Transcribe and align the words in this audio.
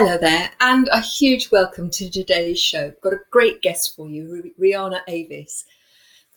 Hello 0.00 0.16
there, 0.16 0.48
and 0.60 0.88
a 0.92 1.00
huge 1.00 1.50
welcome 1.50 1.90
to 1.90 2.08
today's 2.08 2.60
show. 2.60 2.92
Got 3.00 3.14
a 3.14 3.20
great 3.32 3.60
guest 3.62 3.96
for 3.96 4.08
you, 4.08 4.52
Rihanna 4.56 5.00
Avis. 5.08 5.64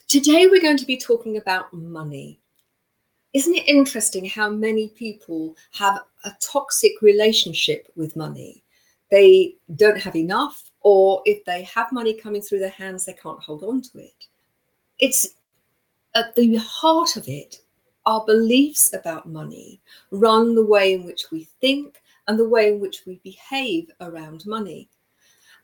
Today 0.08 0.48
we're 0.48 0.64
going 0.64 0.78
to 0.78 0.86
be 0.88 0.98
talking 0.98 1.38
about 1.38 1.72
money. 1.72 2.40
Isn't 3.34 3.54
it 3.54 3.68
interesting 3.68 4.26
how 4.26 4.50
many 4.50 4.88
people 4.88 5.56
have 5.74 6.00
a 6.26 6.32
toxic 6.42 6.94
relationship 7.04 7.88
with 7.96 8.16
money? 8.16 8.64
They 9.12 9.58
don't 9.76 10.02
have 10.02 10.16
enough, 10.16 10.72
or 10.80 11.22
if 11.26 11.46
they 11.46 11.62
have 11.62 11.92
money 11.92 12.16
coming 12.16 12.42
through 12.42 12.62
their 12.62 12.70
hands, 12.70 13.06
they 13.06 13.14
can't 13.14 13.44
hold 13.44 13.64
on 13.64 13.84
to 13.84 14.00
it. 14.00 14.26
It's 14.98 15.36
at 16.16 16.34
the 16.34 16.56
heart 16.56 17.16
of 17.16 17.28
it, 17.28 17.58
our 18.08 18.26
beliefs 18.26 18.92
about 18.96 19.30
money 19.30 19.80
run 20.10 20.56
the 20.56 20.66
way 20.66 20.96
in 20.96 21.06
which 21.06 21.30
we 21.30 21.44
think 21.62 22.01
and 22.28 22.40
the 22.40 22.48
way 22.48 22.74
in 22.74 22.80
which 22.80 23.04
we 23.06 23.20
behave 23.24 23.90
around 24.00 24.46
money. 24.46 24.90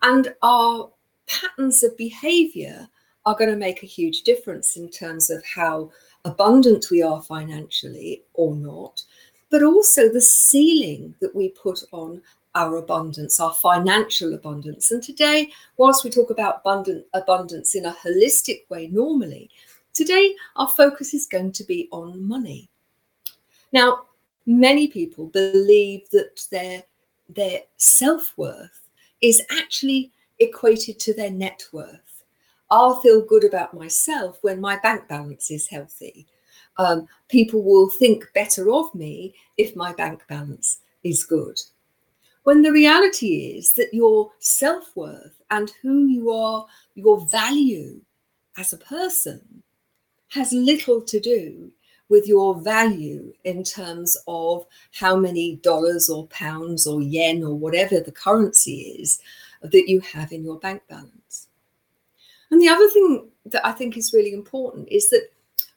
And 0.01 0.33
our 0.41 0.89
patterns 1.27 1.83
of 1.83 1.97
behavior 1.97 2.87
are 3.25 3.35
going 3.35 3.49
to 3.49 3.57
make 3.57 3.83
a 3.83 3.87
huge 3.87 4.21
difference 4.21 4.77
in 4.77 4.89
terms 4.89 5.29
of 5.29 5.43
how 5.45 5.91
abundant 6.25 6.87
we 6.89 7.01
are 7.01 7.21
financially 7.21 8.23
or 8.33 8.55
not, 8.55 9.03
but 9.49 9.63
also 9.63 10.09
the 10.09 10.21
ceiling 10.21 11.13
that 11.19 11.35
we 11.35 11.49
put 11.49 11.83
on 11.91 12.21
our 12.55 12.77
abundance, 12.77 13.39
our 13.39 13.53
financial 13.53 14.33
abundance. 14.33 14.91
And 14.91 15.03
today, 15.03 15.51
whilst 15.77 16.03
we 16.03 16.09
talk 16.09 16.31
about 16.31 16.61
abundant 16.61 17.05
abundance 17.13 17.75
in 17.75 17.85
a 17.85 17.95
holistic 18.03 18.61
way 18.69 18.87
normally, 18.87 19.49
today 19.93 20.35
our 20.55 20.67
focus 20.67 21.13
is 21.13 21.27
going 21.27 21.51
to 21.51 21.63
be 21.63 21.87
on 21.91 22.27
money. 22.27 22.69
Now, 23.71 24.06
many 24.47 24.87
people 24.87 25.27
believe 25.27 26.09
that 26.09 26.41
their 26.49 26.81
their 27.29 27.59
self-worth 27.75 28.89
is 29.21 29.41
actually 29.51 30.11
equated 30.39 30.97
to 30.97 31.13
their 31.13 31.29
net 31.29 31.63
worth. 31.73 32.23
I'll 32.71 33.01
feel 33.01 33.21
good 33.21 33.43
about 33.43 33.73
myself 33.73 34.39
when 34.41 34.61
my 34.61 34.79
bank 34.79 35.07
balance 35.07 35.51
is 35.51 35.67
healthy. 35.67 36.25
Um, 36.77 37.07
people 37.27 37.63
will 37.63 37.89
think 37.89 38.25
better 38.33 38.71
of 38.71 38.93
me 38.95 39.35
if 39.57 39.75
my 39.75 39.93
bank 39.93 40.23
balance 40.29 40.79
is 41.03 41.25
good. 41.25 41.59
When 42.43 42.61
the 42.61 42.71
reality 42.71 43.57
is 43.57 43.73
that 43.73 43.93
your 43.93 44.31
self 44.39 44.95
worth 44.95 45.41
and 45.51 45.71
who 45.81 46.05
you 46.05 46.31
are, 46.31 46.65
your 46.95 47.25
value 47.27 47.99
as 48.57 48.71
a 48.71 48.77
person, 48.77 49.63
has 50.29 50.53
little 50.53 51.01
to 51.01 51.19
do 51.19 51.71
with 52.09 52.27
your 52.27 52.59
value 52.61 53.33
in 53.43 53.63
terms 53.63 54.17
of 54.27 54.65
how 54.93 55.15
many 55.15 55.57
dollars 55.57 56.09
or 56.09 56.27
pounds 56.27 56.87
or 56.87 57.01
yen 57.01 57.43
or 57.43 57.53
whatever 57.53 57.99
the 57.99 58.11
currency 58.11 58.97
is 58.99 59.21
that 59.61 59.89
you 59.89 59.99
have 59.99 60.31
in 60.31 60.43
your 60.43 60.57
bank 60.59 60.81
balance. 60.87 61.47
And 62.49 62.61
the 62.61 62.69
other 62.69 62.89
thing 62.89 63.27
that 63.47 63.65
I 63.65 63.71
think 63.71 63.97
is 63.97 64.13
really 64.13 64.33
important 64.33 64.87
is 64.89 65.09
that 65.09 65.29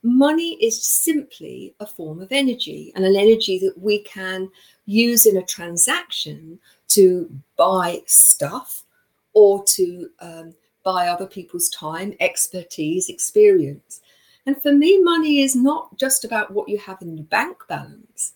money 0.03 0.55
is 0.63 0.83
simply 0.83 1.75
a 1.81 1.87
form 1.87 2.21
of 2.21 2.33
energy 2.33 2.93
and 2.95 3.05
an 3.05 3.17
energy 3.17 3.59
that 3.59 3.79
we 3.79 4.01
can 4.03 4.51
use 4.87 5.27
in 5.27 5.37
a 5.37 5.45
transaction 5.45 6.59
to 6.89 7.31
buy 7.57 8.01
stuff 8.07 8.85
or 9.33 9.63
to 9.65 10.11
um, 10.21 10.55
buy 10.83 11.09
other 11.09 11.27
people's 11.27 11.69
time, 11.69 12.15
expertise, 12.21 13.09
experience. 13.09 14.01
And 14.51 14.61
for 14.61 14.73
me, 14.73 15.01
money 15.01 15.43
is 15.43 15.55
not 15.55 15.97
just 15.97 16.25
about 16.25 16.51
what 16.51 16.69
you 16.69 16.77
have 16.79 17.01
in 17.03 17.17
your 17.17 17.27
bank 17.27 17.59
balance, 17.69 18.35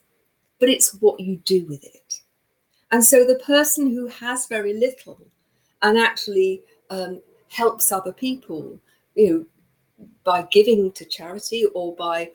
but 0.60 0.69
it's 0.69 0.94
what 1.00 1.19
you 1.19 1.38
do 1.38 1.66
with 1.66 1.82
it. 1.82 2.20
And 2.92 3.04
so 3.04 3.25
the 3.25 3.41
person 3.41 3.91
who 3.91 4.06
has 4.06 4.47
very 4.47 4.75
little 4.75 5.19
and 5.82 5.98
actually 5.98 6.62
um, 6.91 7.20
helps 7.48 7.91
other 7.91 8.12
people, 8.12 8.78
you 9.16 9.28
know, 9.98 10.06
by 10.22 10.47
giving 10.52 10.92
to 10.92 11.04
charity 11.04 11.64
or 11.75 11.97
by 11.97 12.31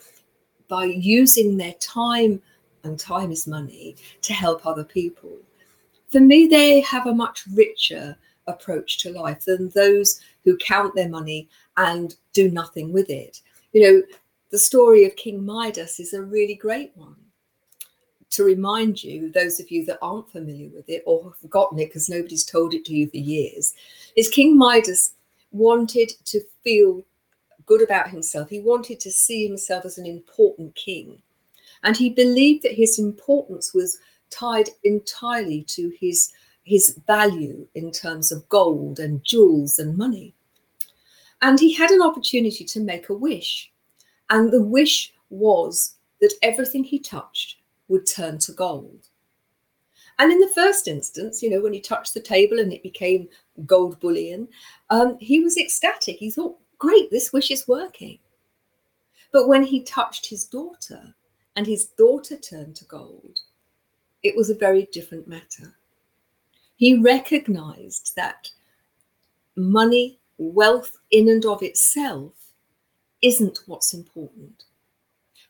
by 0.68 0.84
using 0.84 1.56
their 1.56 1.76
time 1.76 2.42
and 2.84 3.00
time 3.00 3.32
is 3.32 3.48
money 3.48 3.96
to 4.24 4.34
help 4.34 4.66
other 4.66 4.84
people. 4.84 5.38
For 6.10 6.20
me, 6.20 6.48
they 6.48 6.82
have 6.82 7.08
a 7.08 7.16
much 7.16 7.46
richer 7.54 8.18
approach 8.46 8.98
to 8.98 9.14
life 9.14 9.46
than 9.46 9.70
those 9.70 10.20
who 10.44 10.58
count 10.58 10.96
their 10.96 11.08
money 11.08 11.48
and 11.78 12.18
do 12.34 12.52
nothing 12.52 12.92
with 12.92 13.10
it 13.10 13.40
you 13.74 13.82
know, 13.82 14.04
the 14.52 14.60
story 14.60 15.06
of 15.06 15.16
King 15.16 15.46
Midas 15.46 16.00
is 16.00 16.14
a 16.14 16.22
really 16.22 16.56
great 16.56 16.92
one 16.96 17.16
to 18.32 18.44
remind 18.44 19.04
you, 19.04 19.32
those 19.32 19.60
of 19.60 19.72
you 19.72 19.86
that 19.86 20.00
aren't 20.02 20.32
familiar 20.32 20.70
with 20.70 20.88
it 20.88 21.04
or 21.06 21.24
have 21.24 21.38
forgotten 21.38 21.80
it 21.80 21.88
because 21.88 22.10
nobody's 22.10 22.46
told 22.46 22.74
it 22.74 22.86
to 22.86 22.94
you 22.94 23.10
for 23.10 23.18
years, 23.18 23.74
is 24.16 24.30
King 24.30 24.58
Midas 24.58 25.16
wanted 25.52 26.12
to 26.26 26.42
feel 26.64 27.04
good 27.66 27.82
about 27.82 28.10
himself. 28.10 28.50
He 28.50 28.60
wanted 28.60 29.00
to 29.02 29.12
see 29.12 29.48
himself 29.48 29.86
as 29.86 29.98
an 29.98 30.06
important 30.06 30.76
king. 30.76 31.22
And 31.84 31.96
he 31.96 32.10
believed 32.10 32.64
that 32.64 32.74
his 32.74 33.00
importance 33.00 33.74
was 33.74 33.98
tied 34.30 34.70
entirely 34.84 35.64
to 35.70 35.92
his, 36.00 36.32
his 36.64 37.00
value 37.08 37.68
in 37.74 37.92
terms 37.92 38.32
of 38.32 38.48
gold 38.50 39.00
and 39.00 39.24
jewels 39.24 39.80
and 39.80 39.98
money. 39.98 40.34
And 41.42 41.60
he 41.60 41.74
had 41.74 41.92
an 41.92 42.02
opportunity 42.02 42.66
to 42.66 42.80
make 42.80 43.10
a 43.10 43.14
wish. 43.14 43.72
And 44.30 44.52
the 44.52 44.62
wish 44.62 45.14
was 45.30 45.96
that 46.22 46.34
everything 46.42 46.84
he 46.84 47.00
touched 47.00 47.58
would 47.88 48.06
turn 48.06 48.38
to 48.40 48.52
gold. 48.52 49.08
And 50.20 50.34
in 50.34 50.40
the 50.40 50.52
first 50.54 50.88
instance, 50.88 51.42
you 51.42 51.50
know, 51.50 51.62
when 51.62 51.74
he 51.74 51.80
touched 51.80 52.14
the 52.14 52.20
table 52.20 52.60
and 52.60 52.74
it 52.74 52.84
became 52.84 53.30
gold 53.66 54.00
bullion, 54.02 54.50
um, 54.90 55.18
he 55.20 55.40
was 55.40 55.58
ecstatic. 55.58 56.18
He 56.18 56.30
thought, 56.30 56.58
great, 56.78 57.10
this 57.10 57.32
wish 57.32 57.52
is 57.52 57.68
working. 57.68 58.20
But 59.32 59.48
when 59.48 59.64
he 59.64 59.82
touched 59.84 60.26
his 60.26 60.44
daughter 60.44 61.16
and 61.56 61.66
his 61.66 61.86
daughter 61.86 62.36
turned 62.36 62.76
to 62.78 62.86
gold, 62.86 63.40
it 64.24 64.36
was 64.36 64.50
a 64.50 64.56
very 64.56 64.90
different 64.92 65.28
matter. 65.28 65.78
He 66.76 66.98
recognized 66.98 68.14
that 68.18 68.50
money 69.56 70.19
wealth 70.40 70.98
in 71.12 71.30
and 71.30 71.46
of 71.46 71.62
itself 71.62 72.34
isn't 73.22 73.60
what's 73.68 73.94
important. 73.94 74.64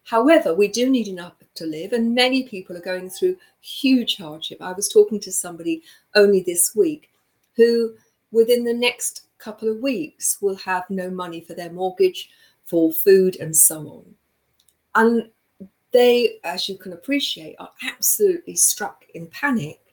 However, 0.03 0.56
we 0.56 0.68
do 0.68 0.89
need 0.89 1.07
enough 1.07 1.36
to 1.56 1.65
live, 1.65 1.94
and 1.94 2.15
many 2.15 2.44
people 2.44 2.75
are 2.75 2.81
going 2.81 3.09
through 3.09 3.38
huge 3.62 4.18
hardship. 4.18 4.59
I 4.62 4.74
was 4.74 4.89
talking 4.89 5.19
to 5.21 5.31
somebody 5.31 5.83
only 6.15 6.41
this 6.41 6.75
week 6.75 7.12
who, 7.56 7.94
within 8.31 8.63
the 8.63 8.74
next 8.74 9.27
couple 9.38 9.69
of 9.69 9.77
weeks, 9.77 10.41
will 10.41 10.56
have 10.56 10.89
no 10.89 11.12
money 11.12 11.42
for 11.42 11.53
their 11.53 11.71
mortgage, 11.71 12.30
for 12.65 12.92
food, 12.92 13.38
and 13.39 13.56
so 13.56 13.88
on. 13.88 14.15
And 14.95 15.30
they, 15.92 16.39
as 16.44 16.68
you 16.68 16.77
can 16.77 16.94
appreciate, 16.94 17.56
are 17.59 17.71
absolutely 17.83 18.56
struck 18.56 19.06
in 19.13 19.27
panic 19.27 19.88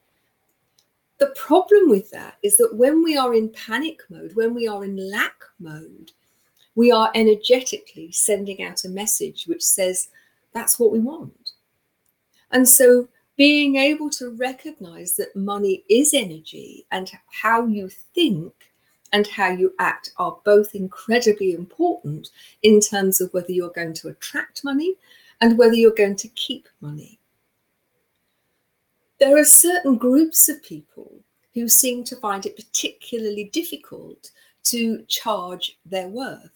the 1.18 1.34
problem 1.36 1.88
with 1.88 2.10
that 2.10 2.36
is 2.42 2.56
that 2.58 2.74
when 2.74 3.02
we 3.02 3.16
are 3.16 3.34
in 3.34 3.48
panic 3.50 4.00
mode, 4.10 4.34
when 4.34 4.54
we 4.54 4.68
are 4.68 4.84
in 4.84 4.96
lack 5.10 5.36
mode, 5.58 6.12
we 6.74 6.92
are 6.92 7.10
energetically 7.14 8.12
sending 8.12 8.62
out 8.62 8.84
a 8.84 8.88
message 8.88 9.46
which 9.46 9.62
says 9.62 10.08
that's 10.52 10.78
what 10.78 10.92
we 10.92 10.98
want. 10.98 11.52
And 12.50 12.68
so 12.68 13.08
being 13.36 13.76
able 13.76 14.10
to 14.10 14.30
recognize 14.30 15.14
that 15.16 15.34
money 15.36 15.84
is 15.88 16.14
energy 16.14 16.86
and 16.90 17.10
how 17.30 17.66
you 17.66 17.88
think 17.88 18.52
and 19.12 19.26
how 19.26 19.50
you 19.50 19.74
act 19.78 20.12
are 20.18 20.38
both 20.44 20.74
incredibly 20.74 21.52
important 21.52 22.30
in 22.62 22.80
terms 22.80 23.20
of 23.20 23.32
whether 23.32 23.52
you're 23.52 23.70
going 23.70 23.94
to 23.94 24.08
attract 24.08 24.64
money 24.64 24.94
and 25.40 25.58
whether 25.58 25.74
you're 25.74 25.94
going 25.94 26.16
to 26.16 26.28
keep 26.28 26.68
money. 26.80 27.18
There 29.18 29.38
are 29.38 29.44
certain 29.44 29.96
groups 29.96 30.48
of 30.48 30.62
people 30.62 31.10
who 31.54 31.68
seem 31.68 32.04
to 32.04 32.16
find 32.16 32.44
it 32.44 32.56
particularly 32.56 33.44
difficult 33.44 34.30
to 34.64 35.02
charge 35.08 35.78
their 35.86 36.08
worth. 36.08 36.50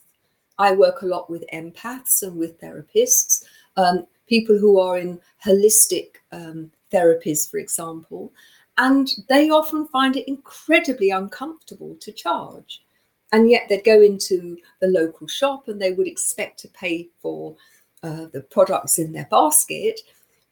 I 0.58 0.72
work 0.72 1.00
a 1.00 1.06
lot 1.06 1.30
with 1.30 1.44
empaths 1.54 2.22
and 2.22 2.36
with 2.36 2.60
therapists, 2.60 3.44
um, 3.78 4.06
people 4.28 4.58
who 4.58 4.78
are 4.78 4.98
in 4.98 5.18
holistic 5.42 6.16
um, 6.32 6.70
therapies, 6.92 7.50
for 7.50 7.56
example, 7.56 8.30
and 8.76 9.08
they 9.28 9.48
often 9.48 9.86
find 9.88 10.16
it 10.16 10.28
incredibly 10.28 11.10
uncomfortable 11.10 11.96
to 12.00 12.12
charge. 12.12 12.82
And 13.32 13.50
yet 13.50 13.68
they'd 13.68 13.84
go 13.84 14.02
into 14.02 14.58
the 14.80 14.88
local 14.88 15.28
shop 15.28 15.68
and 15.68 15.80
they 15.80 15.92
would 15.92 16.08
expect 16.08 16.58
to 16.60 16.68
pay 16.68 17.08
for 17.22 17.56
uh, 18.02 18.26
the 18.32 18.40
products 18.42 18.98
in 18.98 19.12
their 19.12 19.28
basket 19.30 20.00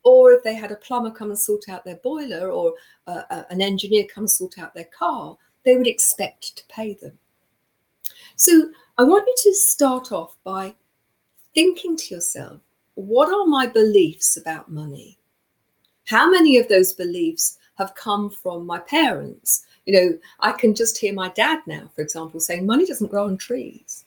or 0.04 0.32
if 0.32 0.42
they 0.42 0.54
had 0.54 0.72
a 0.72 0.76
plumber 0.76 1.10
come 1.10 1.30
and 1.30 1.38
sort 1.38 1.68
out 1.68 1.84
their 1.84 1.96
boiler 1.96 2.50
or 2.50 2.74
uh, 3.06 3.22
uh, 3.30 3.42
an 3.50 3.60
engineer 3.60 4.04
come 4.12 4.24
and 4.24 4.30
sort 4.30 4.58
out 4.58 4.74
their 4.74 4.88
car, 4.96 5.36
they 5.64 5.76
would 5.76 5.86
expect 5.86 6.56
to 6.56 6.64
pay 6.66 6.94
them. 6.94 7.18
So 8.36 8.70
I 8.96 9.02
want 9.02 9.26
you 9.26 9.34
to 9.50 9.54
start 9.54 10.12
off 10.12 10.36
by 10.44 10.74
thinking 11.54 11.96
to 11.96 12.14
yourself, 12.14 12.60
what 12.94 13.28
are 13.28 13.46
my 13.46 13.66
beliefs 13.66 14.36
about 14.36 14.70
money? 14.70 15.18
How 16.06 16.30
many 16.30 16.56
of 16.56 16.68
those 16.68 16.94
beliefs 16.94 17.58
have 17.76 17.94
come 17.94 18.30
from 18.30 18.64
my 18.64 18.78
parents? 18.78 19.66
You 19.86 19.92
know, 19.92 20.18
I 20.40 20.52
can 20.52 20.74
just 20.74 20.98
hear 20.98 21.12
my 21.12 21.28
dad 21.30 21.60
now, 21.66 21.90
for 21.94 22.02
example, 22.02 22.40
saying 22.40 22.64
money 22.64 22.86
doesn't 22.86 23.10
grow 23.10 23.26
on 23.26 23.36
trees. 23.36 24.04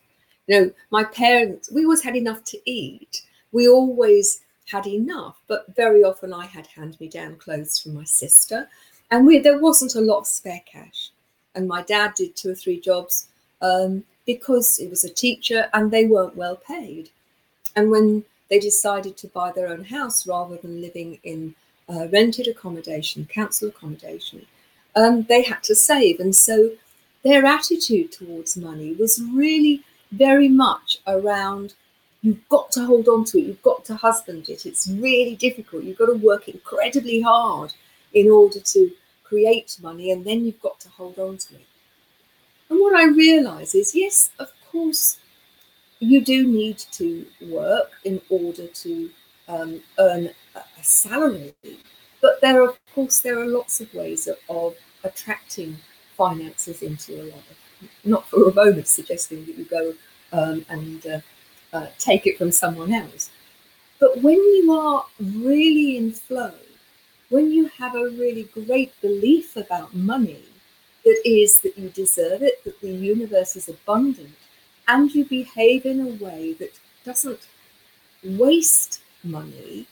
You 0.48 0.60
know, 0.60 0.72
my 0.90 1.04
parents, 1.04 1.72
we 1.72 1.84
always 1.84 2.04
had 2.04 2.16
enough 2.16 2.44
to 2.46 2.60
eat. 2.70 3.22
We 3.52 3.70
always 3.70 4.42
had 4.72 4.88
enough, 4.88 5.42
but 5.48 5.76
very 5.76 6.04
often 6.04 6.34
I 6.34 6.46
had 6.46 6.68
hand 6.68 6.98
me 7.00 7.08
down 7.08 7.36
clothes 7.36 7.80
from 7.80 7.94
my 7.94 8.04
sister, 8.06 8.70
and 9.10 9.28
we, 9.28 9.40
there 9.40 9.60
wasn't 9.60 9.96
a 9.96 10.02
lot 10.02 10.20
of 10.20 10.28
spare 10.28 10.62
cash. 10.66 11.12
And 11.54 11.68
my 11.68 11.82
dad 11.82 12.14
did 12.16 12.36
two 12.36 12.52
or 12.52 12.56
three 12.56 12.80
jobs 12.80 13.28
um, 13.62 14.06
because 14.26 14.78
he 14.78 14.88
was 14.88 15.04
a 15.04 15.10
teacher 15.10 15.68
and 15.74 15.92
they 15.92 16.06
weren't 16.06 16.38
well 16.38 16.56
paid. 16.56 17.10
And 17.76 17.92
when 17.92 18.24
they 18.50 18.60
decided 18.60 19.18
to 19.18 19.28
buy 19.28 19.52
their 19.52 19.68
own 19.68 19.84
house 19.84 20.26
rather 20.26 20.58
than 20.58 20.82
living 20.82 21.20
in 21.24 21.56
uh, 21.90 22.08
rented 22.08 22.48
accommodation, 22.48 23.26
council 23.26 23.68
accommodation, 23.68 24.46
um, 24.96 25.24
they 25.24 25.44
had 25.44 25.64
to 25.64 25.76
save. 25.76 26.20
And 26.20 26.36
so 26.36 26.72
their 27.24 27.46
attitude 27.46 28.12
towards 28.12 28.58
money 28.58 28.94
was 28.94 29.22
really 29.22 29.84
very 30.12 30.50
much 30.50 31.00
around 31.08 31.74
You've 32.22 32.48
got 32.50 32.72
to 32.74 32.86
hold 32.86 33.08
on 33.08 33.26
to 33.26 33.40
it. 33.40 33.46
You've 33.46 33.62
got 33.64 33.84
to 33.86 33.96
husband 33.96 34.48
it. 34.50 34.66
It's 34.66 34.88
really 34.88 35.36
difficult. 35.36 35.84
You've 35.84 35.98
got 35.98 36.08
to 36.08 36.14
work 36.14 36.48
incredibly 36.48 37.22
hard 37.22 37.74
in 38.14 38.30
order 38.30 38.60
to 38.60 38.92
create 39.24 39.78
money, 39.82 40.12
and 40.12 40.24
then 40.24 40.46
you've 40.46 40.62
got 40.62 40.80
to 40.82 40.90
hold 40.90 41.18
on 41.18 41.38
to 41.38 41.56
it. 41.56 41.66
And 42.70 42.80
what 42.80 42.96
I 42.96 43.06
realize 43.08 43.74
is 43.74 43.96
yes, 43.96 44.30
of 44.40 44.50
course, 44.72 45.18
you 46.00 46.24
do 46.24 46.48
need 46.48 46.78
to 46.94 47.26
work 47.50 47.92
in 48.04 48.22
order 48.30 48.68
to 48.68 49.10
um, 49.48 49.82
earn 50.00 50.30
a 50.56 50.84
salary. 50.84 51.54
But 52.22 52.40
there, 52.42 52.62
are, 52.62 52.70
of 52.70 52.80
course, 52.94 53.20
there 53.20 53.40
are 53.40 53.46
lots 53.46 53.82
of 53.82 53.94
ways 53.94 54.28
of, 54.28 54.38
of 54.50 54.76
attracting 55.04 55.78
finances 56.18 56.82
into 56.82 57.14
your 57.14 57.26
life. 57.26 57.90
Not 58.04 58.28
for 58.28 58.50
a 58.50 58.54
moment 58.54 58.88
suggesting 58.88 59.46
that 59.46 59.58
you 59.58 59.66
go 59.66 59.94
um, 60.32 60.66
and 60.70 61.06
uh, 61.06 61.20
uh, 61.74 61.88
take 61.98 62.28
it 62.28 62.38
from 62.38 62.52
someone 62.52 62.94
else. 62.94 63.30
But 64.00 64.22
when 64.22 64.38
you 64.38 64.74
are 64.74 65.06
really 65.20 65.98
in 65.98 66.12
flow, 66.12 66.54
when 67.30 67.52
you 67.52 67.68
have 67.78 67.96
a 67.96 68.10
really 68.10 68.44
great 68.54 69.00
belief 69.02 69.56
about 69.56 69.94
money, 69.94 70.44
that 71.06 71.22
is 71.26 71.60
that 71.60 71.78
you 71.78 71.90
deserve 71.90 72.42
it, 72.42 72.64
that 72.64 72.80
the 72.82 72.92
universe 72.92 73.56
is 73.56 73.70
abundant, 73.70 74.36
and 74.88 75.14
you 75.14 75.26
behave 75.26 75.86
in 75.86 76.00
a 76.02 76.24
way 76.24 76.54
that 76.54 76.74
doesn't 77.06 77.48
waste 78.24 79.02
money 79.24 79.88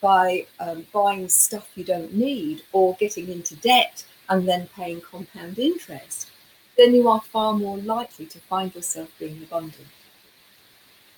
by 0.00 0.46
um, 0.60 0.86
buying 0.92 1.28
stuff 1.28 1.68
you 1.74 1.84
don't 1.84 2.14
need 2.14 2.62
or 2.72 2.94
getting 2.96 3.28
into 3.28 3.56
debt 3.56 4.04
and 4.28 4.46
then 4.46 4.68
paying 4.74 5.00
compound 5.00 5.58
interest, 5.58 6.30
then 6.76 6.94
you 6.94 7.08
are 7.08 7.20
far 7.20 7.52
more 7.54 7.78
likely 7.78 8.26
to 8.26 8.38
find 8.38 8.74
yourself 8.74 9.10
being 9.18 9.42
abundant. 9.42 9.86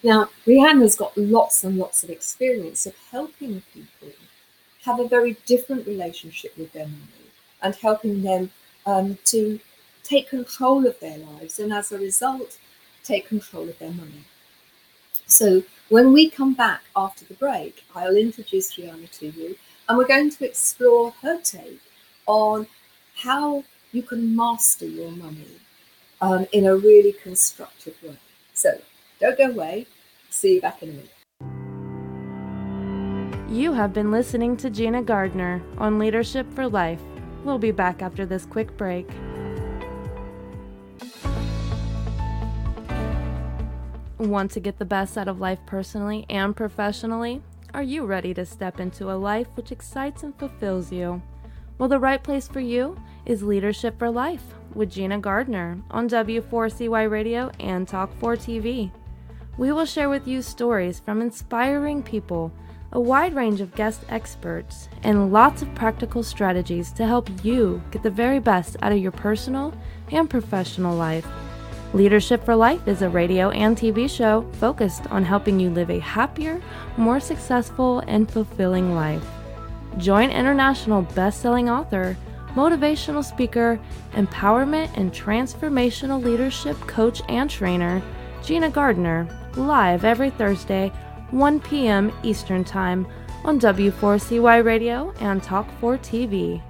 Now, 0.02 0.30
Rihanna's 0.46 0.96
got 0.96 1.16
lots 1.16 1.62
and 1.62 1.76
lots 1.76 2.02
of 2.02 2.10
experience 2.10 2.86
of 2.86 2.94
helping 3.10 3.62
people 3.74 4.08
have 4.84 4.98
a 4.98 5.08
very 5.08 5.36
different 5.46 5.86
relationship 5.86 6.56
with 6.56 6.72
their 6.72 6.86
money 6.86 7.28
and 7.62 7.74
helping 7.74 8.22
them 8.22 8.50
um, 8.86 9.18
to 9.26 9.60
take 10.02 10.30
control 10.30 10.86
of 10.86 10.98
their 11.00 11.18
lives 11.18 11.58
and 11.58 11.72
as 11.72 11.92
a 11.92 11.98
result, 11.98 12.58
take 13.04 13.28
control 13.28 13.68
of 13.68 13.78
their 13.78 13.90
money. 13.90 14.24
So, 15.26 15.62
when 15.90 16.12
we 16.12 16.30
come 16.30 16.54
back 16.54 16.82
after 16.96 17.24
the 17.24 17.34
break, 17.34 17.84
I'll 17.94 18.16
introduce 18.16 18.74
Rihanna 18.76 19.10
to 19.18 19.26
you 19.26 19.56
and 19.88 19.98
we're 19.98 20.06
going 20.06 20.30
to 20.30 20.44
explore 20.46 21.10
her 21.22 21.40
take 21.42 21.80
on 22.26 22.66
how 23.14 23.64
you 23.92 24.02
can 24.02 24.34
master 24.34 24.86
your 24.86 25.10
money 25.10 25.60
um, 26.20 26.46
in 26.52 26.66
a 26.66 26.76
really 26.76 27.12
constructive 27.12 28.00
way. 28.02 28.16
So, 28.54 28.80
don't 29.20 29.38
go 29.38 29.50
away. 29.50 29.86
See 30.30 30.54
you 30.54 30.60
back 30.60 30.82
in 30.82 30.88
a 30.88 30.92
minute. 30.92 31.10
You 33.50 33.72
have 33.72 33.92
been 33.92 34.10
listening 34.10 34.56
to 34.58 34.70
Gina 34.70 35.02
Gardner 35.02 35.60
on 35.76 35.98
Leadership 35.98 36.46
for 36.54 36.68
Life. 36.68 37.00
We'll 37.44 37.58
be 37.58 37.72
back 37.72 38.00
after 38.00 38.24
this 38.24 38.46
quick 38.46 38.76
break. 38.76 39.08
Want 44.18 44.50
to 44.52 44.60
get 44.60 44.78
the 44.78 44.84
best 44.84 45.16
out 45.16 45.28
of 45.28 45.40
life 45.40 45.58
personally 45.66 46.26
and 46.28 46.54
professionally? 46.54 47.42
Are 47.72 47.82
you 47.82 48.04
ready 48.04 48.34
to 48.34 48.44
step 48.44 48.78
into 48.78 49.10
a 49.10 49.16
life 49.16 49.48
which 49.54 49.72
excites 49.72 50.22
and 50.22 50.38
fulfills 50.38 50.92
you? 50.92 51.22
Well, 51.78 51.88
the 51.88 51.98
right 51.98 52.22
place 52.22 52.46
for 52.46 52.60
you 52.60 53.00
is 53.24 53.42
Leadership 53.42 53.98
for 53.98 54.10
Life 54.10 54.44
with 54.74 54.90
Gina 54.90 55.18
Gardner 55.18 55.78
on 55.90 56.08
W4CY 56.08 57.10
Radio 57.10 57.50
and 57.58 57.88
Talk4 57.88 58.36
TV. 58.36 58.92
We 59.60 59.72
will 59.72 59.84
share 59.84 60.08
with 60.08 60.26
you 60.26 60.40
stories 60.40 61.00
from 61.00 61.20
inspiring 61.20 62.02
people, 62.02 62.50
a 62.92 62.98
wide 62.98 63.34
range 63.34 63.60
of 63.60 63.74
guest 63.74 64.00
experts, 64.08 64.88
and 65.02 65.34
lots 65.34 65.60
of 65.60 65.74
practical 65.74 66.22
strategies 66.22 66.92
to 66.92 67.04
help 67.04 67.28
you 67.44 67.82
get 67.90 68.02
the 68.02 68.08
very 68.08 68.38
best 68.38 68.78
out 68.80 68.92
of 68.92 68.96
your 68.96 69.12
personal 69.12 69.74
and 70.12 70.30
professional 70.30 70.96
life. 70.96 71.26
Leadership 71.92 72.42
for 72.42 72.56
Life 72.56 72.88
is 72.88 73.02
a 73.02 73.10
radio 73.10 73.50
and 73.50 73.76
TV 73.76 74.08
show 74.08 74.50
focused 74.52 75.06
on 75.08 75.26
helping 75.26 75.60
you 75.60 75.68
live 75.68 75.90
a 75.90 75.98
happier, 75.98 76.58
more 76.96 77.20
successful, 77.20 77.98
and 78.06 78.30
fulfilling 78.30 78.94
life. 78.94 79.26
Join 79.98 80.30
international 80.30 81.02
best-selling 81.02 81.68
author, 81.68 82.16
motivational 82.54 83.22
speaker, 83.22 83.78
empowerment 84.12 84.88
and 84.96 85.12
transformational 85.12 86.24
leadership 86.24 86.80
coach 86.86 87.20
and 87.28 87.50
trainer, 87.50 88.00
Gina 88.42 88.70
Gardner 88.70 89.28
live 89.56 90.04
every 90.04 90.30
Thursday, 90.30 90.88
1 91.30 91.60
p.m. 91.60 92.12
Eastern 92.22 92.64
Time 92.64 93.06
on 93.44 93.58
W4CY 93.60 94.64
Radio 94.64 95.12
and 95.20 95.42
Talk4 95.42 95.98
TV. 96.00 96.62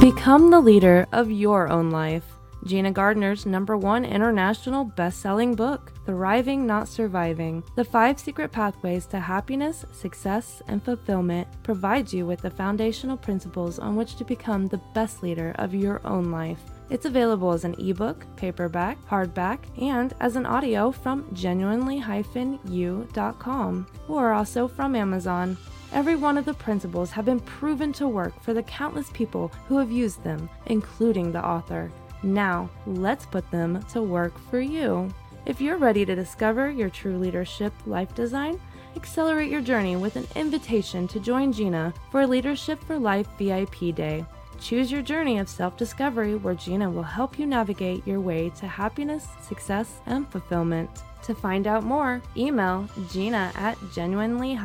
Become 0.00 0.50
the 0.50 0.60
leader 0.60 1.06
of 1.12 1.30
your 1.30 1.68
own 1.68 1.90
life. 1.90 2.24
Gina 2.64 2.90
Gardner's 2.90 3.44
number 3.44 3.76
one 3.76 4.06
international 4.06 4.84
best 4.84 5.20
selling 5.20 5.54
book, 5.54 5.92
Thriving 6.06 6.66
Not 6.66 6.88
Surviving 6.88 7.62
The 7.76 7.84
Five 7.84 8.18
Secret 8.18 8.52
Pathways 8.52 9.06
to 9.06 9.20
Happiness, 9.20 9.84
Success, 9.92 10.62
and 10.66 10.82
Fulfillment, 10.82 11.46
provides 11.62 12.14
you 12.14 12.24
with 12.24 12.40
the 12.40 12.50
foundational 12.50 13.18
principles 13.18 13.78
on 13.78 13.96
which 13.96 14.16
to 14.16 14.24
become 14.24 14.66
the 14.66 14.80
best 14.94 15.22
leader 15.22 15.54
of 15.58 15.74
your 15.74 16.00
own 16.06 16.30
life. 16.30 16.73
It's 16.90 17.06
available 17.06 17.52
as 17.52 17.64
an 17.64 17.74
ebook, 17.78 18.26
paperback, 18.36 19.02
hardback, 19.06 19.60
and 19.80 20.12
as 20.20 20.36
an 20.36 20.44
audio 20.46 20.90
from 20.90 21.26
genuinely-u.com 21.32 23.86
or 24.08 24.32
also 24.32 24.68
from 24.68 24.94
Amazon. 24.94 25.56
Every 25.92 26.16
one 26.16 26.36
of 26.36 26.44
the 26.44 26.52
principles 26.54 27.10
have 27.12 27.24
been 27.24 27.40
proven 27.40 27.92
to 27.94 28.08
work 28.08 28.38
for 28.42 28.52
the 28.52 28.64
countless 28.64 29.08
people 29.10 29.48
who 29.68 29.78
have 29.78 29.92
used 29.92 30.22
them, 30.24 30.50
including 30.66 31.32
the 31.32 31.44
author. 31.44 31.90
Now, 32.22 32.70
let's 32.86 33.26
put 33.26 33.50
them 33.50 33.82
to 33.92 34.02
work 34.02 34.38
for 34.50 34.60
you. 34.60 35.12
If 35.46 35.60
you're 35.60 35.76
ready 35.76 36.04
to 36.04 36.14
discover 36.14 36.70
your 36.70 36.90
true 36.90 37.18
leadership 37.18 37.72
life 37.86 38.14
design, 38.14 38.60
accelerate 38.96 39.50
your 39.50 39.60
journey 39.60 39.96
with 39.96 40.16
an 40.16 40.26
invitation 40.34 41.06
to 41.08 41.20
join 41.20 41.52
Gina 41.52 41.92
for 42.10 42.26
Leadership 42.26 42.82
for 42.84 42.98
Life 42.98 43.28
VIP 43.38 43.94
Day. 43.94 44.24
Choose 44.60 44.90
your 44.90 45.02
journey 45.02 45.38
of 45.38 45.48
self 45.48 45.76
discovery 45.76 46.34
where 46.36 46.54
Gina 46.54 46.90
will 46.90 47.02
help 47.02 47.38
you 47.38 47.46
navigate 47.46 48.06
your 48.06 48.20
way 48.20 48.50
to 48.50 48.66
happiness, 48.66 49.26
success, 49.46 50.00
and 50.06 50.28
fulfillment. 50.30 50.90
To 51.24 51.34
find 51.34 51.66
out 51.66 51.84
more, 51.84 52.20
email 52.36 52.86
gina 53.10 53.50
at 53.54 53.78
genuinely-u.com. 53.94 54.60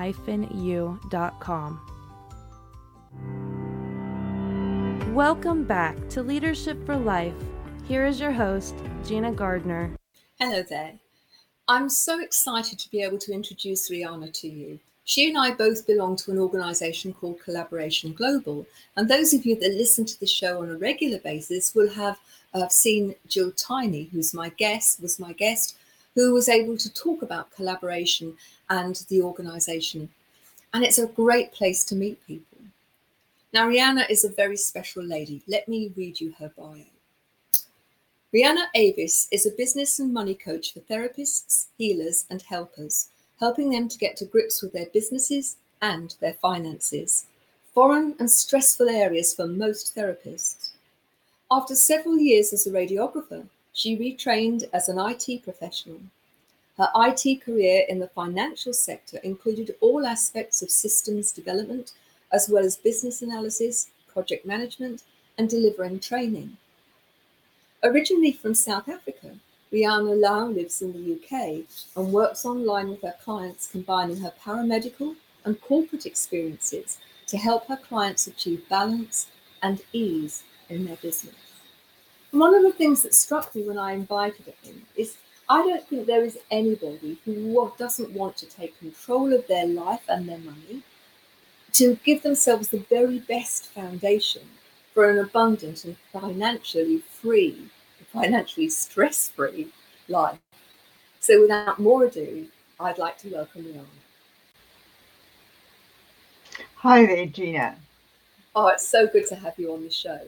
Welcome 5.16 5.64
back 5.64 6.10
to 6.10 6.22
Leadership 6.22 6.86
for 6.86 6.98
Life. 6.98 7.34
Here 7.88 8.06
is 8.06 8.20
your 8.20 8.34
host, 8.34 8.76
Gina 9.06 9.32
Gardner. 9.32 9.96
Hello 10.38 10.62
there. 10.62 11.00
I'm 11.68 11.90
so 11.90 12.20
excited 12.22 12.78
to 12.80 12.90
be 12.92 13.04
able 13.04 13.20
to 13.20 13.32
introduce 13.32 13.90
Rihanna 13.90 14.34
to 14.42 14.48
you. 14.50 14.80
She 15.10 15.28
and 15.28 15.40
I 15.40 15.50
both 15.50 15.88
belong 15.88 16.18
to 16.18 16.30
an 16.30 16.38
organization 16.38 17.14
called 17.14 17.42
Collaboration 17.44 18.14
Global. 18.14 18.68
And 18.96 19.10
those 19.10 19.34
of 19.34 19.44
you 19.44 19.56
that 19.56 19.74
listen 19.74 20.06
to 20.06 20.20
the 20.20 20.28
show 20.28 20.62
on 20.62 20.70
a 20.70 20.78
regular 20.78 21.18
basis 21.18 21.74
will 21.74 21.90
have 21.90 22.20
uh, 22.54 22.68
seen 22.68 23.16
Jill 23.28 23.52
Tiny, 23.54 24.04
who's 24.04 24.36
my 24.36 24.50
guest, 24.50 25.02
was 25.02 25.20
my 25.20 25.34
guest, 25.34 25.78
who 26.14 26.32
was 26.32 26.48
able 26.48 26.78
to 26.78 26.94
talk 26.94 27.24
about 27.24 27.50
collaboration 27.50 28.38
and 28.70 29.04
the 29.10 29.24
organization. 29.24 30.10
And 30.76 30.84
it's 30.84 31.00
a 31.00 31.08
great 31.08 31.54
place 31.54 31.84
to 31.86 31.96
meet 31.96 32.24
people. 32.28 32.60
Now, 33.52 33.68
Rihanna 33.68 34.12
is 34.12 34.26
a 34.26 34.30
very 34.30 34.58
special 34.58 35.02
lady. 35.02 35.42
Let 35.48 35.68
me 35.68 35.92
read 35.98 36.22
you 36.22 36.36
her 36.38 36.52
bio. 36.56 36.86
Rihanna 38.32 38.68
Avis 38.76 39.28
is 39.32 39.48
a 39.48 39.58
business 39.58 39.98
and 39.98 40.14
money 40.14 40.36
coach 40.36 40.72
for 40.72 40.82
therapists, 40.82 41.66
healers, 41.80 42.26
and 42.30 42.44
helpers 42.44 43.10
helping 43.40 43.70
them 43.70 43.88
to 43.88 43.98
get 43.98 44.18
to 44.18 44.26
grips 44.26 44.62
with 44.62 44.74
their 44.74 44.88
businesses 44.94 45.58
and 45.82 46.16
their 46.20 46.34
finances, 46.34 47.26
foreign 47.74 48.16
and 48.20 48.30
stressful 48.30 48.90
areas 48.90 49.34
for 49.34 49.48
most 49.48 49.96
therapists. 49.96 50.72
After 51.52 51.76
several 51.76 52.18
years 52.18 52.54
as 52.54 52.68
a 52.68 52.72
radiographer, 52.72 53.48
she 53.74 53.98
retrained 53.98 54.66
as 54.74 54.90
an 54.90 55.00
IT 55.00 55.44
professional. 55.44 56.02
Her 56.78 56.90
IT 56.96 57.42
career 57.42 57.86
in 57.90 58.00
the 58.00 58.08
financial 58.10 58.74
sector 58.74 59.18
included 59.24 59.76
all 59.82 60.06
aspects 60.06 60.62
of 60.62 60.70
systems 60.70 61.32
development, 61.32 61.94
as 62.32 62.50
well 62.50 62.64
as 62.64 62.78
business 62.78 63.22
analysis, 63.22 63.90
project 64.08 64.46
management, 64.46 65.04
and 65.38 65.50
delivering 65.50 66.00
training. 66.00 66.58
Originally 67.84 68.34
from 68.34 68.54
South 68.54 68.90
Africa, 68.90 69.36
Rihanna 69.72 70.20
Lau 70.20 70.48
lives 70.48 70.82
in 70.82 70.94
the 70.94 71.14
UK 71.14 71.64
and 71.96 72.12
works 72.12 72.44
online 72.44 72.90
with 72.90 73.04
her 73.04 73.16
clients, 73.24 73.68
combining 73.68 74.18
her 74.18 74.34
paramedical 74.44 75.16
and 75.46 75.62
corporate 75.62 76.08
experiences 76.08 76.98
to 77.28 77.38
help 77.38 77.68
her 77.68 77.78
clients 77.78 78.26
achieve 78.26 78.68
balance 78.68 79.28
and 79.62 79.82
ease 79.94 80.44
in 80.70 80.86
their 80.86 80.96
business. 80.98 81.36
And 82.32 82.42
one 82.42 82.56
of 82.56 82.64
the 82.64 82.72
things 82.72 83.04
that 83.04 83.14
struck 83.14 83.54
me 83.54 83.64
when 83.64 83.78
I 83.78 83.94
invited 83.94 84.54
in 84.64 84.84
is 84.96 85.18
I 85.48 85.62
don't 85.64 85.88
think 85.88 86.06
there 86.06 86.24
is 86.24 86.38
anybody 86.52 87.20
who 87.26 87.72
doesn't 87.78 88.12
want 88.12 88.38
to 88.38 88.46
take 88.46 88.78
control 88.80 89.34
of 89.34 89.48
their 89.48 89.68
life 89.68 90.04
and 90.08 90.28
their 90.28 90.38
money 90.38 90.84
to 91.74 91.96
give 92.04 92.24
themselves 92.24 92.70
the 92.70 92.86
very 92.90 93.20
best 93.20 93.66
foundation 93.68 94.44
for 94.94 95.10
an 95.10 95.20
abundant 95.20 95.86
and 95.86 95.98
financially 96.12 97.00
free 97.00 97.70
financially 98.12 98.70
stress 98.70 99.30
free 99.30 99.68
life. 100.08 100.40
So, 101.20 101.42
without 101.42 101.80
more 101.80 102.06
ado, 102.06 102.48
I'd 102.80 102.98
like 102.98 103.18
to 103.20 103.30
welcome 103.30 103.64
you 103.64 103.80
on. 103.80 103.86
Hi 106.76 107.06
there, 107.06 107.26
Gina. 107.26 107.76
Oh, 108.56 108.68
it's 108.68 108.88
so 108.88 109.06
good 109.08 109.28
to 109.28 109.36
have 109.36 109.54
you 109.58 109.74
on 109.74 109.84
the 109.84 109.90
show. 109.90 110.22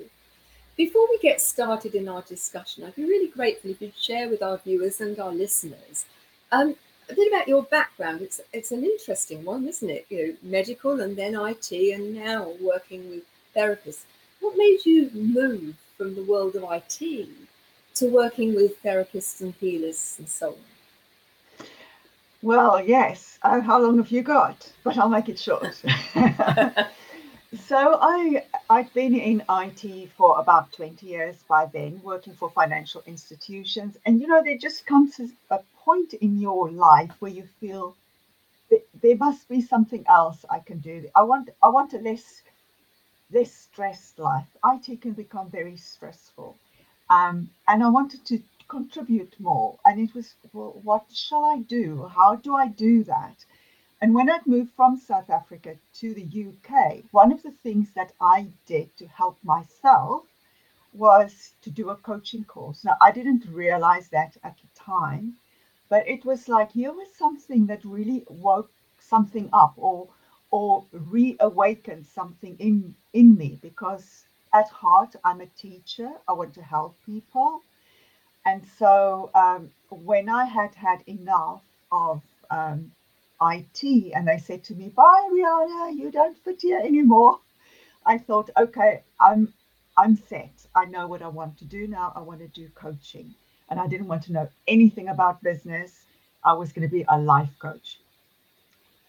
Before 0.78 1.08
we 1.10 1.18
get 1.20 1.42
started 1.42 1.96
in 1.96 2.08
our 2.08 2.22
discussion, 2.22 2.84
I'd 2.84 2.96
be 2.96 3.04
really 3.04 3.30
grateful 3.30 3.72
if 3.72 3.82
you'd 3.82 3.98
share 3.98 4.30
with 4.30 4.42
our 4.42 4.58
viewers 4.58 5.02
and 5.02 5.18
our 5.20 5.32
listeners 5.32 6.06
um, 6.52 6.76
a 7.10 7.16
bit 7.16 7.32
about 7.32 7.48
your 7.48 7.64
background. 7.64 8.22
It's 8.22 8.42
it's 8.54 8.72
an 8.72 8.84
interesting 8.84 9.44
one, 9.44 9.68
isn't 9.68 9.90
it? 9.90 10.06
You 10.10 10.28
know, 10.28 10.34
medical 10.44 11.02
and 11.02 11.16
then 11.16 11.36
IT, 11.36 11.72
and 11.72 12.16
now 12.16 12.54
working 12.62 13.10
with 13.10 13.24
therapists. 13.56 14.04
What 14.40 14.58
made 14.58 14.80
you 14.86 15.10
move 15.14 15.76
from 15.98 16.16
the 16.16 16.24
world 16.24 16.56
of 16.56 16.64
IT 16.64 17.28
to 18.02 18.08
working 18.08 18.56
with 18.56 18.82
therapists 18.84 19.42
and 19.42 19.54
healers 19.60 20.16
and 20.18 20.28
so 20.28 20.50
on? 20.50 20.56
Well, 22.42 22.84
yes. 22.84 23.38
Uh, 23.44 23.62
how 23.62 23.80
long 23.80 23.98
have 23.98 24.10
you 24.12 24.24
got? 24.24 24.72
But 24.84 24.98
I'll 24.98 25.10
make 25.10 25.30
it 25.30 25.38
short. 25.38 25.76
so 27.68 28.00
I 28.02 28.44
I've 28.72 28.92
been 28.96 29.14
in 29.14 29.44
IT 29.48 30.10
for 30.18 30.40
about 30.40 30.72
20 30.74 31.06
years 31.06 31.36
by 31.48 31.68
then, 31.72 32.02
working 32.04 32.34
for 32.34 32.50
financial 32.50 33.04
institutions. 33.06 33.98
And 34.06 34.20
you 34.20 34.28
know, 34.28 34.42
there 34.44 34.58
just 34.58 34.88
comes 34.88 35.22
a 35.52 35.60
point 35.86 36.14
in 36.14 36.40
your 36.40 36.72
life 36.72 37.12
where 37.20 37.32
you 37.32 37.48
feel 37.60 37.96
there 39.04 39.18
must 39.18 39.48
be 39.48 39.62
something 39.62 40.04
else 40.08 40.44
I 40.50 40.60
can 40.60 40.80
do. 40.80 41.08
I 41.16 41.22
want 41.22 41.50
I 41.62 41.68
want 41.68 41.94
a 41.94 42.00
less 42.00 42.42
less 43.32 43.52
stressed 43.54 44.18
life. 44.18 44.50
IT 44.66 45.02
can 45.02 45.14
become 45.14 45.52
very 45.52 45.78
stressful. 45.78 46.58
Um, 47.12 47.52
and 47.68 47.84
I 47.84 47.90
wanted 47.90 48.26
to 48.28 48.40
contribute 48.70 49.36
more. 49.40 49.80
And 49.86 50.00
it 50.00 50.16
was, 50.16 50.36
well, 50.54 50.82
what 50.84 51.06
shall 51.14 51.46
I 51.46 51.60
do? 51.60 52.08
How 52.16 52.36
do 52.38 52.56
I 52.56 52.70
do 52.70 53.04
that? 53.06 53.46
And 54.02 54.16
when 54.16 54.30
I'd 54.30 54.48
moved 54.48 54.72
from 54.76 54.98
South 54.98 55.30
Africa 55.32 55.78
to 55.96 56.14
the 56.16 56.24
UK, 56.50 57.04
one 57.12 57.34
of 57.34 57.44
the 57.44 57.52
things 57.64 57.92
that 57.96 58.14
I 58.22 58.50
did 58.68 58.96
to 58.98 59.08
help 59.08 59.38
myself 59.44 60.24
was 60.94 61.54
to 61.64 61.72
do 61.72 61.90
a 61.90 61.96
coaching 61.98 62.46
course. 62.46 62.86
Now, 62.86 62.98
I 63.02 63.12
didn't 63.12 63.46
realize 63.48 64.10
that 64.10 64.38
at 64.44 64.58
the 64.58 64.70
time, 64.80 65.36
but 65.90 66.08
it 66.08 66.26
was 66.26 66.50
like 66.50 66.72
here 66.74 66.94
was 66.94 67.10
something 67.14 67.68
that 67.68 67.86
really 67.86 68.26
woke 68.30 68.72
something 69.00 69.50
up 69.54 69.74
or 69.78 70.10
or 70.52 70.86
reawakened 70.94 72.08
something 72.08 72.58
in 72.60 72.96
in 73.14 73.38
me 73.38 73.60
because 73.62 74.26
at 74.54 74.70
heart, 74.70 75.16
I'm 75.24 75.42
a 75.42 75.48
teacher. 75.48 76.12
I 76.28 76.34
want 76.34 76.54
to 76.56 76.64
help 76.64 76.98
people. 77.06 77.62
And 78.46 78.66
so 78.80 79.32
um, 79.36 79.72
when 79.90 80.30
I 80.30 80.46
had 80.46 80.76
had 80.76 81.04
enough 81.08 81.64
of 81.92 82.22
um, 82.50 82.92
IT 83.42 83.84
and 84.16 84.28
they 84.28 84.38
said 84.38 84.64
to 84.66 84.76
me, 84.76 84.90
bye, 84.90 85.30
Rihanna, 85.32 85.98
you 85.98 86.12
don't 86.12 86.38
fit 86.38 86.62
here 86.62 86.80
anymore. 86.80 87.40
I 88.06 88.18
thought, 88.18 88.50
okay, 88.58 89.04
I'm 89.20 89.54
I'm 89.98 90.16
set. 90.16 90.66
I 90.76 90.86
know 90.86 91.08
what 91.08 91.22
I 91.22 91.28
want 91.28 91.58
to 91.60 91.66
do 91.66 91.88
now. 91.88 92.14
I 92.16 92.22
want 92.22 92.40
to 92.40 92.48
do 92.48 92.70
coaching. 92.76 93.36
And 93.70 93.80
I 93.80 93.88
didn't 93.88 94.08
want 94.08 94.24
to 94.24 94.34
know 94.34 94.50
anything 94.68 95.10
about 95.10 95.44
business. 95.44 96.06
I 96.44 96.54
was 96.54 96.74
going 96.74 96.88
to 96.88 96.92
be 96.94 97.06
a 97.10 97.20
life 97.20 97.52
coach. 97.60 98.00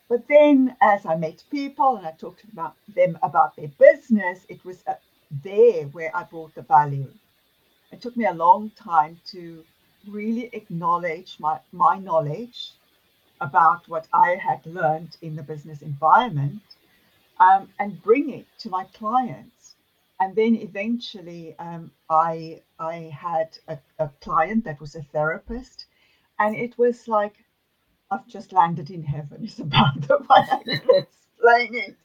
But 0.09 0.29
then 0.29 0.77
as 0.83 1.07
I 1.07 1.17
met 1.17 1.45
people 1.51 1.97
and 1.97 2.07
I 2.07 2.13
talked 2.13 2.45
about 2.53 2.77
them 2.89 3.19
about 3.23 3.57
their 3.57 3.69
business, 3.69 4.47
it 4.49 4.65
was 4.65 4.85
there 5.45 5.85
where 5.89 6.15
I 6.17 6.25
brought 6.25 6.55
the 6.55 6.63
value. 6.63 7.13
It 7.93 8.01
took 8.03 8.17
me 8.17 8.27
a 8.27 8.33
long 8.33 8.71
time 8.71 9.19
to 9.27 9.65
really 10.09 10.51
acknowledge 10.53 11.37
my, 11.41 11.59
my 11.73 11.99
knowledge 11.99 12.73
about 13.41 13.89
what 13.89 14.07
I 14.13 14.37
had 14.37 14.65
learned 14.67 15.17
in 15.23 15.37
the 15.37 15.43
business 15.43 15.83
environment 15.83 16.63
um, 17.41 17.69
and 17.79 18.03
bring 18.03 18.31
it 18.31 18.47
to 18.61 18.71
my 18.71 18.85
clients. 18.95 19.75
And 20.21 20.37
then 20.37 20.57
eventually, 20.57 21.55
um, 21.59 21.91
I 22.11 22.61
I 22.79 23.13
had 23.17 23.49
a, 23.69 23.79
a 23.99 24.09
client 24.23 24.65
that 24.65 24.81
was 24.81 24.95
a 24.95 25.03
therapist, 25.03 25.87
and 26.39 26.55
it 26.57 26.79
was 26.79 27.09
like 27.09 27.35
I've 28.11 28.27
just 28.29 28.53
landed 28.53 28.91
in 28.91 29.05
heaven. 29.05 29.45
It's 29.45 29.61
about 29.69 30.01
the 30.09 30.19
way 30.19 30.27
I 30.51 30.59
can 30.65 30.81
explain 30.97 31.75
it. 31.75 31.97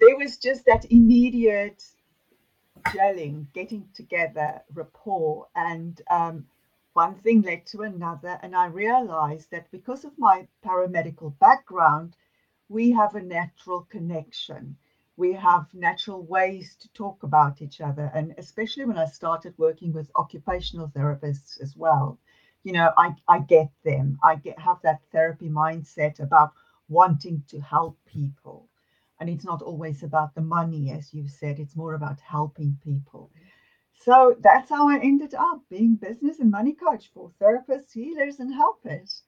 There 0.00 0.16
was 0.16 0.36
just 0.38 0.66
that 0.66 0.84
immediate 0.90 1.82
gelling, 2.84 3.46
getting 3.52 3.88
together, 3.94 4.62
rapport, 4.74 5.46
and 5.54 6.00
um, 6.10 6.46
one 6.94 7.14
thing 7.16 7.42
led 7.42 7.66
to 7.66 7.82
another. 7.82 8.38
And 8.42 8.54
I 8.56 8.66
realized 8.66 9.50
that 9.50 9.70
because 9.70 10.04
of 10.04 10.18
my 10.18 10.46
paramedical 10.64 11.38
background, 11.38 12.16
we 12.68 12.90
have 12.92 13.14
a 13.14 13.20
natural 13.22 13.82
connection. 13.90 14.76
We 15.16 15.32
have 15.34 15.72
natural 15.74 16.22
ways 16.22 16.76
to 16.80 16.88
talk 16.92 17.22
about 17.22 17.62
each 17.62 17.80
other. 17.80 18.10
And 18.14 18.34
especially 18.38 18.84
when 18.86 18.98
I 18.98 19.06
started 19.06 19.54
working 19.58 19.92
with 19.92 20.10
occupational 20.16 20.88
therapists 20.88 21.60
as 21.60 21.76
well, 21.76 22.18
you 22.64 22.72
know, 22.72 22.92
I, 22.96 23.14
I 23.28 23.40
get 23.40 23.70
them. 23.84 24.18
I 24.22 24.36
get 24.36 24.58
have 24.58 24.80
that 24.82 25.00
therapy 25.12 25.48
mindset 25.48 26.20
about 26.20 26.52
wanting 26.88 27.42
to 27.48 27.60
help 27.60 27.96
people 28.06 28.68
and 29.22 29.30
it's 29.30 29.44
not 29.44 29.62
always 29.62 30.02
about 30.02 30.34
the 30.34 30.40
money 30.40 30.90
as 30.90 31.14
you 31.14 31.26
said 31.28 31.58
it's 31.58 31.76
more 31.76 31.94
about 31.94 32.18
helping 32.20 32.76
people 32.82 33.30
mm-hmm. 33.34 33.48
so 34.04 34.36
that's 34.40 34.68
how 34.68 34.88
i 34.88 34.98
ended 34.98 35.34
up 35.34 35.60
being 35.70 35.94
business 35.94 36.40
and 36.40 36.50
money 36.50 36.72
coach 36.72 37.10
for 37.14 37.30
therapists 37.40 37.92
healers 37.94 38.40
and 38.40 38.52
helpers 38.52 39.22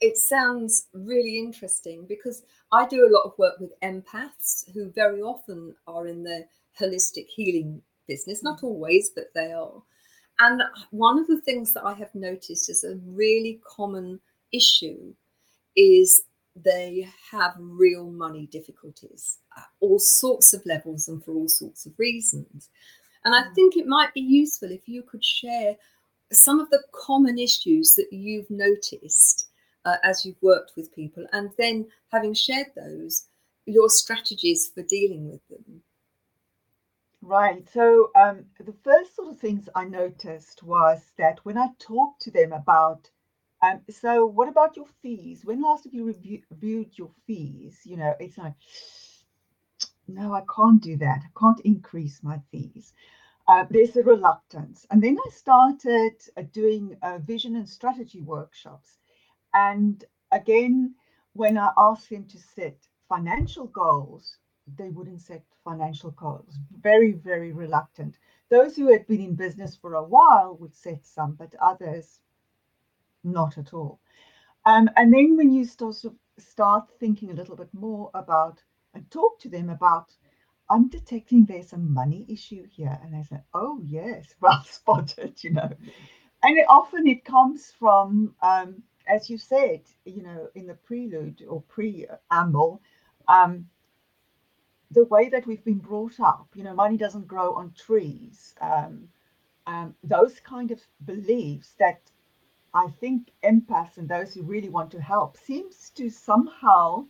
it 0.00 0.16
sounds 0.16 0.88
really 0.92 1.38
interesting 1.38 2.04
because 2.06 2.42
i 2.72 2.86
do 2.86 3.06
a 3.06 3.12
lot 3.12 3.24
of 3.24 3.38
work 3.38 3.58
with 3.58 3.72
empaths 3.80 4.70
who 4.72 4.92
very 4.92 5.22
often 5.22 5.74
are 5.86 6.06
in 6.06 6.22
the 6.22 6.44
holistic 6.78 7.26
healing 7.26 7.82
business. 8.10 8.42
Not 8.42 8.58
mm-hmm. 8.58 8.66
always, 8.66 9.10
but 9.14 9.32
they 9.34 9.52
are. 9.52 9.82
And 10.40 10.62
one 10.90 11.18
of 11.18 11.26
the 11.26 11.40
things 11.40 11.72
that 11.74 11.84
I 11.84 11.94
have 11.94 12.14
noticed 12.14 12.68
is 12.68 12.84
a 12.84 12.98
really 13.06 13.60
common 13.66 14.20
issue 14.52 15.14
is 15.76 16.22
they 16.64 17.08
have 17.30 17.54
real 17.58 18.10
money 18.10 18.46
difficulties 18.46 19.38
at 19.56 19.66
all 19.80 19.98
sorts 19.98 20.52
of 20.52 20.64
levels 20.66 21.08
and 21.08 21.24
for 21.24 21.32
all 21.32 21.48
sorts 21.48 21.86
of 21.86 21.92
reasons. 21.98 22.68
And 23.24 23.34
I 23.34 23.42
mm. 23.42 23.54
think 23.54 23.76
it 23.76 23.86
might 23.86 24.14
be 24.14 24.20
useful 24.20 24.70
if 24.70 24.88
you 24.88 25.02
could 25.02 25.24
share 25.24 25.76
some 26.32 26.60
of 26.60 26.70
the 26.70 26.82
common 26.92 27.38
issues 27.38 27.94
that 27.94 28.12
you've 28.12 28.50
noticed 28.50 29.48
uh, 29.84 29.96
as 30.04 30.24
you've 30.24 30.42
worked 30.42 30.72
with 30.76 30.94
people, 30.94 31.26
and 31.32 31.50
then 31.58 31.86
having 32.12 32.34
shared 32.34 32.66
those, 32.76 33.26
your 33.66 33.88
strategies 33.88 34.70
for 34.74 34.82
dealing 34.82 35.30
with 35.30 35.40
them. 35.48 35.82
Right. 37.22 37.68
So 37.72 38.10
um, 38.14 38.44
the 38.58 38.74
first 38.82 39.16
sort 39.16 39.32
of 39.32 39.38
things 39.38 39.68
I 39.74 39.84
noticed 39.84 40.62
was 40.62 41.00
that 41.18 41.40
when 41.42 41.58
I 41.58 41.68
talked 41.78 42.22
to 42.22 42.30
them 42.30 42.52
about, 42.52 43.08
um, 43.62 43.80
so 43.90 44.24
what 44.26 44.48
about 44.48 44.76
your 44.76 44.86
fees? 45.02 45.44
When 45.44 45.62
last 45.62 45.84
have 45.84 45.94
you 45.94 46.04
review, 46.04 46.40
reviewed 46.50 46.98
your 46.98 47.10
fees? 47.26 47.80
You 47.84 47.96
know, 47.96 48.14
it's 48.20 48.38
like, 48.38 48.54
no, 50.08 50.34
I 50.34 50.42
can't 50.54 50.80
do 50.82 50.96
that. 50.98 51.22
I 51.24 51.38
can't 51.38 51.60
increase 51.60 52.22
my 52.22 52.38
fees. 52.50 52.92
Uh, 53.48 53.64
there's 53.70 53.96
a 53.96 54.02
reluctance. 54.02 54.86
And 54.90 55.02
then 55.02 55.16
I 55.26 55.30
started 55.30 56.14
uh, 56.36 56.42
doing 56.52 56.96
uh, 57.02 57.18
vision 57.18 57.56
and 57.56 57.68
strategy 57.68 58.20
workshops. 58.22 58.98
And 59.54 60.02
again, 60.32 60.94
when 61.34 61.58
I 61.58 61.70
asked 61.76 62.10
them 62.10 62.26
to 62.26 62.38
set 62.38 62.76
financial 63.08 63.66
goals, 63.66 64.36
they 64.66 64.90
wouldn't 64.90 65.20
set 65.22 65.42
financial 65.64 66.10
goals. 66.10 66.58
Very, 66.80 67.12
very 67.12 67.52
reluctant. 67.52 68.18
Those 68.50 68.76
who 68.76 68.88
had 68.88 69.06
been 69.06 69.20
in 69.20 69.34
business 69.34 69.76
for 69.76 69.94
a 69.94 70.02
while 70.04 70.56
would 70.56 70.74
set 70.74 71.04
some, 71.04 71.34
but 71.34 71.54
others 71.60 72.20
not 73.24 73.58
at 73.58 73.72
all. 73.72 74.00
Um, 74.66 74.88
and 74.96 75.12
then 75.12 75.36
when 75.36 75.50
you 75.50 75.64
start, 75.64 75.96
start 76.38 76.84
thinking 76.98 77.30
a 77.30 77.34
little 77.34 77.56
bit 77.56 77.72
more 77.72 78.10
about 78.14 78.62
and 78.94 79.10
talk 79.10 79.38
to 79.40 79.48
them 79.48 79.70
about, 79.70 80.12
I'm 80.68 80.88
detecting 80.88 81.44
there's 81.44 81.72
a 81.72 81.78
money 81.78 82.26
issue 82.28 82.64
here. 82.70 82.98
And 83.02 83.14
they 83.14 83.22
say, 83.22 83.40
oh, 83.54 83.80
yes, 83.84 84.34
well 84.40 84.62
spotted, 84.64 85.42
you 85.42 85.52
know. 85.52 85.70
And 86.42 86.58
it, 86.58 86.66
often 86.68 87.06
it 87.06 87.24
comes 87.24 87.72
from, 87.78 88.34
um, 88.42 88.82
as 89.06 89.28
you 89.28 89.38
said, 89.38 89.82
you 90.04 90.22
know, 90.22 90.48
in 90.54 90.66
the 90.66 90.74
prelude 90.74 91.42
or 91.48 91.62
preamble, 91.62 92.80
um, 93.28 93.66
the 94.90 95.04
way 95.04 95.28
that 95.28 95.46
we've 95.46 95.64
been 95.64 95.78
brought 95.78 96.18
up, 96.20 96.48
you 96.54 96.64
know, 96.64 96.74
money 96.74 96.96
doesn't 96.96 97.28
grow 97.28 97.54
on 97.54 97.72
trees. 97.72 98.54
Um, 98.60 99.08
um, 99.66 99.94
those 100.02 100.40
kind 100.40 100.70
of 100.70 100.80
beliefs 101.04 101.74
that 101.78 102.00
I 102.74 102.88
think 102.88 103.30
empaths 103.44 103.98
and 103.98 104.08
those 104.08 104.34
who 104.34 104.42
really 104.42 104.68
want 104.68 104.90
to 104.92 105.00
help 105.00 105.36
seems 105.36 105.90
to 105.96 106.10
somehow 106.10 107.04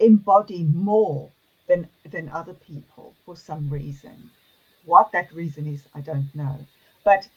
embody 0.00 0.64
more 0.64 1.30
than 1.68 1.86
than 2.10 2.28
other 2.30 2.54
people 2.54 3.14
for 3.24 3.36
some 3.36 3.68
reason. 3.70 4.30
What 4.84 5.12
that 5.12 5.32
reason 5.32 5.66
is, 5.66 5.82
I 5.94 6.00
don't 6.00 6.34
know. 6.34 6.66
But 7.04 7.28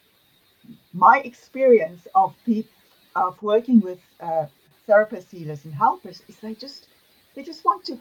my 0.92 1.20
experience 1.24 2.06
of 2.14 2.34
people 2.44 2.70
of 3.16 3.40
working 3.42 3.80
with 3.80 3.98
uh, 4.20 4.46
therapists, 4.88 5.30
healers, 5.30 5.64
and 5.64 5.74
helpers 5.74 6.22
is 6.28 6.36
they 6.40 6.54
just 6.54 6.86
they 7.34 7.42
just 7.42 7.64
want 7.64 7.84
to 7.86 7.98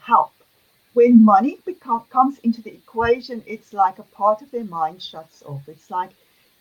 help 0.00 0.30
when 0.94 1.24
money 1.24 1.56
become, 1.64 2.02
comes 2.10 2.38
into 2.40 2.60
the 2.62 2.74
equation, 2.74 3.42
it's 3.46 3.72
like 3.72 3.98
a 3.98 4.02
part 4.04 4.42
of 4.42 4.50
their 4.50 4.64
mind 4.64 5.02
shuts 5.02 5.42
off. 5.46 5.62
It's 5.68 5.90
like 5.90 6.10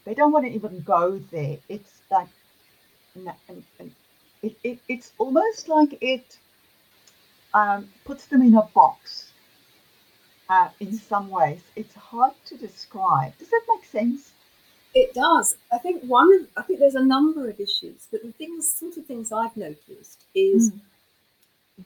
they 0.05 0.13
don't 0.13 0.31
want 0.31 0.45
to 0.45 0.51
even 0.51 0.81
go 0.81 1.19
there. 1.31 1.57
It's 1.69 2.01
like, 2.09 2.27
it, 4.41 4.57
it, 4.63 4.79
it's 4.87 5.11
almost 5.17 5.67
like 5.67 5.97
it 6.01 6.37
um, 7.53 7.89
puts 8.05 8.25
them 8.25 8.41
in 8.41 8.55
a 8.55 8.63
box 8.73 9.31
uh, 10.49 10.69
in 10.79 10.93
some 10.93 11.29
ways. 11.29 11.61
It's 11.75 11.93
hard 11.93 12.33
to 12.47 12.57
describe. 12.57 13.37
Does 13.37 13.49
that 13.49 13.61
make 13.67 13.85
sense? 13.85 14.31
It 14.93 15.13
does. 15.13 15.55
I 15.71 15.77
think 15.77 16.03
one 16.03 16.33
of, 16.33 16.47
I 16.57 16.63
think 16.63 16.79
there's 16.79 16.95
a 16.95 17.03
number 17.03 17.49
of 17.49 17.59
issues, 17.59 18.07
but 18.11 18.23
the 18.23 18.31
things, 18.33 18.71
sort 18.71 18.97
of 18.97 19.05
things 19.05 19.31
I've 19.31 19.55
noticed 19.55 20.25
is. 20.33 20.71
Mm 20.71 20.81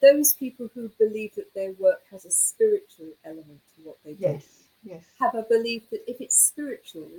those 0.01 0.33
people 0.33 0.69
who 0.73 0.89
believe 0.99 1.33
that 1.35 1.53
their 1.53 1.71
work 1.73 2.01
has 2.11 2.25
a 2.25 2.31
spiritual 2.31 3.07
element 3.23 3.61
to 3.75 3.81
what 3.83 3.97
they 4.03 4.13
do 4.13 4.17
yes, 4.19 4.45
yes. 4.83 5.03
have 5.19 5.35
a 5.35 5.43
belief 5.43 5.89
that 5.89 6.09
if 6.09 6.21
it's 6.21 6.37
spiritual, 6.37 7.09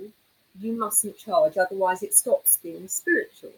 you 0.59 0.73
mustn't 0.73 1.17
charge, 1.17 1.57
otherwise 1.57 2.03
it 2.03 2.13
stops 2.13 2.57
being 2.61 2.87
spiritual. 2.87 3.53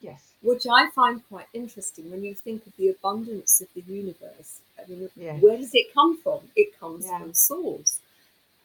Yes. 0.00 0.22
Which 0.42 0.66
I 0.70 0.90
find 0.90 1.26
quite 1.28 1.46
interesting 1.52 2.10
when 2.10 2.22
you 2.22 2.34
think 2.34 2.66
of 2.66 2.76
the 2.76 2.88
abundance 2.88 3.60
of 3.60 3.68
the 3.74 3.80
universe. 3.92 4.60
I 4.78 4.88
mean, 4.88 5.10
yes. 5.16 5.42
where 5.42 5.56
does 5.56 5.74
it 5.74 5.92
come 5.92 6.16
from? 6.18 6.40
It 6.54 6.78
comes 6.78 7.06
yeah. 7.06 7.18
from 7.18 7.34
source. 7.34 7.98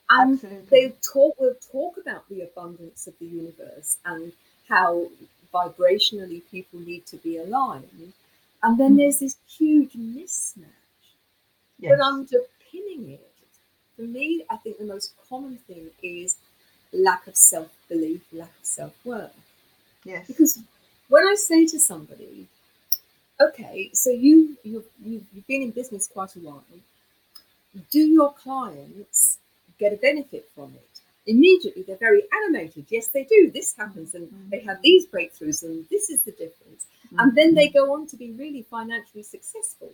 And 0.10 0.34
Absolutely. 0.34 0.68
they 0.70 0.94
talk 1.14 1.40
will 1.40 1.56
talk 1.72 1.98
about 1.98 2.30
the 2.30 2.42
abundance 2.42 3.08
of 3.08 3.18
the 3.20 3.26
universe 3.26 3.98
and 4.06 4.32
how 4.70 5.08
vibrationally 5.52 6.42
people 6.52 6.80
need 6.80 7.06
to 7.08 7.18
be 7.18 7.38
aligned 7.38 8.14
and 8.64 8.78
then 8.78 8.94
mm. 8.94 8.98
there's 8.98 9.20
this 9.20 9.36
huge 9.48 9.94
mismatch. 9.94 10.64
Yes. 11.80 11.92
But 11.92 12.00
underpinning 12.00 13.12
it, 13.12 13.30
for 13.96 14.04
me, 14.04 14.44
I 14.50 14.56
think 14.58 14.78
the 14.78 14.86
most 14.86 15.14
common 15.30 15.58
thing 15.68 15.90
is 16.02 16.38
lack 16.94 17.28
of 17.28 17.36
self 17.36 17.72
belief, 17.90 18.22
lack 18.32 18.52
of 18.60 18.66
self 18.66 18.94
worth. 19.06 19.32
Yes. 20.04 20.28
Because 20.28 20.60
when 21.10 21.26
I 21.28 21.36
say 21.36 21.66
to 21.68 21.80
somebody, 21.80 22.48
okay, 23.40 23.90
so 23.94 24.10
you 24.10 24.58
you've, 24.64 24.86
you've 25.04 25.48
been 25.48 25.62
in 25.64 25.72
business 25.72 26.08
quite 26.08 26.36
a 26.36 26.40
while, 26.40 26.64
do 27.92 28.00
your 28.00 28.34
clients 28.34 29.38
get 29.80 29.94
a 29.94 29.98
benefit 29.98 30.50
from 30.56 30.74
it? 30.76 30.90
Immediately, 31.26 31.84
they're 31.84 31.96
very 31.96 32.24
animated. 32.44 32.86
Yes, 32.90 33.08
they 33.08 33.24
do. 33.24 33.50
This 33.54 33.74
happens, 33.78 34.14
and 34.14 34.28
mm-hmm. 34.28 34.50
they 34.50 34.60
have 34.60 34.82
these 34.82 35.08
breakthroughs, 35.08 35.64
and 35.64 35.86
this 35.90 36.10
is 36.10 36.22
the 36.22 36.32
difference. 36.32 36.86
And 37.18 37.36
then 37.38 37.54
they 37.54 37.70
go 37.70 37.94
on 37.94 38.08
to 38.08 38.18
be 38.18 38.32
really 38.32 38.64
financially 38.64 39.24
successful. 39.24 39.92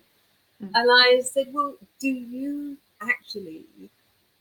Mm-hmm. 0.63 0.75
And 0.75 0.89
I 0.91 1.21
said, 1.21 1.47
Well, 1.51 1.75
do 1.99 2.07
you 2.07 2.77
actually 3.01 3.63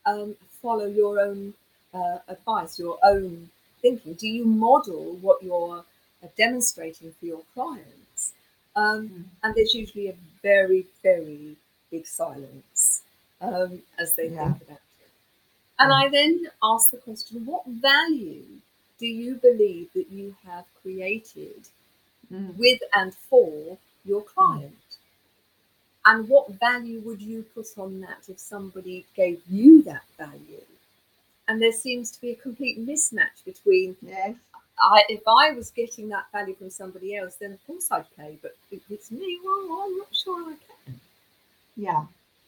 um, 0.06 0.36
follow 0.62 0.86
your 0.86 1.20
own 1.20 1.54
uh, 1.94 2.18
advice, 2.28 2.78
your 2.78 2.98
own 3.02 3.50
thinking? 3.80 4.14
Do 4.14 4.28
you 4.28 4.44
model 4.44 5.16
what 5.20 5.42
you're 5.42 5.84
uh, 6.22 6.26
demonstrating 6.36 7.12
for 7.18 7.26
your 7.26 7.42
clients? 7.54 8.32
Um, 8.76 9.08
mm-hmm. 9.08 9.22
And 9.42 9.54
there's 9.54 9.74
usually 9.74 10.08
a 10.08 10.14
very, 10.42 10.86
very 11.02 11.56
big 11.90 12.06
silence 12.06 13.02
um, 13.40 13.82
as 13.98 14.14
they 14.14 14.28
yeah. 14.28 14.52
think 14.52 14.62
about 14.62 14.72
it. 14.72 14.82
And 15.78 15.90
yeah. 15.90 15.96
I 15.96 16.08
then 16.08 16.46
ask 16.62 16.90
the 16.90 16.96
question 16.96 17.46
what 17.46 17.66
value 17.66 18.44
do 18.98 19.06
you 19.06 19.36
believe 19.36 19.92
that 19.94 20.10
you 20.10 20.34
have 20.44 20.64
created 20.82 21.68
mm. 22.32 22.56
with 22.56 22.80
and 22.94 23.14
for 23.14 23.78
your 24.04 24.22
client. 24.22 24.74
And 26.04 26.28
what 26.28 26.50
value 26.52 27.00
would 27.00 27.20
you 27.20 27.44
put 27.54 27.66
on 27.76 28.00
that 28.00 28.28
if 28.28 28.38
somebody 28.38 29.04
gave 29.14 29.40
you 29.48 29.82
that 29.82 30.04
value? 30.16 30.64
And 31.48 31.60
there 31.60 31.72
seems 31.72 32.10
to 32.12 32.20
be 32.20 32.30
a 32.32 32.36
complete 32.36 32.78
mismatch 32.86 33.44
between 33.44 33.96
yes. 34.02 34.34
I, 34.80 35.02
if 35.08 35.22
I 35.26 35.50
was 35.52 35.70
getting 35.70 36.08
that 36.10 36.26
value 36.30 36.54
from 36.54 36.70
somebody 36.70 37.16
else, 37.16 37.36
then 37.36 37.52
of 37.52 37.66
course 37.66 37.90
I'd 37.90 38.04
pay. 38.16 38.38
But 38.40 38.56
if 38.70 38.82
it's 38.90 39.10
me, 39.10 39.38
well, 39.44 39.82
I'm 39.82 39.98
not 39.98 40.14
sure 40.14 40.40
I 40.42 40.54
can. 40.84 41.00
Yeah, 41.76 42.04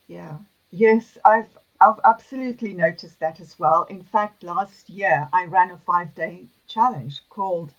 yeah, 0.06 0.36
yes, 0.70 1.18
I've 1.24 1.48
I've 1.80 2.00
absolutely 2.04 2.74
noticed 2.74 3.18
that 3.20 3.40
as 3.40 3.58
well. 3.58 3.84
In 3.84 4.02
fact, 4.02 4.42
last 4.42 4.90
year 4.90 5.28
I 5.32 5.46
ran 5.46 5.70
a 5.70 5.78
five 5.78 6.14
day 6.14 6.44
challenge 6.68 7.20
called 7.30 7.72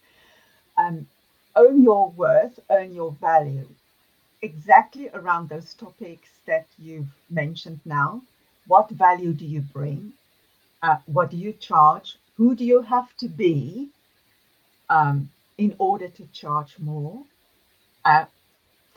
um, 0.78 1.08
own 1.56 1.84
your 1.84 2.10
worth, 2.12 2.60
earn 2.70 2.94
your 2.94 3.12
value. 3.22 3.68
Exactly 4.42 5.10
around 5.10 5.50
those 5.50 5.76
topics 5.76 6.30
that 6.48 6.66
you've 6.80 7.14
mentioned 7.30 7.80
now. 7.86 8.22
What 8.66 8.90
value 8.90 9.34
do 9.34 9.46
you 9.46 9.62
bring? 9.62 10.14
Uh, 10.84 10.98
what 11.08 11.30
do 11.32 11.38
you 11.38 11.54
charge? 11.54 12.17
Who 12.38 12.56
do 12.56 12.65
you 12.65 12.82
have 12.82 13.15
to 13.17 13.28
be 13.28 13.89
um, 14.89 15.30
in 15.58 15.76
order 15.80 16.10
to 16.10 16.26
charge 16.34 16.76
more? 16.80 17.24
Uh, 18.06 18.26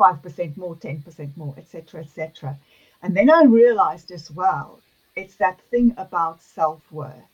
5% 0.01 0.57
more, 0.57 0.77
10% 0.77 1.37
more, 1.37 1.55
etc., 1.59 2.01
etc. 2.03 2.59
And 3.03 3.17
then 3.17 3.31
I 3.31 3.45
realized 3.45 4.11
as 4.13 4.31
well, 4.31 4.81
it's 5.17 5.37
that 5.37 5.61
thing 5.71 5.95
about 5.99 6.43
self 6.43 6.81
worth. 6.93 7.31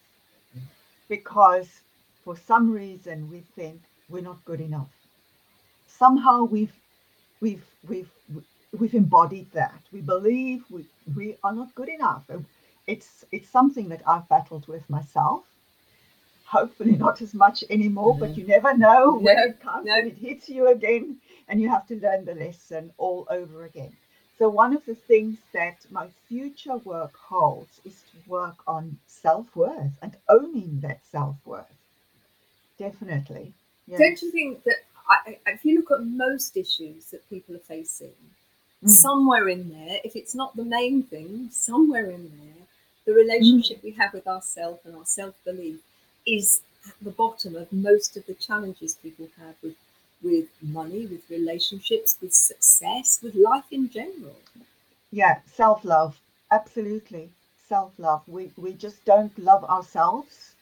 Because 1.08 1.68
for 2.24 2.36
some 2.36 2.70
reason 2.70 3.28
we 3.30 3.42
think 3.56 3.82
we're 4.10 4.22
not 4.22 4.44
good 4.44 4.60
enough 4.60 4.90
somehow 5.88 6.44
we've 6.44 6.74
we've 7.40 7.64
we've 7.88 8.10
we've 8.78 8.94
embodied 8.94 9.48
that. 9.52 9.80
We 9.92 10.00
believe 10.00 10.64
we 10.70 10.86
we 11.16 11.36
are 11.44 11.52
not 11.52 11.74
good 11.74 11.88
enough. 11.88 12.24
It's 12.90 13.24
it's 13.30 13.48
something 13.48 13.88
that 13.88 14.02
I've 14.06 14.28
battled 14.28 14.66
with 14.66 14.88
myself. 14.90 15.44
Hopefully 16.44 16.96
not 17.06 17.22
as 17.22 17.32
much 17.32 17.62
anymore, 17.70 18.12
mm-hmm. 18.12 18.20
but 18.20 18.36
you 18.36 18.44
never 18.44 18.76
know 18.76 19.18
when 19.20 19.36
no, 19.36 19.44
it 19.44 19.60
comes 19.60 19.86
no. 19.86 19.94
and 19.94 20.08
it 20.08 20.16
hits 20.16 20.48
you 20.48 20.68
again, 20.68 21.16
and 21.48 21.60
you 21.60 21.68
have 21.68 21.86
to 21.88 22.00
learn 22.00 22.24
the 22.24 22.34
lesson 22.34 22.92
all 22.98 23.26
over 23.30 23.64
again. 23.64 23.92
So 24.38 24.48
one 24.48 24.74
of 24.74 24.84
the 24.86 24.94
things 24.94 25.36
that 25.52 25.76
my 25.90 26.08
future 26.26 26.78
work 26.78 27.14
holds 27.14 27.80
is 27.84 28.02
to 28.10 28.30
work 28.30 28.56
on 28.66 28.96
self-worth 29.06 29.92
and 30.00 30.16
owning 30.30 30.80
that 30.80 31.00
self-worth. 31.12 31.76
Definitely. 32.78 33.52
Don't 33.98 34.22
you 34.22 34.30
think 34.30 34.64
that 34.64 34.76
I, 35.10 35.38
if 35.46 35.64
you 35.64 35.76
look 35.76 35.90
at 35.90 36.06
most 36.06 36.56
issues 36.56 37.06
that 37.10 37.28
people 37.28 37.54
are 37.56 37.66
facing, 37.76 38.14
mm. 38.82 38.88
somewhere 38.88 39.48
in 39.48 39.68
there, 39.68 39.98
if 40.04 40.16
it's 40.16 40.34
not 40.34 40.56
the 40.56 40.64
main 40.64 41.02
thing, 41.02 41.48
somewhere 41.50 42.10
in 42.10 42.30
there, 42.38 42.59
the 43.06 43.12
relationship 43.14 43.82
we 43.82 43.92
have 43.92 44.12
with 44.12 44.26
ourselves 44.26 44.80
and 44.84 44.94
our 44.96 45.06
self 45.06 45.34
belief 45.44 45.80
is 46.26 46.62
at 46.88 46.94
the 47.02 47.10
bottom 47.10 47.56
of 47.56 47.72
most 47.72 48.16
of 48.16 48.26
the 48.26 48.34
challenges 48.34 48.94
people 48.96 49.28
have 49.38 49.54
with 49.62 49.76
with 50.22 50.48
money, 50.62 51.06
with 51.06 51.28
relationships, 51.30 52.18
with 52.20 52.34
success, 52.34 53.20
with 53.22 53.34
life 53.34 53.64
in 53.70 53.88
general. 53.90 54.36
Yeah, 55.12 55.40
self 55.46 55.84
love, 55.84 56.20
absolutely, 56.50 57.30
self 57.68 57.92
love. 57.98 58.22
We 58.26 58.50
we 58.56 58.72
just 58.74 59.04
don't 59.04 59.36
love 59.38 59.64
ourselves. 59.64 60.54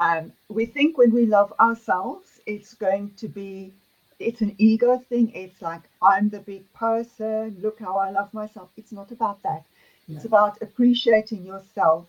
Um, 0.00 0.32
we 0.48 0.66
think 0.66 0.96
when 0.98 1.12
we 1.12 1.26
love 1.26 1.52
ourselves, 1.60 2.40
it's 2.46 2.74
going 2.74 3.12
to 3.16 3.28
be 3.28 3.72
it's 4.18 4.40
an 4.40 4.54
ego 4.58 4.98
thing. 5.08 5.30
It's 5.34 5.60
like 5.60 5.82
I'm 6.02 6.28
the 6.30 6.40
big 6.40 6.72
person. 6.72 7.58
Look 7.60 7.78
how 7.80 7.96
I 7.98 8.10
love 8.10 8.32
myself. 8.32 8.70
It's 8.76 8.92
not 8.92 9.10
about 9.12 9.42
that. 9.42 9.64
No. 10.08 10.16
It's 10.16 10.24
about 10.24 10.60
appreciating 10.60 11.44
yourself 11.44 12.06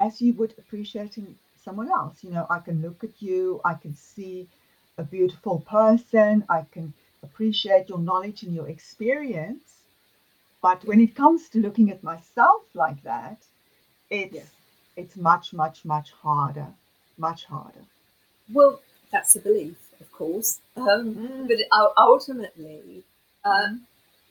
as 0.00 0.20
you 0.20 0.32
would 0.34 0.54
appreciating 0.58 1.36
someone 1.64 1.90
else. 1.90 2.22
You 2.22 2.30
know, 2.30 2.46
I 2.50 2.58
can 2.60 2.82
look 2.82 3.04
at 3.04 3.20
you. 3.20 3.60
I 3.64 3.74
can 3.74 3.94
see 3.94 4.48
a 4.98 5.02
beautiful 5.02 5.60
person. 5.60 6.44
I 6.48 6.64
can 6.72 6.92
appreciate 7.22 7.88
your 7.88 7.98
knowledge 7.98 8.42
and 8.42 8.54
your 8.54 8.68
experience. 8.68 9.68
But 10.60 10.84
when 10.84 11.00
it 11.00 11.14
comes 11.14 11.48
to 11.50 11.58
looking 11.58 11.90
at 11.90 12.02
myself 12.02 12.62
like 12.74 13.02
that, 13.02 13.38
it's 14.10 14.34
yeah. 14.34 14.42
it's 14.96 15.16
much, 15.16 15.52
much, 15.52 15.84
much 15.84 16.12
harder. 16.12 16.68
Much 17.18 17.44
harder. 17.44 17.84
Well, 18.52 18.80
that's 19.10 19.36
a 19.36 19.40
belief 19.40 19.76
of 20.02 20.12
course. 20.12 20.60
Um, 20.76 21.14
mm. 21.14 21.48
But 21.48 21.58
ultimately, 21.96 23.04
uh, 23.44 23.68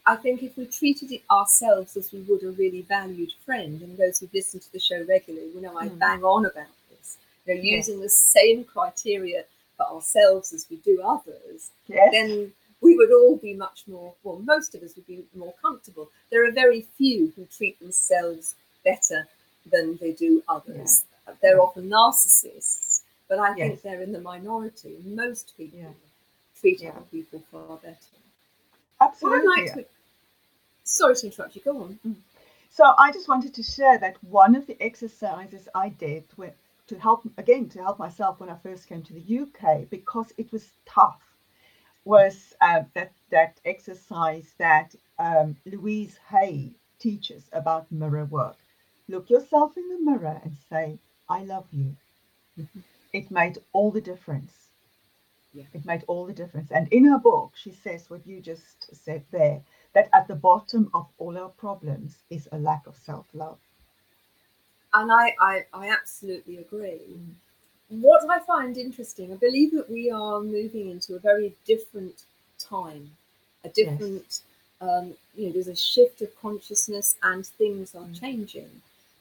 I 0.06 0.16
think 0.16 0.42
if 0.42 0.58
we 0.58 0.66
treated 0.66 1.12
it 1.12 1.22
ourselves 1.30 1.96
as 1.96 2.12
we 2.12 2.22
would 2.22 2.44
a 2.44 2.52
really 2.52 2.82
valued 2.82 3.34
friend, 3.46 3.82
and 3.82 3.98
those 3.98 4.20
who've 4.20 4.34
listened 4.34 4.64
to 4.64 4.72
the 4.72 4.80
show 4.80 5.06
regularly, 5.08 5.50
you 5.54 5.62
know 5.62 5.78
I 5.78 5.88
mm. 5.88 6.00
bang 6.00 6.24
on 6.24 6.46
about 6.46 6.68
this. 6.90 7.18
You 7.46 7.56
know, 7.56 7.62
using 7.62 8.02
yes. 8.02 8.04
the 8.04 8.10
same 8.10 8.64
criteria 8.64 9.44
for 9.78 9.86
ourselves 9.86 10.54
as 10.54 10.66
we 10.70 10.78
do 10.78 11.02
others, 11.04 11.72
yes. 11.88 12.10
then 12.12 12.52
we 12.82 12.96
would 12.98 13.12
all 13.12 13.38
be 13.38 13.54
much 13.54 13.84
more. 13.88 14.14
Well, 14.24 14.40
most 14.40 14.74
of 14.76 14.82
us 14.84 14.96
would 14.96 15.08
be 15.08 15.24
more 15.36 15.54
comfortable. 15.62 16.10
There 16.32 16.48
are 16.48 16.52
very 16.52 16.88
few 16.98 17.32
who 17.36 17.46
treat 17.46 17.80
themselves 17.80 18.56
better 18.84 19.28
than 19.72 19.98
they 19.98 20.14
do 20.14 20.44
others. 20.50 21.04
Yeah. 21.28 21.34
They're 21.42 21.58
yeah. 21.58 21.62
often 21.62 21.90
narcissists 21.90 23.02
but 23.32 23.40
I 23.40 23.56
yes. 23.56 23.58
think 23.58 23.82
they're 23.82 24.02
in 24.02 24.12
the 24.12 24.20
minority. 24.20 24.98
Most 25.06 25.54
people 25.56 25.80
yeah. 25.80 25.86
treat 26.60 26.84
other 26.86 27.06
people 27.10 27.42
far 27.50 27.78
better. 27.78 27.96
Absolutely. 29.02 29.48
Well, 29.48 29.58
like 29.58 29.74
to... 29.74 29.86
Sorry 30.84 31.16
to 31.16 31.26
interrupt 31.28 31.56
you. 31.56 31.62
Go 31.64 31.82
on. 31.82 32.00
Mm. 32.06 32.16
So 32.70 32.94
I 32.98 33.12
just 33.12 33.28
wanted 33.28 33.54
to 33.56 33.64
share 33.64 33.98
that 34.00 34.24
one 34.24 34.56
of 34.56 34.66
the 34.68 34.82
exercises 34.82 35.68
I 35.76 35.90
did 35.90 36.24
with, 36.38 36.54
to 36.88 36.98
help 36.98 37.24
again 37.38 37.68
to 37.70 37.80
help 37.82 38.00
myself 38.00 38.40
when 38.40 38.50
I 38.50 38.56
first 38.56 38.88
came 38.88 39.04
to 39.04 39.14
the 39.14 39.40
UK 39.42 39.90
because 39.90 40.32
it 40.38 40.52
was 40.52 40.70
tough 40.86 41.22
was 42.04 42.54
uh, 42.62 42.84
that 42.94 43.12
that 43.30 43.60
exercise 43.66 44.54
that 44.58 44.96
um, 45.20 45.56
Louise 45.66 46.18
Hay 46.30 46.72
teaches 47.00 47.44
about 47.54 47.92
mirror 47.92 48.26
work. 48.26 48.58
Look 49.08 49.30
yourself 49.30 49.78
in 49.78 49.88
the 49.90 50.12
mirror 50.12 50.42
and 50.44 50.56
say, 50.70 50.98
"I 51.30 51.44
love 51.44 51.68
you." 51.72 51.96
Mm-hmm 52.60 52.80
it 53.14 53.32
made 53.32 53.58
all 53.74 53.92
the 53.92 54.02
difference. 54.02 54.54
Yeah. 55.54 55.66
It 55.74 55.86
made 55.86 56.04
all 56.08 56.26
the 56.26 56.34
difference. 56.34 56.72
And 56.72 56.88
in 56.94 57.06
her 57.06 57.18
book, 57.18 57.54
she 57.56 57.72
says 57.72 58.10
what 58.10 58.26
you 58.26 58.40
just 58.40 58.96
said 59.04 59.24
there 59.32 59.62
that 59.94 60.10
at 60.14 60.28
the 60.28 60.36
bottom 60.36 60.90
of 60.94 61.08
all 61.18 61.38
our 61.38 61.50
problems 61.50 62.18
is 62.30 62.48
a 62.52 62.58
lack 62.58 62.88
of 62.88 62.96
self 62.96 63.26
love. 63.34 63.58
And 64.94 65.12
I, 65.12 65.34
I, 65.40 65.66
I 65.74 65.90
absolutely 65.90 66.58
agree. 66.58 67.02
Mm. 67.10 67.34
What 67.90 68.24
I 68.30 68.40
find 68.40 68.78
interesting, 68.78 69.34
I 69.34 69.36
believe 69.36 69.72
that 69.74 69.90
we 69.90 70.10
are 70.10 70.42
moving 70.42 70.90
into 70.90 71.16
a 71.16 71.20
very 71.20 71.54
different 71.66 72.24
time, 72.58 73.12
a 73.66 73.70
different, 73.70 74.24
yes. 74.28 74.44
um, 74.80 75.14
you 75.36 75.48
know, 75.48 75.54
there's 75.54 75.68
a 75.68 75.76
shift 75.76 76.22
of 76.22 76.30
consciousness 76.42 77.16
and 77.24 77.46
things 77.46 77.94
are 77.96 78.06
mm. 78.06 78.20
changing. 78.20 78.70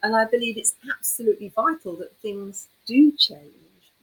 And 0.03 0.16
I 0.16 0.25
believe 0.25 0.57
it's 0.57 0.75
absolutely 0.97 1.49
vital 1.49 1.97
that 1.97 2.16
things 2.19 2.69
do 2.87 3.12
change 3.19 3.55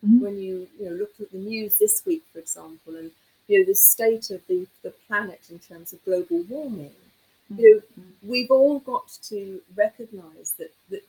mm-hmm. 0.06 0.24
when 0.24 0.38
you 0.38 0.68
you 0.80 0.90
know 0.90 0.96
look 0.96 1.12
at 1.20 1.32
the 1.32 1.38
news 1.38 1.76
this 1.76 2.04
week, 2.06 2.24
for 2.32 2.40
example, 2.40 2.96
and 2.96 3.12
you 3.48 3.60
know 3.60 3.66
the 3.66 3.76
state 3.76 4.30
of 4.30 4.46
the, 4.48 4.68
the 4.84 4.94
planet 5.08 5.42
in 5.50 5.60
terms 5.60 5.94
of 5.94 6.04
global 6.06 6.44
warming. 6.44 6.92
Mm-hmm. 7.52 7.60
You 7.60 7.76
know, 7.76 7.82
mm-hmm. 7.82 8.30
we've 8.30 8.52
all 8.52 8.80
got 8.80 9.18
to 9.30 9.62
recognise 9.76 10.54
that 10.58 10.74
that 10.90 11.04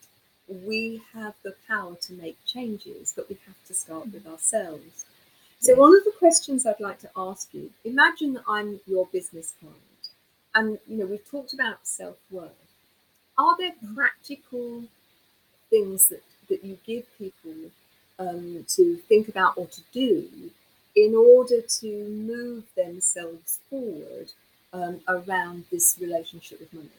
we 0.47 1.01
have 1.13 1.35
the 1.43 1.55
power 1.67 1.95
to 2.01 2.13
make 2.13 2.37
changes, 2.45 3.13
but 3.15 3.29
we 3.29 3.37
have 3.45 3.63
to 3.67 3.73
start 3.73 4.05
with 4.05 4.23
mm-hmm. 4.23 4.31
ourselves. 4.31 5.05
So, 5.59 5.75
one 5.75 5.95
of 5.95 6.05
the 6.05 6.13
questions 6.17 6.65
I'd 6.65 6.79
like 6.79 6.99
to 6.99 7.09
ask 7.15 7.53
you: 7.53 7.71
Imagine 7.83 8.33
that 8.33 8.43
I'm 8.47 8.79
your 8.87 9.07
business 9.11 9.53
client, 9.59 9.77
and 10.55 10.79
you 10.87 10.97
know 10.97 11.05
we've 11.05 11.29
talked 11.29 11.53
about 11.53 11.85
self 11.85 12.17
worth. 12.31 12.51
Are 13.37 13.55
there 13.57 13.73
practical 13.95 14.83
things 15.69 16.07
that 16.07 16.23
that 16.47 16.63
you 16.63 16.77
give 16.85 17.05
people 17.17 17.53
um, 18.19 18.65
to 18.67 18.97
think 19.07 19.27
about 19.27 19.57
or 19.57 19.67
to 19.67 19.81
do 19.91 20.27
in 20.95 21.15
order 21.15 21.61
to 21.61 21.87
move 22.09 22.63
themselves 22.75 23.59
forward 23.69 24.31
um, 24.73 24.99
around 25.07 25.65
this 25.71 25.97
relationship 25.99 26.59
with 26.59 26.73
money? 26.73 26.89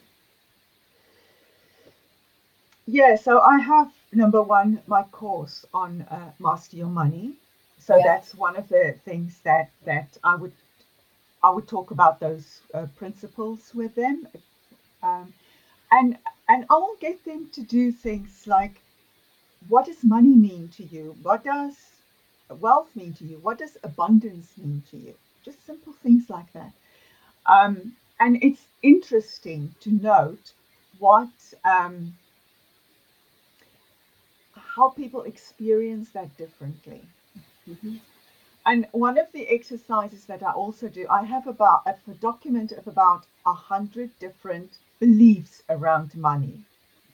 Yeah, 2.87 3.15
so 3.17 3.41
I 3.41 3.59
have 3.59 3.93
number 4.13 4.43
one 4.43 4.83
my 4.87 5.03
course 5.05 5.65
on 5.73 6.03
uh, 6.11 6.33
master 6.41 6.77
your 6.77 6.89
money. 6.89 7.35
So 7.79 7.97
yeah. 7.97 8.03
that's 8.05 8.35
one 8.35 8.57
of 8.57 8.69
the 8.69 8.97
things 9.05 9.39
that 9.45 9.71
that 9.85 10.17
I 10.25 10.35
would 10.35 10.53
I 11.43 11.51
would 11.51 11.69
talk 11.69 11.91
about 11.91 12.21
those 12.21 12.61
uh, 12.75 12.87
principles 12.97 13.73
with 13.75 13.95
them, 13.95 14.27
um, 15.03 15.33
and 15.93 16.19
and 16.49 16.67
I'll 16.69 16.97
get 17.01 17.25
them 17.25 17.49
to 17.53 17.63
do 17.63 17.93
things 17.93 18.45
like 18.47 18.81
what 19.69 19.87
does 19.87 20.03
money 20.03 20.35
mean 20.35 20.69
to 20.77 20.85
you? 20.85 21.17
What 21.23 21.45
does 21.45 21.77
wealth 22.49 22.95
mean 22.95 23.13
to 23.15 23.25
you? 23.25 23.39
What 23.39 23.59
does 23.59 23.77
abundance 23.83 24.49
mean 24.57 24.83
to 24.91 24.97
you? 24.97 25.15
Just 25.45 25.65
simple 25.67 25.93
things 25.93 26.29
like 26.29 26.53
that. 26.53 26.73
Um, 27.47 27.93
and 28.19 28.43
it's 28.43 28.67
interesting 28.83 29.75
to 29.81 29.91
note 29.91 30.53
what 30.99 31.31
um, 31.65 32.15
how 34.55 34.91
people 34.91 35.23
experience 35.23 36.11
that 36.11 36.37
differently. 36.37 37.01
Mm-hmm. 37.69 37.97
And 38.67 38.87
one 38.93 39.17
of 39.19 39.27
the 39.33 39.49
exercises 39.49 40.27
that 40.27 40.43
I 40.43 40.53
also 40.53 40.89
do, 40.89 41.07
I 41.09 41.23
have 41.25 41.47
about 41.47 41.83
a 41.87 41.95
document 42.21 42.73
of 42.73 42.87
about 42.87 43.25
a 43.47 43.55
hundred 43.55 44.11
different 44.19 44.71
beliefs 45.01 45.63
around 45.71 46.15
money. 46.15 46.61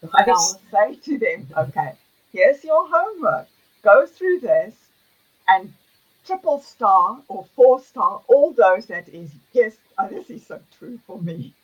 Right. 0.03 0.27
And 0.27 0.33
I'll 0.33 0.61
say 0.73 0.97
to 0.97 1.19
them, 1.19 1.47
okay, 1.57 1.93
here's 2.37 2.63
your 2.65 2.87
homework. 2.89 3.49
Go 3.83 4.07
through 4.07 4.41
this 4.41 4.75
and 5.49 5.73
triple 6.27 6.61
star 6.61 7.19
or 7.29 7.47
four 7.55 7.81
star 7.81 8.21
all 8.27 8.53
those 8.53 8.87
that 8.87 9.09
is 9.09 9.31
yes 9.53 9.77
oh, 9.99 10.09
this 10.09 10.29
is 10.29 10.45
so 10.45 10.59
true 10.77 10.99
for 11.07 11.21
me 11.23 11.55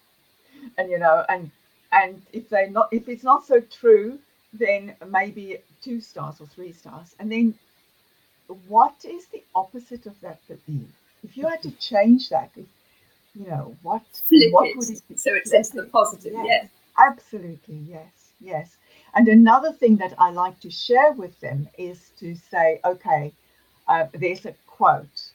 and 0.78 0.88
you 0.88 1.00
know 1.00 1.24
and 1.28 1.50
and 1.90 2.22
if 2.32 2.48
they 2.48 2.68
not 2.70 2.88
if 2.92 3.08
it's 3.08 3.24
not 3.24 3.44
so 3.44 3.58
true 3.60 4.18
then 4.52 4.94
maybe 5.08 5.58
two 5.82 6.00
stars 6.00 6.36
or 6.40 6.46
three 6.46 6.72
stars 6.72 7.16
and 7.18 7.32
then 7.32 7.52
what 8.68 8.94
is 9.04 9.26
the 9.26 9.42
opposite 9.56 10.06
of 10.06 10.14
that 10.20 10.38
belief 10.46 10.86
if 11.24 11.36
you 11.36 11.48
had 11.48 11.60
to 11.62 11.70
change 11.72 12.28
that 12.28 12.50
if, 12.56 12.66
you 13.34 13.44
know 13.48 13.74
what 13.82 14.02
Flip 14.28 14.52
what 14.52 14.68
it. 14.68 14.76
would 14.76 14.90
it 14.90 15.02
be 15.08 15.16
so 15.16 15.34
it's 15.34 15.52
into 15.52 15.82
the 15.82 15.88
positive 15.88 16.34
yes. 16.34 16.46
yes 16.46 16.68
absolutely 16.98 17.80
yes 17.88 18.12
yes 18.40 18.76
and 19.14 19.28
another 19.28 19.72
thing 19.72 19.96
that 19.98 20.14
I 20.18 20.30
like 20.30 20.60
to 20.60 20.70
share 20.70 21.12
with 21.12 21.38
them 21.40 21.68
is 21.78 22.10
to 22.20 22.34
say, 22.34 22.80
okay, 22.84 23.32
uh, 23.88 24.06
there's 24.14 24.46
a 24.46 24.54
quote 24.66 25.32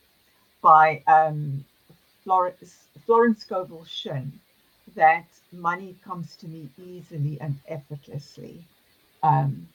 by 0.61 1.03
um, 1.07 1.65
Florence, 2.23 2.87
Florence 3.05 3.41
Scovel 3.41 3.85
Shinn 3.85 4.31
that 4.95 5.27
money 5.51 5.95
comes 6.03 6.35
to 6.37 6.47
me 6.47 6.69
easily 6.77 7.39
and 7.41 7.57
effortlessly. 7.67 8.63
Um, 9.23 9.67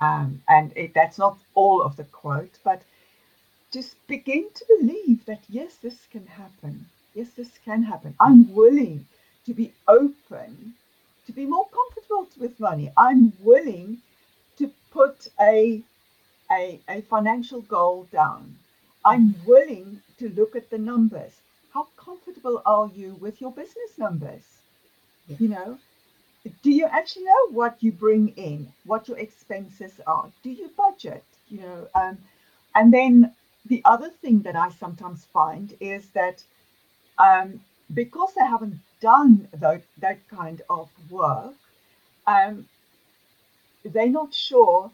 um, 0.00 0.42
and 0.48 0.72
it, 0.76 0.94
that's 0.94 1.18
not 1.18 1.38
all 1.54 1.82
of 1.82 1.96
the 1.96 2.04
quote, 2.04 2.58
but 2.64 2.82
just 3.72 3.96
begin 4.06 4.48
to 4.54 4.64
believe 4.78 5.24
that 5.26 5.40
yes, 5.48 5.76
this 5.76 6.06
can 6.10 6.26
happen. 6.26 6.86
Yes, 7.14 7.30
this 7.36 7.58
can 7.64 7.82
happen. 7.82 8.14
I'm 8.20 8.52
willing 8.54 9.06
to 9.46 9.54
be 9.54 9.72
open, 9.88 10.74
to 11.32 11.36
be 11.36 11.46
more 11.46 11.66
comfortable 11.68 12.26
with 12.38 12.60
money. 12.60 12.90
I'm 12.96 13.32
willing 13.40 13.98
to 14.58 14.70
put 14.90 15.28
a, 15.40 15.82
a, 16.50 16.80
a 16.88 17.00
financial 17.02 17.62
goal 17.62 18.06
down. 18.12 18.56
I'm 19.04 19.34
willing 19.46 20.00
to 20.18 20.28
look 20.30 20.54
at 20.54 20.70
the 20.70 20.78
numbers. 20.78 21.32
How 21.72 21.88
comfortable 21.96 22.60
are 22.66 22.88
you 22.94 23.14
with 23.20 23.40
your 23.40 23.50
business 23.50 23.98
numbers? 23.98 24.42
Yeah. 25.26 25.36
You 25.38 25.48
know, 25.48 25.78
do 26.62 26.70
you 26.70 26.86
actually 26.86 27.24
know 27.24 27.50
what 27.50 27.76
you 27.80 27.92
bring 27.92 28.28
in, 28.36 28.68
what 28.84 29.08
your 29.08 29.18
expenses 29.18 30.00
are? 30.06 30.30
Do 30.42 30.50
you 30.50 30.70
budget? 30.76 31.24
You 31.48 31.60
know, 31.60 31.88
um, 31.94 32.18
and 32.74 32.92
then 32.92 33.32
the 33.66 33.80
other 33.84 34.10
thing 34.10 34.42
that 34.42 34.56
I 34.56 34.68
sometimes 34.70 35.24
find 35.24 35.74
is 35.80 36.08
that 36.10 36.44
um, 37.18 37.60
because 37.94 38.32
they 38.34 38.46
haven't 38.46 38.78
done 39.00 39.48
that, 39.54 39.82
that 39.98 40.18
kind 40.28 40.62
of 40.70 40.88
work, 41.10 41.54
um, 42.26 42.66
they're 43.84 44.08
not 44.08 44.32
sure 44.32 44.90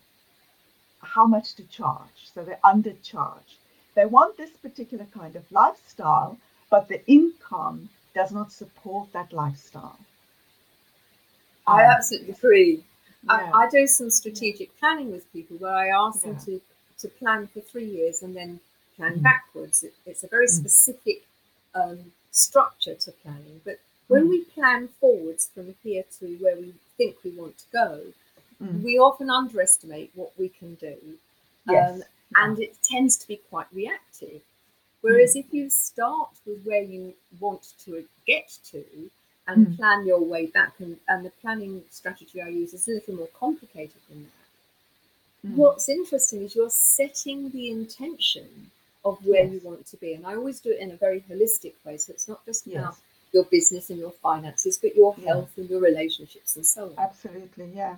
how 1.02 1.26
much 1.26 1.54
to 1.54 1.62
charge. 1.64 2.30
So 2.34 2.44
they 2.44 2.56
undercharge. 2.64 3.56
They 3.94 4.06
want 4.06 4.36
this 4.36 4.50
particular 4.50 5.06
kind 5.12 5.36
of 5.36 5.50
lifestyle, 5.50 6.38
but 6.70 6.88
the 6.88 7.04
income 7.06 7.88
does 8.14 8.32
not 8.32 8.52
support 8.52 9.12
that 9.12 9.32
lifestyle. 9.32 9.98
I 11.66 11.82
absolutely 11.82 12.32
agree. 12.32 12.84
Yeah. 13.24 13.50
I, 13.52 13.64
I, 13.64 13.70
do 13.70 13.86
some 13.86 14.10
strategic 14.10 14.78
planning 14.78 15.10
with 15.10 15.30
people 15.32 15.56
where 15.58 15.74
I 15.74 15.88
ask 15.88 16.24
yeah. 16.24 16.32
them 16.32 16.40
to, 16.46 16.60
to 17.00 17.08
plan 17.08 17.46
for 17.48 17.60
three 17.60 17.84
years 17.84 18.22
and 18.22 18.34
then 18.34 18.60
plan 18.96 19.18
mm. 19.18 19.22
backwards. 19.22 19.82
It, 19.82 19.94
it's 20.06 20.24
a 20.24 20.28
very 20.28 20.46
mm. 20.46 20.50
specific 20.50 21.24
um, 21.74 22.12
structure 22.38 22.94
to 22.94 23.12
planning. 23.12 23.60
But 23.64 23.80
when 24.08 24.26
mm. 24.26 24.30
we 24.30 24.44
plan 24.44 24.88
forwards 25.00 25.50
from 25.54 25.74
here 25.82 26.04
to 26.18 26.26
where 26.40 26.56
we 26.56 26.74
think 26.96 27.16
we 27.24 27.30
want 27.30 27.58
to 27.58 27.64
go, 27.72 28.00
mm. 28.62 28.82
we 28.82 28.98
often 28.98 29.30
underestimate 29.30 30.10
what 30.14 30.32
we 30.38 30.48
can 30.48 30.74
do. 30.76 30.96
Yes. 31.68 31.94
Um, 31.94 32.02
and 32.36 32.58
it 32.58 32.76
tends 32.82 33.16
to 33.18 33.28
be 33.28 33.40
quite 33.50 33.66
reactive. 33.72 34.40
Whereas 35.00 35.34
mm. 35.34 35.40
if 35.40 35.46
you 35.52 35.70
start 35.70 36.30
with 36.46 36.62
where 36.64 36.82
you 36.82 37.14
want 37.40 37.72
to 37.84 38.04
get 38.26 38.58
to 38.70 38.84
and 39.46 39.66
mm. 39.66 39.76
plan 39.76 40.06
your 40.06 40.20
way 40.20 40.46
back, 40.46 40.74
and, 40.78 40.96
and 41.08 41.24
the 41.24 41.30
planning 41.40 41.82
strategy 41.90 42.42
I 42.42 42.48
use 42.48 42.74
is 42.74 42.88
a 42.88 42.92
little 42.92 43.14
more 43.14 43.28
complicated 43.38 44.00
than 44.08 44.24
that. 44.24 45.50
Mm. 45.50 45.56
What's 45.56 45.88
interesting 45.88 46.42
is 46.42 46.54
you're 46.54 46.70
setting 46.70 47.50
the 47.50 47.70
intention 47.70 48.70
of 49.04 49.18
where 49.24 49.44
yes. 49.44 49.52
you 49.52 49.60
want 49.62 49.86
to 49.86 49.96
be. 49.96 50.14
And 50.14 50.26
I 50.26 50.34
always 50.34 50.60
do 50.60 50.70
it 50.70 50.80
in 50.80 50.90
a 50.90 50.96
very 50.96 51.24
holistic 51.30 51.74
way. 51.84 51.96
So 51.96 52.12
it's 52.12 52.28
not 52.28 52.44
just 52.44 52.66
about 52.66 52.94
yes. 52.94 53.00
your 53.32 53.44
business 53.44 53.90
and 53.90 53.98
your 53.98 54.12
finances, 54.12 54.78
but 54.78 54.94
your 54.94 55.14
health 55.14 55.50
yeah. 55.56 55.62
and 55.62 55.70
your 55.70 55.80
relationships 55.80 56.56
and 56.56 56.66
so 56.66 56.84
on. 56.84 56.94
Absolutely, 56.98 57.72
yeah. 57.74 57.96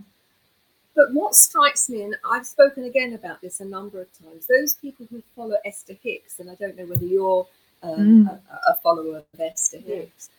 But 0.94 1.12
what 1.12 1.34
strikes 1.34 1.88
me, 1.88 2.02
and 2.02 2.16
I've 2.30 2.46
spoken 2.46 2.84
again 2.84 3.14
about 3.14 3.40
this 3.40 3.60
a 3.60 3.64
number 3.64 4.00
of 4.00 4.08
times, 4.18 4.46
those 4.46 4.74
people 4.74 5.06
who 5.08 5.22
follow 5.36 5.56
Esther 5.64 5.96
Hicks, 6.02 6.40
and 6.40 6.50
I 6.50 6.54
don't 6.56 6.76
know 6.76 6.86
whether 6.86 7.04
you're 7.04 7.46
um, 7.82 8.26
mm. 8.26 8.28
a, 8.28 8.70
a, 8.72 8.76
follower 8.82 9.18
of 9.18 9.40
Esther 9.40 9.78
Hicks, 9.78 10.30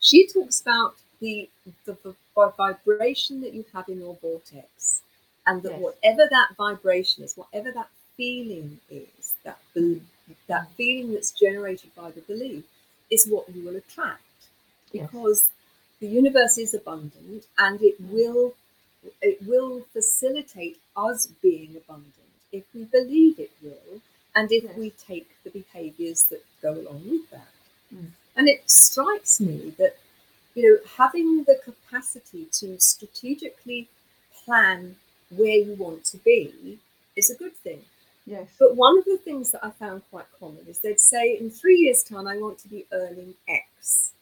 she 0.00 0.28
talks 0.28 0.60
about 0.60 0.94
the, 1.20 1.48
the, 1.86 1.96
the, 2.04 2.14
vibration 2.56 3.40
that 3.40 3.54
you 3.54 3.64
have 3.72 3.88
in 3.88 4.00
your 4.00 4.16
vortex, 4.20 5.02
and 5.46 5.62
that 5.62 5.72
yes. 5.72 5.80
whatever 5.80 6.28
that 6.30 6.48
vibration 6.56 7.24
is, 7.24 7.34
whatever 7.36 7.72
that 7.72 7.88
feeling 8.16 8.80
is, 8.90 9.34
that 9.44 9.58
belief, 9.74 10.02
that 10.46 10.68
feeling 10.76 11.12
that's 11.12 11.32
generated 11.32 11.90
by 11.96 12.10
the 12.10 12.20
belief, 12.22 12.64
is 13.10 13.26
what 13.28 13.48
you 13.54 13.64
will 13.64 13.76
attract. 13.76 14.22
Because 14.92 15.48
yes. 15.48 15.50
the 16.00 16.06
universe 16.06 16.58
is 16.58 16.74
abundant 16.74 17.44
and 17.58 17.80
it 17.82 17.96
will 18.00 18.54
it 19.20 19.38
will 19.46 19.82
facilitate 19.92 20.78
us 20.96 21.26
being 21.42 21.76
abundant 21.76 22.14
if 22.52 22.64
we 22.74 22.84
believe 22.84 23.38
it 23.38 23.50
will 23.62 24.00
and 24.34 24.50
if 24.50 24.64
yes. 24.64 24.76
we 24.76 24.90
take 24.90 25.28
the 25.44 25.50
behaviors 25.50 26.24
that 26.24 26.42
go 26.62 26.72
along 26.72 27.02
with 27.10 27.30
that. 27.30 27.52
Mm. 27.94 28.06
And 28.36 28.48
it 28.48 28.68
strikes 28.70 29.40
me 29.40 29.74
that 29.78 29.96
you 30.54 30.62
know 30.62 30.78
having 30.96 31.44
the 31.44 31.58
capacity 31.62 32.46
to 32.52 32.80
strategically 32.80 33.88
plan 34.44 34.96
where 35.30 35.58
you 35.66 35.74
want 35.74 36.04
to 36.04 36.18
be 36.18 36.78
is 37.16 37.30
a 37.30 37.34
good 37.34 37.56
thing 37.56 37.82
Yes. 38.26 38.48
But 38.58 38.76
one 38.76 38.98
of 38.98 39.04
the 39.04 39.18
things 39.18 39.50
that 39.50 39.64
I 39.64 39.70
found 39.70 40.02
quite 40.10 40.26
common 40.38 40.64
is 40.66 40.78
they'd 40.78 41.00
say, 41.00 41.36
in 41.38 41.50
three 41.50 41.76
years' 41.76 42.02
time, 42.02 42.26
I 42.26 42.38
want 42.38 42.58
to 42.60 42.68
be 42.68 42.86
earning 42.90 43.34
X. 43.46 44.12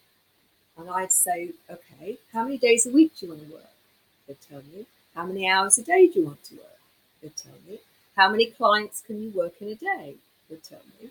And 0.77 0.91
I'd 0.91 1.13
say, 1.13 1.51
okay, 1.71 2.19
how 2.33 2.45
many 2.45 2.59
days 2.59 2.87
a 2.87 2.91
week 2.91 3.13
do 3.19 3.27
you 3.27 3.33
want 3.33 3.47
to 3.47 3.53
work? 3.53 3.65
They'd 4.27 4.41
tell 4.41 4.63
me. 4.75 4.87
How 5.15 5.25
many 5.25 5.49
hours 5.49 5.79
a 5.79 5.85
day 5.85 6.09
do 6.09 6.21
you 6.21 6.27
want 6.27 6.43
to 6.45 6.55
work? 6.57 6.81
They'd 7.21 7.37
tell 7.37 7.53
me. 7.69 7.79
How 8.17 8.31
many 8.31 8.47
clients 8.47 9.03
can 9.07 9.23
you 9.23 9.31
work 9.31 9.55
in 9.61 9.69
a 9.69 9.75
day? 9.75 10.17
They'd 10.49 10.65
tell 10.65 10.83
me. 11.01 11.11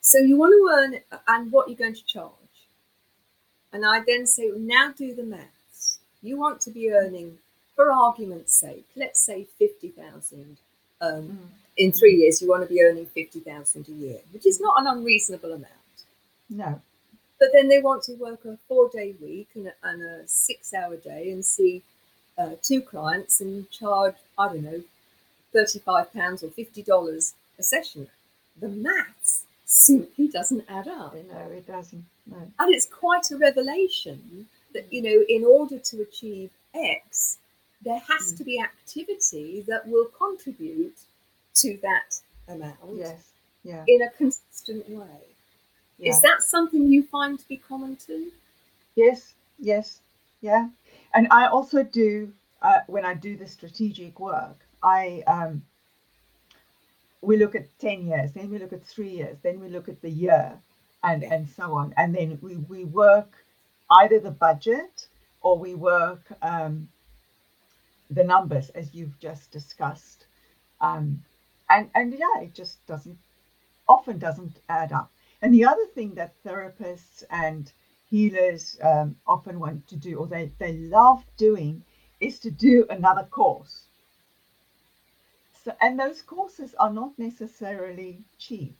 So 0.00 0.18
you 0.18 0.36
want 0.36 0.52
to 0.52 0.70
earn, 0.72 1.20
and 1.28 1.52
what 1.52 1.68
you're 1.68 1.76
going 1.76 1.94
to 1.94 2.04
charge. 2.04 2.32
And 3.72 3.84
I 3.84 4.00
then 4.06 4.26
say, 4.26 4.50
well, 4.50 4.58
now 4.58 4.92
do 4.96 5.14
the 5.14 5.22
maths. 5.22 5.98
You 6.22 6.38
want 6.38 6.60
to 6.62 6.70
be 6.70 6.90
earning, 6.90 7.38
for 7.74 7.92
argument's 7.92 8.58
sake, 8.58 8.86
let's 8.96 9.20
say 9.20 9.46
50,000 9.58 10.56
um, 11.00 11.12
mm 11.12 11.36
in 11.76 11.92
three 11.92 12.14
years 12.16 12.40
you 12.40 12.48
want 12.48 12.62
to 12.62 12.72
be 12.72 12.82
earning 12.82 13.06
50,000 13.06 13.88
a 13.88 13.92
year, 13.92 14.18
which 14.32 14.46
is 14.46 14.60
not 14.60 14.80
an 14.80 14.86
unreasonable 14.86 15.52
amount. 15.52 15.72
No. 16.48 16.80
But 17.38 17.48
then 17.52 17.68
they 17.68 17.80
want 17.80 18.02
to 18.04 18.14
work 18.14 18.44
a 18.44 18.56
four 18.68 18.88
day 18.88 19.14
week 19.20 19.48
and 19.54 19.68
a, 19.68 19.72
and 19.82 20.02
a 20.02 20.26
six 20.26 20.72
hour 20.72 20.96
day 20.96 21.30
and 21.30 21.44
see 21.44 21.82
uh, 22.38 22.52
two 22.62 22.80
clients 22.80 23.40
and 23.40 23.70
charge, 23.70 24.14
I 24.38 24.48
don't 24.48 24.62
know, 24.62 24.82
£35 25.54 26.42
or 26.42 26.48
$50 26.48 27.32
a 27.58 27.62
session. 27.62 28.08
The 28.60 28.68
maths 28.68 29.44
simply 29.64 30.28
doesn't 30.28 30.64
add 30.68 30.88
up. 30.88 31.14
No, 31.14 31.50
it 31.50 31.66
doesn't. 31.66 32.04
No. 32.26 32.36
And 32.58 32.74
it's 32.74 32.86
quite 32.86 33.30
a 33.30 33.36
revelation 33.36 34.46
that, 34.72 34.90
you 34.92 35.02
know, 35.02 35.24
in 35.28 35.44
order 35.44 35.78
to 35.78 36.02
achieve 36.02 36.50
X, 36.74 37.38
there 37.82 38.00
has 38.08 38.32
mm. 38.32 38.38
to 38.38 38.44
be 38.44 38.60
activity 38.60 39.64
that 39.68 39.86
will 39.86 40.06
contribute 40.06 40.96
to 41.56 41.78
that 41.82 42.20
amount 42.48 42.76
yes. 42.94 43.32
Yeah. 43.62 43.84
in 43.86 44.02
a 44.02 44.10
consistent 44.10 44.88
way. 44.88 45.06
Yeah. 45.98 46.10
is 46.10 46.20
that 46.20 46.42
something 46.42 46.86
you 46.86 47.02
find 47.02 47.38
to 47.38 47.48
be 47.48 47.56
common 47.56 47.96
too? 47.96 48.30
Yes. 48.94 49.34
Yes. 49.58 50.00
Yeah. 50.40 50.68
And 51.14 51.26
i 51.30 51.46
also 51.46 51.82
do 51.82 52.32
uh, 52.62 52.80
when 52.86 53.04
i 53.04 53.14
do 53.14 53.36
the 53.36 53.46
strategic 53.46 54.20
work 54.20 54.58
i 54.82 55.22
um 55.26 55.62
we 57.22 57.36
look 57.36 57.54
at 57.54 57.66
10 57.78 58.06
years 58.06 58.32
then 58.32 58.50
we 58.50 58.58
look 58.58 58.72
at 58.72 58.84
three 58.84 59.08
years 59.08 59.38
then 59.42 59.58
we 59.60 59.68
look 59.68 59.88
at 59.88 60.00
the 60.02 60.10
year 60.10 60.60
and 61.06 61.22
and 61.24 61.48
so 61.48 61.72
on. 61.74 61.94
And 61.96 62.14
then 62.14 62.38
we 62.42 62.56
we 62.56 62.84
work 62.84 63.44
either 63.90 64.18
the 64.18 64.30
budget 64.30 65.06
or 65.40 65.58
we 65.58 65.74
work 65.74 66.22
um, 66.42 66.88
the 68.10 68.24
numbers 68.24 68.70
as 68.70 68.94
you've 68.94 69.18
just 69.18 69.50
discussed. 69.50 70.26
Um, 70.80 71.22
and 71.70 71.90
and 71.94 72.12
yeah 72.14 72.42
it 72.42 72.54
just 72.54 72.84
doesn't 72.86 73.18
often 73.88 74.18
doesn't 74.18 74.60
add 74.68 74.92
up. 74.92 75.10
And 75.42 75.52
the 75.54 75.64
other 75.64 75.86
thing 75.94 76.14
that 76.14 76.32
therapists 76.44 77.22
and 77.30 77.72
healers 78.10 78.76
um, 78.82 79.16
often 79.26 79.60
want 79.60 79.86
to 79.88 79.96
do 79.96 80.16
or 80.18 80.26
they, 80.26 80.52
they 80.58 80.72
love 80.72 81.24
doing 81.36 81.82
is 82.20 82.38
to 82.40 82.50
do 82.50 82.86
another 82.90 83.24
course. 83.24 83.88
So 85.64 85.72
and 85.80 85.98
those 85.98 86.22
courses 86.22 86.74
are 86.78 86.90
not 86.90 87.12
necessarily 87.18 88.24
cheap 88.38 88.76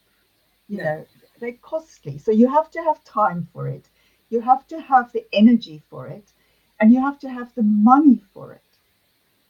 you 0.68 0.78
no. 0.78 0.84
know 0.84 1.04
they're 1.40 1.52
costly. 1.62 2.18
So 2.18 2.32
you 2.32 2.48
have 2.48 2.70
to 2.72 2.82
have 2.82 3.04
time 3.04 3.48
for 3.52 3.68
it. 3.68 3.88
You 4.30 4.40
have 4.40 4.66
to 4.68 4.80
have 4.80 5.12
the 5.12 5.24
energy 5.32 5.82
for 5.90 6.08
it 6.08 6.32
and 6.80 6.92
you 6.92 7.00
have 7.00 7.18
to 7.20 7.30
have 7.30 7.54
the 7.54 7.62
money 7.62 8.22
for 8.32 8.52
it 8.54 8.65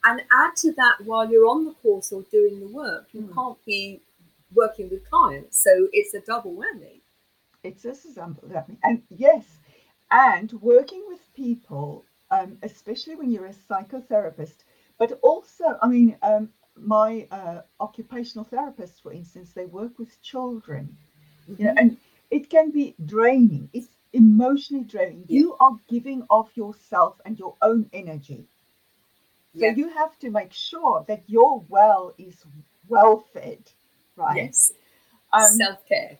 and 0.07 0.23
add 0.33 0.55
to 0.57 0.73
that 0.73 0.97
while 1.05 1.29
you're 1.29 1.47
on 1.47 1.65
the 1.65 1.75
course 1.75 2.13
or 2.13 2.23
doing 2.31 2.61
the 2.61 2.69
work 2.69 3.09
you 3.13 3.23
mm. 3.23 3.35
can't 3.35 3.63
be 3.67 4.01
working 4.55 4.89
with 4.89 5.09
clients 5.11 5.63
so 5.63 5.89
it's 5.93 6.15
a 6.15 6.21
double 6.21 6.55
whammy 6.55 7.01
it's 7.63 7.85
a 7.85 7.95
double 8.15 8.49
whammy 8.49 8.77
and 8.85 9.03
yes 9.11 9.45
and 10.11 10.53
working 10.61 11.05
with 11.09 11.21
people 11.35 12.05
um, 12.31 12.57
especially 12.63 13.15
when 13.15 13.31
you're 13.31 13.47
a 13.47 13.55
psychotherapist 13.69 14.59
but 14.99 15.19
also 15.23 15.77
i 15.83 15.89
mean 15.89 16.17
um, 16.23 16.49
my 16.77 17.27
uh, 17.31 17.61
occupational 17.81 18.45
therapists 18.45 19.03
for 19.03 19.13
instance 19.13 19.53
they 19.53 19.67
work 19.67 19.99
with 19.99 20.21
children 20.23 20.97
mm-hmm. 21.43 21.61
you 21.61 21.67
know 21.67 21.73
mm-hmm. 21.73 21.89
and 21.89 21.97
it 22.31 22.49
can 22.49 22.71
be 22.71 22.95
draining 23.05 23.69
it's 23.73 23.89
emotionally 24.13 24.85
draining 24.85 25.25
yeah. 25.27 25.41
you 25.41 25.57
are 25.59 25.77
giving 25.89 26.23
off 26.31 26.57
yourself 26.57 27.21
and 27.25 27.39
your 27.39 27.55
own 27.61 27.89
energy 27.93 28.47
So 29.59 29.67
you 29.67 29.89
have 29.91 30.19
to 30.21 30.31
make 30.31 30.53
sure 30.53 31.05
that 31.09 31.23
your 31.27 31.65
well 31.69 32.15
is 32.19 32.45
well 32.89 33.25
fed, 33.33 33.59
right? 34.17 34.37
Yes. 34.37 34.73
Um, 35.33 35.53
self 35.53 35.87
care. 35.87 36.19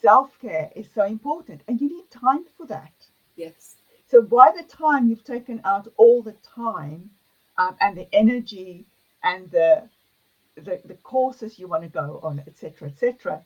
Self 0.00 0.38
care 0.40 0.70
is 0.76 0.88
so 0.94 1.04
important, 1.04 1.62
and 1.68 1.80
you 1.80 1.88
need 1.88 2.10
time 2.10 2.44
for 2.56 2.66
that. 2.66 2.92
Yes. 3.36 3.76
So 4.08 4.22
by 4.22 4.52
the 4.56 4.62
time 4.62 5.08
you've 5.08 5.24
taken 5.24 5.60
out 5.64 5.88
all 5.96 6.22
the 6.22 6.36
time 6.54 7.10
um, 7.58 7.76
and 7.80 7.96
the 7.96 8.08
energy 8.12 8.86
and 9.24 9.50
the, 9.50 9.88
the 10.56 10.80
the 10.84 10.94
courses 10.94 11.58
you 11.58 11.66
want 11.66 11.82
to 11.82 11.88
go 11.88 12.20
on, 12.22 12.42
etc., 12.46 12.88
etc., 12.88 13.42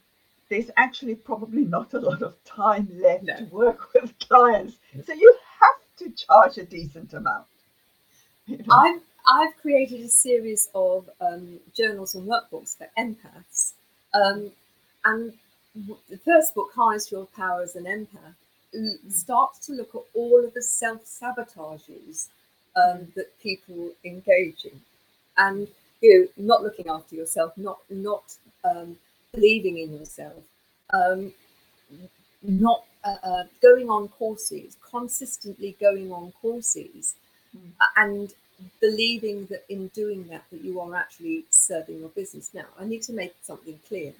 there's 0.50 0.70
actually 0.76 1.14
probably 1.14 1.64
not 1.64 1.94
a 1.94 2.00
lot 2.00 2.22
of 2.22 2.34
time 2.44 2.88
left 3.00 3.24
no. 3.24 3.36
to 3.36 3.44
work 3.44 3.94
with 3.94 4.18
clients. 4.18 4.78
So 5.06 5.14
you 5.14 5.34
have 5.60 5.80
to 5.98 6.10
charge 6.10 6.58
a 6.58 6.64
decent 6.64 7.14
amount. 7.14 7.46
You 8.46 8.58
know? 8.58 8.64
I've 8.70 9.00
I've 9.30 9.56
created 9.58 10.00
a 10.00 10.08
series 10.08 10.68
of 10.74 11.08
um, 11.20 11.60
journals 11.72 12.16
and 12.16 12.28
workbooks 12.28 12.76
for 12.76 12.88
empaths, 12.98 13.74
um, 14.12 14.50
and 15.04 15.32
the 16.08 16.18
first 16.24 16.54
book, 16.54 16.72
Harness 16.74 17.12
Your 17.12 17.26
Power 17.26 17.62
as 17.62 17.76
an 17.76 17.84
Empath, 17.84 18.34
mm. 18.76 19.12
starts 19.12 19.64
to 19.66 19.72
look 19.72 19.94
at 19.94 20.00
all 20.14 20.44
of 20.44 20.52
the 20.52 20.62
self 20.62 21.04
sabotages 21.04 22.26
um, 22.74 22.98
mm. 22.98 23.14
that 23.14 23.38
people 23.40 23.92
engage 24.04 24.64
in, 24.64 24.80
and 25.38 25.68
you 26.00 26.28
know, 26.36 26.44
not 26.44 26.62
looking 26.64 26.88
after 26.88 27.14
yourself, 27.14 27.52
not 27.56 27.78
not 27.88 28.36
um, 28.64 28.96
believing 29.32 29.78
in 29.78 29.96
yourself, 29.96 30.42
um, 30.92 31.32
not 32.42 32.84
uh, 33.04 33.16
uh, 33.22 33.44
going 33.62 33.88
on 33.88 34.08
courses, 34.08 34.76
consistently 34.90 35.76
going 35.80 36.10
on 36.10 36.32
courses, 36.42 37.14
mm. 37.56 37.70
and 37.96 38.34
believing 38.80 39.46
that 39.46 39.64
in 39.68 39.88
doing 39.88 40.26
that 40.28 40.44
that 40.50 40.62
you 40.62 40.80
are 40.80 40.94
actually 40.94 41.44
serving 41.50 42.00
your 42.00 42.08
business. 42.10 42.50
Now, 42.54 42.66
I 42.78 42.84
need 42.84 43.02
to 43.02 43.12
make 43.12 43.34
something 43.42 43.78
clear. 43.86 44.12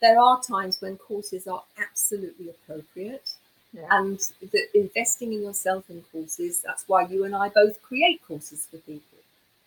There 0.00 0.20
are 0.20 0.40
times 0.40 0.80
when 0.80 0.96
courses 0.96 1.46
are 1.46 1.62
absolutely 1.80 2.50
appropriate. 2.50 3.34
Yeah. 3.72 3.86
And 3.90 4.18
that 4.40 4.68
investing 4.74 5.32
in 5.32 5.42
yourself 5.42 5.90
in 5.90 6.02
courses, 6.10 6.60
that's 6.60 6.84
why 6.86 7.06
you 7.06 7.24
and 7.24 7.34
I 7.36 7.50
both 7.50 7.82
create 7.82 8.20
courses 8.26 8.66
for 8.70 8.78
people. 8.78 9.18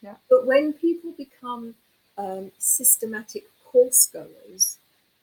Yeah. 0.02 0.16
But 0.30 0.48
when 0.48 0.74
people 0.74 1.12
become 1.12 1.76
um, 2.18 2.52
systematic 2.58 3.44
course 3.64 4.08
goers, 4.08 4.78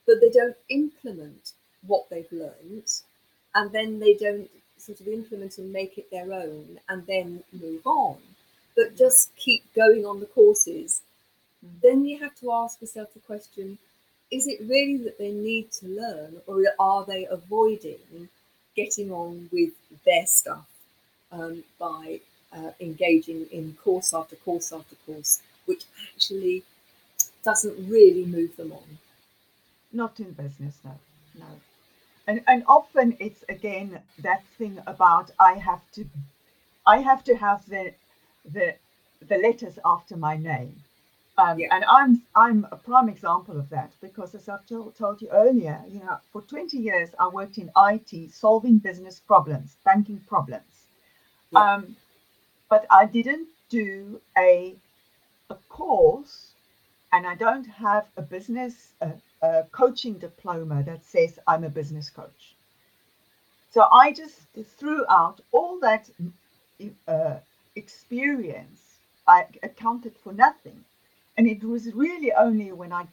but 0.07 0.21
they 0.21 0.29
don't 0.29 0.55
implement 0.69 1.51
what 1.85 2.09
they've 2.09 2.31
learned, 2.31 2.89
and 3.53 3.71
then 3.71 3.99
they 3.99 4.13
don't 4.13 4.49
sort 4.77 5.01
of 5.01 5.07
implement 5.07 5.57
and 5.57 5.73
make 5.73 5.97
it 5.97 6.09
their 6.09 6.31
own, 6.31 6.79
and 6.87 7.05
then 7.05 7.43
move 7.51 7.85
on, 7.85 8.17
but 8.79 8.95
just 8.95 9.35
keep 9.35 9.61
going 9.75 10.05
on 10.05 10.21
the 10.21 10.25
courses, 10.25 11.01
mm. 11.65 11.69
then 11.83 12.05
you 12.05 12.17
have 12.19 12.35
to 12.35 12.51
ask 12.51 12.79
yourself 12.81 13.13
the 13.13 13.19
question 13.19 13.77
is 14.31 14.47
it 14.47 14.59
really 14.61 14.97
that 14.97 15.17
they 15.17 15.31
need 15.31 15.71
to 15.71 15.87
learn, 15.87 16.37
or 16.47 16.63
are 16.79 17.03
they 17.05 17.25
avoiding 17.25 18.29
getting 18.75 19.11
on 19.11 19.49
with 19.51 19.73
their 20.05 20.25
stuff 20.25 20.67
um, 21.31 21.63
by 21.79 22.19
uh, 22.55 22.71
engaging 22.79 23.47
in 23.51 23.75
course 23.83 24.13
after 24.13 24.35
course 24.37 24.71
after 24.71 24.95
course, 25.05 25.41
which 25.65 25.83
actually 26.13 26.63
doesn't 27.43 27.75
really 27.89 28.25
move 28.25 28.55
them 28.55 28.71
on? 28.71 28.99
Not 29.91 30.19
in 30.19 30.31
business, 30.31 30.75
no, 30.85 30.93
no. 31.39 31.51
And, 32.27 32.41
and 32.47 32.63
often 32.67 33.17
it's 33.19 33.43
again 33.49 33.99
that 34.19 34.43
thing 34.59 34.77
about 34.85 35.31
I 35.39 35.53
have 35.53 35.81
to 35.93 36.05
I 36.85 36.97
have 36.99 37.23
to 37.23 37.35
have 37.35 37.67
the 37.67 37.93
the 38.45 38.75
the 39.27 39.37
letters 39.37 39.79
after 39.85 40.15
my 40.17 40.37
name. 40.37 40.75
Um, 41.37 41.59
yeah. 41.59 41.67
And 41.71 41.85
I'm 41.85 42.21
I'm 42.35 42.67
a 42.71 42.75
prime 42.75 43.09
example 43.09 43.57
of 43.57 43.69
that 43.69 43.93
because 44.01 44.35
as 44.35 44.49
I've 44.49 44.65
told, 44.65 44.95
told 44.95 45.21
you 45.21 45.29
earlier, 45.31 45.81
you 45.89 45.99
know, 45.99 46.17
for 46.33 46.41
20 46.41 46.77
years 46.77 47.09
I 47.19 47.27
worked 47.29 47.57
in 47.57 47.71
IT 47.77 48.31
solving 48.33 48.77
business 48.79 49.19
problems, 49.19 49.77
banking 49.85 50.19
problems. 50.27 50.87
Yeah. 51.51 51.75
Um, 51.75 51.95
but 52.69 52.85
I 52.91 53.05
didn't 53.05 53.47
do 53.69 54.21
a 54.37 54.75
a 55.49 55.55
course, 55.69 56.53
and 57.13 57.25
I 57.25 57.35
don't 57.35 57.65
have 57.65 58.05
a 58.17 58.21
business 58.21 58.93
a, 59.01 59.11
a 59.41 59.63
coaching 59.71 60.19
diploma 60.19 60.83
that 60.83 61.05
says 61.05 61.39
I'm 61.47 61.63
a 61.63 61.69
business 61.69 62.09
coach. 62.09 62.55
So 63.71 63.87
I 63.91 64.11
just 64.13 64.41
threw 64.77 65.05
out 65.09 65.41
all 65.51 65.79
that 65.79 66.09
uh, 67.07 67.37
experience. 67.79 68.81
I 69.27 69.45
accounted 69.63 70.15
for 70.23 70.33
nothing, 70.33 70.79
and 71.37 71.47
it 71.47 71.63
was 71.63 71.93
really 71.93 72.31
only 72.33 72.71
when 72.71 72.91
I 72.91 73.03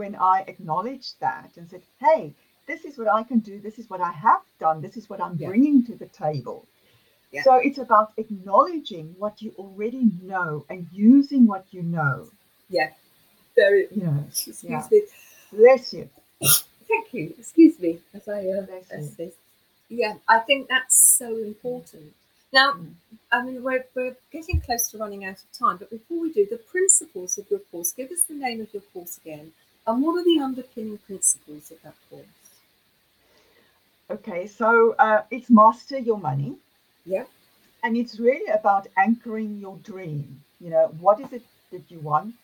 when 0.00 0.14
I 0.14 0.44
acknowledged 0.52 1.14
that 1.20 1.50
and 1.56 1.68
said, 1.68 1.82
"Hey, 1.98 2.32
this 2.66 2.84
is 2.84 2.98
what 2.98 3.08
I 3.18 3.22
can 3.22 3.40
do. 3.40 3.60
This 3.60 3.78
is 3.78 3.90
what 3.90 4.00
I 4.00 4.12
have 4.12 4.44
done. 4.58 4.80
This 4.80 4.96
is 4.96 5.08
what 5.10 5.20
I'm 5.20 5.36
yeah. 5.36 5.48
bringing 5.48 5.84
to 5.86 5.94
the 5.96 6.10
table." 6.24 6.66
Yeah. 7.32 7.42
So 7.42 7.54
it's 7.56 7.78
about 7.78 8.12
acknowledging 8.16 9.14
what 9.18 9.40
you 9.42 9.52
already 9.56 10.04
know 10.22 10.64
and 10.68 10.86
using 10.92 11.46
what 11.46 11.64
you 11.70 11.82
know. 11.82 12.28
Yeah, 12.68 12.90
very. 13.54 13.86
You 13.90 14.02
know, 14.04 14.24
excuse 14.28 14.64
yeah. 14.64 14.86
me. 14.90 15.02
Bless 15.52 15.92
you. 15.92 16.08
Thank 16.88 17.14
you. 17.14 17.34
Excuse 17.38 17.78
me 17.78 18.00
as 18.14 18.28
I 18.28 18.40
uh, 18.48 18.66
as. 18.90 19.20
Yeah, 19.88 20.14
I 20.28 20.38
think 20.38 20.68
that's 20.68 21.18
so 21.18 21.36
important. 21.36 22.14
Now, 22.52 22.72
mm. 22.72 22.92
I 23.32 23.42
mean, 23.42 23.62
we're, 23.62 23.84
we're 23.94 24.16
getting 24.32 24.60
close 24.60 24.90
to 24.90 24.98
running 24.98 25.24
out 25.24 25.36
of 25.36 25.52
time, 25.56 25.76
but 25.76 25.90
before 25.90 26.20
we 26.20 26.32
do, 26.32 26.46
the 26.50 26.58
principles 26.58 27.38
of 27.38 27.50
your 27.50 27.60
course, 27.70 27.92
give 27.92 28.10
us 28.10 28.22
the 28.22 28.34
name 28.34 28.60
of 28.60 28.72
your 28.72 28.82
course 28.92 29.18
again, 29.18 29.52
and 29.86 30.02
what 30.02 30.18
are 30.18 30.24
the 30.24 30.40
underpinning 30.40 30.98
principles 30.98 31.70
of 31.70 31.80
that 31.82 31.94
course? 32.08 32.24
Okay, 34.10 34.46
so 34.46 34.96
uh, 34.98 35.22
it's 35.30 35.48
Master 35.48 35.98
Your 35.98 36.18
Money. 36.18 36.56
Yeah. 37.06 37.24
And 37.82 37.96
it's 37.96 38.18
really 38.18 38.50
about 38.52 38.88
anchoring 38.98 39.58
your 39.60 39.76
dream. 39.78 40.42
You 40.60 40.70
know, 40.70 40.94
what 40.98 41.20
is 41.20 41.32
it 41.32 41.42
that 41.70 41.82
you 41.88 42.00
want 42.00 42.34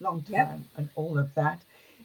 long 0.00 0.22
term 0.22 0.64
and 0.76 0.88
all 0.96 1.18
of 1.18 1.32
that 1.34 1.60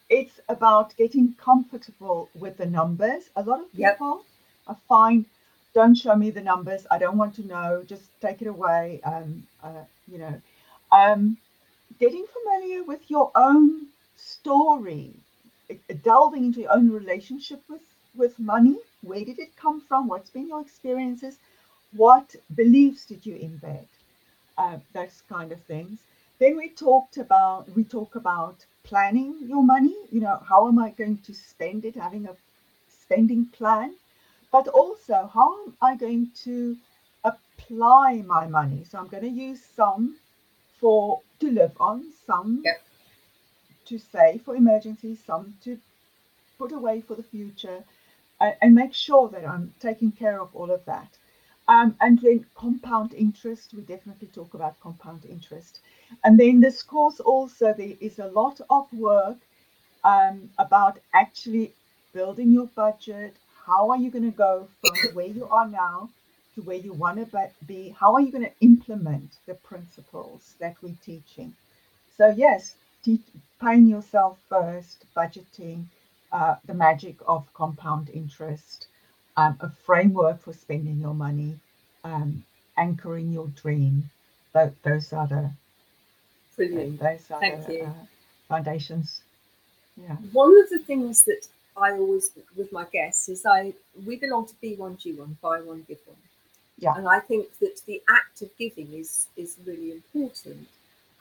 it's 0.09 0.39
about 0.49 0.95
getting 0.97 1.35
comfortable 1.35 2.29
with 2.33 2.57
the 2.57 2.65
numbers. 2.65 3.29
A 3.35 3.43
lot 3.43 3.59
of 3.61 3.71
people 3.73 4.23
are 4.67 4.77
fine. 4.87 5.25
Don't 5.73 5.95
show 5.95 6.15
me 6.15 6.29
the 6.29 6.41
numbers. 6.41 6.85
I 6.91 6.97
don't 6.99 7.17
want 7.17 7.33
to 7.35 7.43
know. 7.47 7.83
Just 7.83 8.09
take 8.21 8.41
it 8.41 8.47
away. 8.47 9.01
Um, 9.03 9.47
uh, 9.63 9.83
you 10.07 10.17
know, 10.19 10.41
um, 10.91 11.37
getting 11.99 12.25
familiar 12.27 12.83
with 12.83 13.09
your 13.09 13.31
own 13.35 13.87
story, 14.15 15.13
delving 16.03 16.45
into 16.45 16.61
your 16.61 16.73
own 16.73 16.89
relationship 16.91 17.61
with 17.69 17.81
with 18.15 18.39
money. 18.39 18.77
Where 19.01 19.23
did 19.25 19.39
it 19.39 19.55
come 19.55 19.81
from? 19.81 20.07
What's 20.07 20.29
been 20.29 20.47
your 20.47 20.61
experiences? 20.61 21.37
What 21.93 22.35
beliefs 22.55 23.05
did 23.05 23.25
you 23.25 23.35
embed? 23.35 23.85
Uh, 24.57 24.77
those 24.93 25.21
kind 25.29 25.51
of 25.51 25.61
things. 25.63 25.99
Then 26.39 26.57
we 26.57 26.69
talked 26.69 27.17
about 27.17 27.69
we 27.75 27.83
talk 27.83 28.15
about 28.15 28.65
planning 28.83 29.35
your 29.47 29.63
money. 29.63 29.95
You 30.11 30.21
know, 30.21 30.37
how 30.47 30.67
am 30.67 30.79
I 30.79 30.89
going 30.91 31.17
to 31.27 31.33
spend 31.33 31.85
it? 31.85 31.95
Having 31.95 32.27
a 32.27 32.35
spending 32.89 33.45
plan, 33.45 33.95
but 34.51 34.67
also 34.67 35.29
how 35.33 35.65
am 35.65 35.77
I 35.81 35.95
going 35.95 36.31
to 36.43 36.77
apply 37.23 38.23
my 38.25 38.47
money? 38.47 38.83
So 38.89 38.97
I'm 38.99 39.07
going 39.07 39.23
to 39.23 39.29
use 39.29 39.61
some 39.75 40.17
for 40.79 41.21
to 41.39 41.51
live 41.51 41.75
on, 41.79 42.05
some 42.25 42.61
yep. 42.63 42.81
to 43.85 43.97
save 43.97 44.41
for 44.43 44.55
emergencies, 44.55 45.19
some 45.25 45.55
to 45.63 45.77
put 46.57 46.71
away 46.71 47.01
for 47.01 47.15
the 47.15 47.23
future, 47.23 47.83
and, 48.39 48.55
and 48.61 48.75
make 48.75 48.93
sure 48.93 49.29
that 49.29 49.45
I'm 49.45 49.73
taking 49.79 50.11
care 50.11 50.41
of 50.41 50.55
all 50.55 50.71
of 50.71 50.83
that. 50.85 51.09
Um, 51.67 51.95
and 52.01 52.17
then 52.19 52.45
compound 52.55 53.13
interest, 53.13 53.75
we 53.75 53.83
definitely 53.83 54.29
talk 54.29 54.55
about 54.55 54.79
compound 54.79 55.25
interest. 55.29 55.79
And 56.23 56.39
then 56.39 56.59
this 56.59 56.81
course 56.81 57.19
also, 57.19 57.73
there 57.73 57.93
is 57.99 58.17
a 58.17 58.25
lot 58.27 58.59
of 58.71 58.91
work 58.91 59.37
um, 60.03 60.49
about 60.57 60.97
actually 61.13 61.73
building 62.11 62.51
your 62.51 62.65
budget. 62.75 63.35
How 63.69 63.91
are 63.91 63.97
you 63.97 64.09
going 64.09 64.25
to 64.31 64.35
go 64.35 64.67
from 64.81 65.13
where 65.13 65.27
you 65.27 65.47
are 65.47 65.67
now 65.67 66.09
to 66.55 66.61
where 66.63 66.77
you 66.77 66.91
want 66.91 67.17
to 67.19 67.49
be? 67.67 67.95
How 67.99 68.15
are 68.15 68.21
you 68.21 68.31
going 68.31 68.45
to 68.45 68.51
implement 68.61 69.29
the 69.45 69.53
principles 69.53 70.55
that 70.59 70.75
we're 70.81 70.97
teaching? 71.05 71.53
So, 72.17 72.33
yes, 72.35 72.73
te- 73.05 73.21
paying 73.61 73.87
yourself 73.87 74.39
first, 74.49 75.05
budgeting, 75.15 75.85
uh, 76.31 76.55
the 76.65 76.73
magic 76.73 77.17
of 77.27 77.45
compound 77.53 78.09
interest, 78.09 78.87
um, 79.37 79.55
a 79.61 79.69
framework 79.69 80.41
for 80.41 80.53
spending 80.53 80.99
your 80.99 81.13
money, 81.13 81.59
um, 82.03 82.43
anchoring 82.75 83.31
your 83.31 83.47
dream. 83.49 84.09
Th- 84.53 84.73
those 84.81 85.13
are 85.13 85.27
the 85.27 85.51
Brilliant. 86.55 86.99
Those 86.99 87.31
are 87.31 87.39
Thank 87.39 87.67
the, 87.67 87.73
you. 87.73 87.83
Uh, 87.83 87.93
foundations. 88.49 89.21
Yeah. 89.95 90.17
One 90.33 90.59
of 90.59 90.69
the 90.69 90.79
things 90.79 91.23
that 91.23 91.47
I 91.81 91.91
always 91.93 92.31
with 92.55 92.71
my 92.71 92.85
guests 92.91 93.29
is 93.29 93.45
I 93.45 93.73
we 94.05 94.15
belong 94.17 94.47
to 94.47 94.53
B1G1, 94.61 95.39
buy 95.41 95.61
one, 95.61 95.85
give 95.87 95.99
one. 96.05 96.17
Yeah. 96.77 96.95
And 96.95 97.07
I 97.07 97.19
think 97.19 97.57
that 97.59 97.81
the 97.85 98.01
act 98.09 98.41
of 98.41 98.49
giving 98.57 98.93
is 98.93 99.27
is 99.35 99.57
really 99.65 99.91
important. 99.91 100.67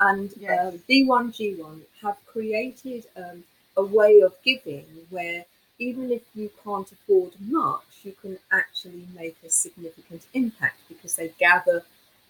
And 0.01 0.33
yes. 0.39 0.75
um, 0.75 0.81
B1G1 0.89 1.81
have 2.03 2.17
created 2.27 3.07
um, 3.17 3.43
a 3.77 3.83
way 3.85 4.21
of 4.21 4.33
giving 4.45 4.87
where 5.11 5.45
even 5.79 6.11
if 6.11 6.23
you 6.35 6.51
can't 6.65 6.91
afford 6.91 7.33
much, 7.41 7.83
you 8.03 8.13
can 8.21 8.39
actually 8.53 9.07
make 9.15 9.37
a 9.45 9.51
significant 9.51 10.23
impact 10.35 10.79
because 10.89 11.17
they 11.17 11.33
gather 11.39 11.83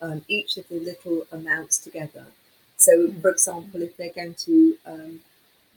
um, 0.02 0.22
each 0.28 0.56
of 0.56 0.68
the 0.68 0.78
little 0.78 1.26
amounts 1.32 1.78
together. 1.78 2.26
So, 2.76 2.92
mm. 2.92 3.20
for 3.20 3.30
example, 3.30 3.82
if 3.82 3.96
they're 3.96 4.12
going 4.12 4.34
to 4.34 4.76
um, 4.86 5.20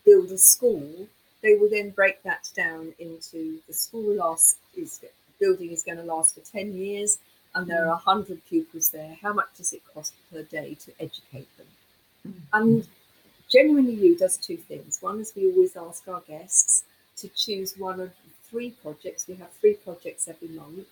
build 0.06 0.32
a 0.32 0.38
school, 0.38 1.08
they 1.42 1.56
will 1.56 1.70
then 1.70 1.90
break 1.90 2.22
that 2.24 2.50
down 2.56 2.94
into 3.00 3.60
the 3.68 3.74
school 3.74 4.16
last 4.16 4.58
is 4.76 5.00
building 5.40 5.72
is 5.72 5.84
going 5.84 5.98
to 5.98 6.04
last 6.04 6.36
for 6.36 6.42
10 6.42 6.74
years 6.74 7.18
and 7.56 7.68
there 7.68 7.86
are 7.86 8.00
100 8.06 8.38
mm. 8.38 8.42
pupils 8.48 8.90
there. 8.90 9.18
How 9.22 9.34
much 9.34 9.48
does 9.58 9.74
it 9.74 9.82
cost 9.94 10.14
per 10.32 10.44
day 10.44 10.78
to 10.86 10.92
educate 11.00 11.48
them? 11.58 11.68
Mm. 12.28 12.34
And 12.54 12.88
Genuinely 13.52 13.94
You 13.94 14.18
does 14.18 14.38
two 14.38 14.56
things. 14.56 15.00
One 15.02 15.20
is 15.20 15.34
we 15.36 15.52
always 15.52 15.76
ask 15.76 16.08
our 16.08 16.22
guests 16.22 16.86
to 17.18 17.28
choose 17.28 17.78
one 17.78 18.00
of 18.00 18.12
three 18.50 18.72
projects. 18.82 19.28
We 19.28 19.36
have 19.36 19.52
three 19.60 19.74
projects 19.74 20.30
every 20.30 20.48
month, 20.48 20.88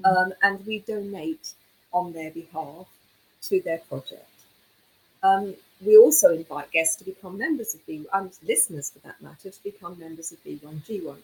mm. 0.00 0.04
um, 0.04 0.32
and 0.42 0.66
we 0.66 0.80
donate 0.80 1.52
on 1.92 2.12
their 2.12 2.32
behalf 2.32 2.88
to 3.42 3.60
their 3.60 3.78
project. 3.78 4.28
Um, 5.22 5.54
we 5.84 5.96
also 5.96 6.34
invite 6.34 6.70
guests 6.70 6.96
to 6.96 7.04
become 7.04 7.38
members 7.38 7.74
of 7.74 7.84
B 7.86 8.06
and 8.12 8.30
listeners 8.46 8.90
for 8.90 8.98
that 9.00 9.20
matter 9.20 9.50
to 9.50 9.62
become 9.62 9.98
members 9.98 10.32
of 10.32 10.42
B1G1. 10.44 11.16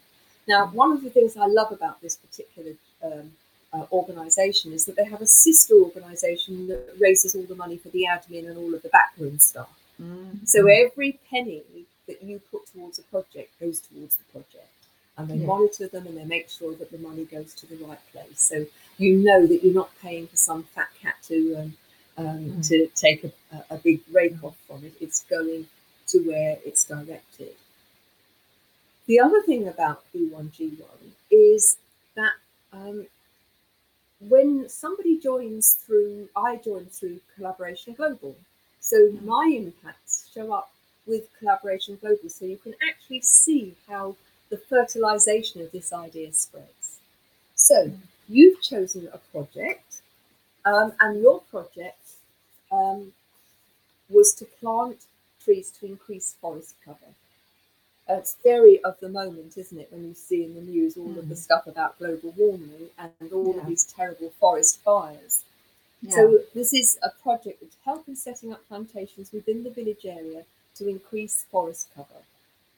Now, 0.49 0.67
one 0.69 0.93
of 0.93 1.03
the 1.03 1.11
things 1.11 1.37
I 1.37 1.47
love 1.47 1.73
about 1.73 2.01
this 2.01 2.17
particular 2.17 2.73
um, 3.03 3.33
uh, 3.73 3.85
organisation 3.93 4.73
is 4.73 4.85
that 4.87 4.97
they 4.97 5.05
have 5.05 5.21
a 5.21 5.27
sister 5.27 5.75
organisation 5.75 6.69
that 6.69 6.95
raises 6.99 7.35
all 7.35 7.43
the 7.43 7.55
money 7.55 7.77
for 7.77 7.89
the 7.89 8.07
admin 8.09 8.49
and 8.49 8.57
all 8.57 8.75
of 8.75 8.83
the 8.83 8.89
backroom 8.89 9.39
stuff. 9.39 9.69
Mm-hmm. 10.01 10.45
So 10.45 10.67
every 10.69 11.19
penny 11.31 11.63
that 12.07 12.23
you 12.23 12.41
put 12.51 12.67
towards 12.73 12.99
a 12.99 13.03
project 13.03 13.59
goes 13.61 13.81
towards 13.81 14.17
the 14.17 14.25
project. 14.33 14.71
And 15.19 15.29
they 15.29 15.37
yeah. 15.37 15.47
monitor 15.47 15.89
them 15.89 16.07
and 16.07 16.17
they 16.17 16.25
make 16.25 16.51
sure 16.51 16.75
that 16.75 16.93
the 16.93 16.99
money 16.99 17.25
goes 17.25 17.55
to 17.55 17.67
the 17.67 17.83
right 17.85 17.99
place. 18.13 18.39
So 18.41 18.67
you 18.99 19.17
know 19.17 19.47
that 19.47 19.65
you're 19.65 19.75
not 19.75 19.91
paying 20.03 20.27
for 20.27 20.37
some 20.37 20.65
fat 20.65 20.89
cat 21.01 21.17
to 21.29 21.55
um, 21.55 21.75
um, 22.19 22.27
mm. 22.27 22.69
to 22.69 22.87
take 22.95 23.25
a, 23.25 23.31
a 23.71 23.77
big 23.77 24.01
rake 24.13 24.43
off 24.43 24.57
from 24.67 24.85
it. 24.85 24.95
It's 25.01 25.25
going 25.25 25.67
to 26.09 26.19
where 26.21 26.59
it's 26.65 26.85
directed. 26.85 27.55
The 29.07 29.21
other 29.21 29.43
thing 29.43 29.69
about 29.69 30.03
B1G1 30.15 30.81
is 31.31 31.77
that 32.15 32.33
um, 32.73 33.07
when 34.21 34.69
somebody 34.69 35.19
joins 35.19 35.75
through, 35.75 36.29
I 36.37 36.57
join 36.57 36.87
through 36.87 37.21
Collaboration 37.37 37.95
Global. 37.95 38.35
So 38.81 39.13
my 39.23 39.53
impacts 39.55 40.29
show 40.33 40.53
up 40.53 40.71
with 41.07 41.29
Collaboration 41.39 41.99
Global. 42.01 42.29
So 42.29 42.45
you 42.45 42.57
can 42.57 42.75
actually 42.89 43.23
see 43.23 43.75
how 43.89 44.17
the 44.51 44.57
fertilization 44.57 45.61
of 45.61 45.71
this 45.73 45.93
idea 45.93 46.33
spreads. 46.33 47.01
So 47.55 47.93
you've 48.29 48.61
chosen 48.61 49.09
a 49.13 49.19
project, 49.19 50.03
um, 50.65 50.93
and 51.01 51.21
your 51.23 51.41
project 51.41 52.06
um, 52.77 53.13
was 54.09 54.33
to 54.35 54.45
plant 54.45 54.99
trees 55.43 55.71
to 55.79 55.87
increase 55.87 56.37
forest 56.41 56.75
cover. 56.85 57.13
it's 58.09 58.37
very 58.45 58.83
of 58.85 58.99
the 59.01 59.09
moment, 59.09 59.57
isn't 59.57 59.81
it, 59.81 59.89
when 59.91 60.05
you 60.09 60.15
see 60.15 60.45
in 60.45 60.55
the 60.55 60.61
news 60.61 60.97
all 60.97 61.09
mm. 61.09 61.19
of 61.19 61.29
the 61.29 61.35
mm. 61.35 61.47
stuff 61.47 61.67
about 61.67 61.99
global 61.99 62.33
warming 62.37 62.91
and 62.99 63.33
all 63.33 63.53
yeah. 63.55 63.61
of 63.61 63.67
these 63.67 63.85
terrible 63.85 64.31
forest 64.39 64.81
fires. 64.85 65.45
Yeah. 66.03 66.15
So 66.15 66.39
this 66.55 66.73
is 66.73 66.99
a 67.03 67.11
project 67.23 67.63
which 67.63 67.73
helps 67.85 68.09
in 68.09 68.17
setting 68.17 68.53
up 68.53 68.67
plantations 68.69 69.33
within 69.33 69.65
the 69.65 69.71
village 69.71 70.05
area 70.05 70.43
to 70.77 70.89
increase 70.89 71.47
forest 71.51 71.89
cover. 71.95 72.23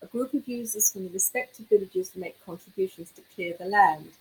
A 0.01 0.07
group 0.07 0.33
of 0.33 0.47
users 0.47 0.93
from 0.93 1.05
the 1.05 1.11
respective 1.11 1.69
villages 1.69 2.15
make 2.15 2.45
contributions 2.47 3.11
to 3.13 3.23
clear 3.35 3.55
the 3.59 3.65
land, 3.65 4.13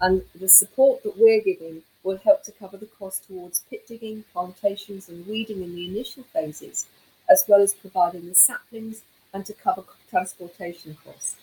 and 0.00 0.22
the 0.34 0.48
support 0.48 1.02
that 1.02 1.16
we're 1.16 1.40
giving 1.40 1.82
will 2.02 2.18
help 2.18 2.42
to 2.44 2.52
cover 2.52 2.76
the 2.76 2.86
cost 2.86 3.26
towards 3.26 3.64
pit 3.70 3.86
digging, 3.86 4.24
plantations, 4.32 5.08
and 5.08 5.26
weeding 5.26 5.62
in 5.62 5.74
the 5.74 5.86
initial 5.86 6.24
phases, 6.24 6.86
as 7.30 7.44
well 7.48 7.60
as 7.60 7.74
providing 7.74 8.28
the 8.28 8.34
saplings 8.34 9.02
and 9.32 9.46
to 9.46 9.52
cover 9.52 9.84
transportation 10.10 10.96
costs. 11.04 11.36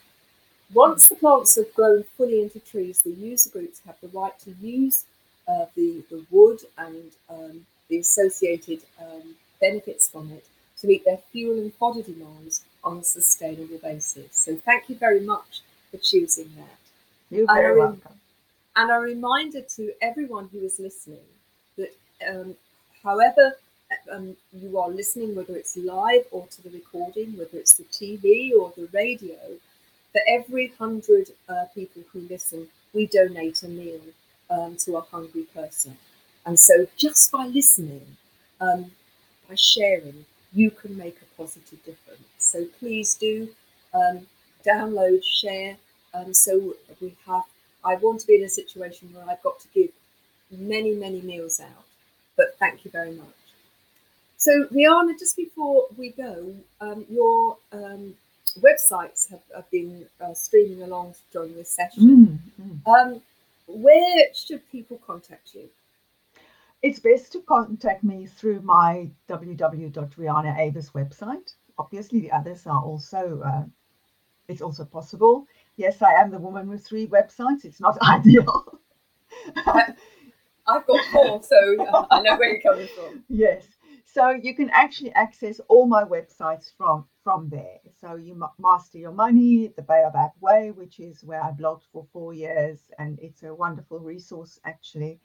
Once 0.74 1.08
the 1.10 1.16
plants 1.16 1.56
have 1.56 1.74
grown 1.74 2.04
fully 2.04 2.42
into 2.42 2.60
trees, 2.60 3.00
the 3.00 3.12
user 3.12 3.50
groups 3.50 3.82
have 3.86 3.96
the 4.02 4.08
right 4.10 4.38
to 4.40 4.52
use 4.62 5.06
uh, 5.48 5.66
the, 5.76 6.04
the 6.10 6.24
wood 6.30 6.60
and 6.78 7.12
um, 7.30 7.66
the 7.90 7.98
associated 7.98 8.80
um, 9.02 9.36
benefits 9.60 10.08
from 10.08 10.32
it 10.32 10.46
to 10.80 10.88
meet 10.88 11.04
their 11.06 11.18
fuel 11.32 11.58
and 11.60 11.74
fodder 11.74 12.04
demands 12.04 12.64
on 12.84 13.00
a 13.00 13.04
sustainable 13.04 13.78
basis. 13.80 14.28
So 14.32 14.56
thank 14.58 14.90
you 14.90 14.96
very 14.96 15.22
much 15.22 15.62
for 15.92 15.98
choosing 15.98 16.52
that. 16.58 16.78
You're 17.32 17.48
very 17.48 17.78
welcome. 17.78 18.19
And 18.80 18.90
a 18.92 18.94
reminder 18.94 19.60
to 19.76 19.92
everyone 20.02 20.48
who 20.54 20.60
is 20.60 20.80
listening 20.80 21.28
that 21.76 21.94
um, 22.26 22.56
however 23.04 23.58
um, 24.10 24.38
you 24.54 24.80
are 24.80 24.90
listening, 24.90 25.36
whether 25.36 25.58
it's 25.58 25.76
live 25.76 26.24
or 26.32 26.48
to 26.48 26.62
the 26.64 26.70
recording, 26.70 27.38
whether 27.38 27.58
it's 27.58 27.74
the 27.74 27.84
TV 27.84 28.54
or 28.58 28.72
the 28.78 28.88
radio, 28.94 29.36
for 30.14 30.22
every 30.30 30.68
hundred 30.80 31.30
uh, 31.50 31.66
people 31.76 32.04
who 32.14 32.22
listen, 32.30 32.70
we 32.94 33.08
donate 33.08 33.64
a 33.64 33.68
meal 33.68 34.00
um, 34.50 34.78
to 34.78 34.96
a 34.96 35.02
hungry 35.02 35.44
person. 35.54 35.98
And 36.46 36.58
so 36.58 36.88
just 36.96 37.34
by 37.34 37.48
listening, 37.48 38.08
um, 38.62 38.92
by 39.50 39.56
sharing, 39.56 40.24
you 40.54 40.72
can 40.72 40.96
make 40.96 41.18
a 41.22 41.26
positive 41.36 41.84
difference. 41.84 42.24
So 42.38 42.64
please 42.80 43.16
do 43.16 43.50
um, 43.94 44.26
download, 44.66 45.22
share. 45.22 45.76
Um, 46.14 46.34
so 46.34 46.76
we 47.02 47.14
have 47.28 47.44
I 47.84 47.96
want 47.96 48.22
to 48.22 48.28
be 48.28 48.36
in 48.36 48.44
a 48.44 48.50
situation 48.50 49.10
where 49.14 49.24
I've 49.30 49.42
got 49.42 49.60
to 49.62 49.68
give 49.74 49.90
many, 50.52 50.94
many 50.96 51.22
meals 51.22 51.60
out. 51.60 51.86
But 52.36 52.58
thank 52.60 52.86
you 52.86 52.92
very 52.92 53.14
much. 53.14 53.28
So, 54.38 54.68
Rihanna, 54.72 55.20
just 55.20 55.36
before 55.36 55.86
we 55.98 56.12
go, 56.12 56.54
um, 56.80 57.06
your 57.10 57.58
um, 57.74 58.16
websites 58.60 59.30
have, 59.30 59.42
have 59.54 59.70
been 59.70 60.06
uh, 60.22 60.34
streaming 60.34 60.82
along 60.84 61.16
during 61.32 61.54
this 61.56 61.70
session. 61.70 62.40
Mm, 62.60 62.66
mm. 62.66 62.88
Um, 62.88 63.22
where 63.68 64.34
should 64.34 64.62
people 64.72 65.00
contact 65.06 65.54
you? 65.54 65.70
It's 66.82 67.00
best 67.00 67.34
to 67.34 67.42
contact 67.42 68.04
me 68.04 68.26
through 68.26 68.62
my 68.62 69.10
www.rihanna 69.30 70.92
website. 70.94 71.54
Obviously, 71.78 72.22
the 72.22 72.32
others 72.32 72.66
are 72.66 72.82
also 72.82 73.42
uh, 73.46 73.64
it's 74.50 74.62
also 74.62 74.84
possible 74.84 75.46
yes, 75.80 76.02
I 76.02 76.14
am 76.22 76.30
the 76.30 76.38
woman 76.38 76.70
with 76.70 76.86
three 76.86 77.08
websites. 77.08 77.64
It's 77.64 77.80
not 77.80 77.98
ideal. 78.04 78.80
I've 80.68 80.86
got 80.86 81.06
four, 81.12 81.42
so 81.42 82.06
I 82.12 82.22
know 82.22 82.38
where 82.38 82.50
you're 82.50 82.62
coming 82.62 82.88
from. 82.96 83.24
Yes. 83.30 83.66
So 84.06 84.32
you 84.32 84.56
can 84.56 84.70
actually 84.72 85.12
access 85.14 85.60
all 85.68 85.88
my 85.88 86.04
websites 86.04 86.72
from 86.78 87.06
from 87.24 87.50
there. 87.50 87.80
So 88.02 88.16
you 88.16 88.42
master 88.60 88.98
your 88.98 89.12
money, 89.12 89.72
the 89.76 89.84
Baobab 89.84 90.32
Way, 90.42 90.72
which 90.72 91.00
is 91.00 91.24
where 91.24 91.42
I 91.44 91.52
blogged 91.52 91.84
for 91.94 92.06
four 92.12 92.34
years, 92.34 92.80
and 93.00 93.20
it's 93.20 93.44
a 93.44 93.54
wonderful 93.54 94.00
resource 94.00 94.60
actually. 94.66 95.20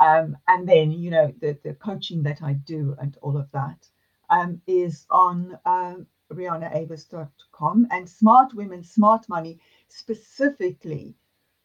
Um, 0.00 0.36
and 0.48 0.68
then 0.68 0.90
you 0.90 1.10
know 1.10 1.32
the 1.40 1.58
the 1.64 1.74
coaching 1.74 2.22
that 2.24 2.42
I 2.42 2.54
do 2.54 2.94
and 3.00 3.16
all 3.22 3.36
of 3.36 3.50
that 3.52 3.88
um, 4.30 4.60
is 4.66 5.06
on 5.10 5.58
um, 5.64 6.06
rihannaavers.com 6.32 7.86
and 7.90 8.08
Smart 8.08 8.54
Women, 8.54 8.82
Smart 8.82 9.28
Money 9.28 9.58
specifically 9.88 11.16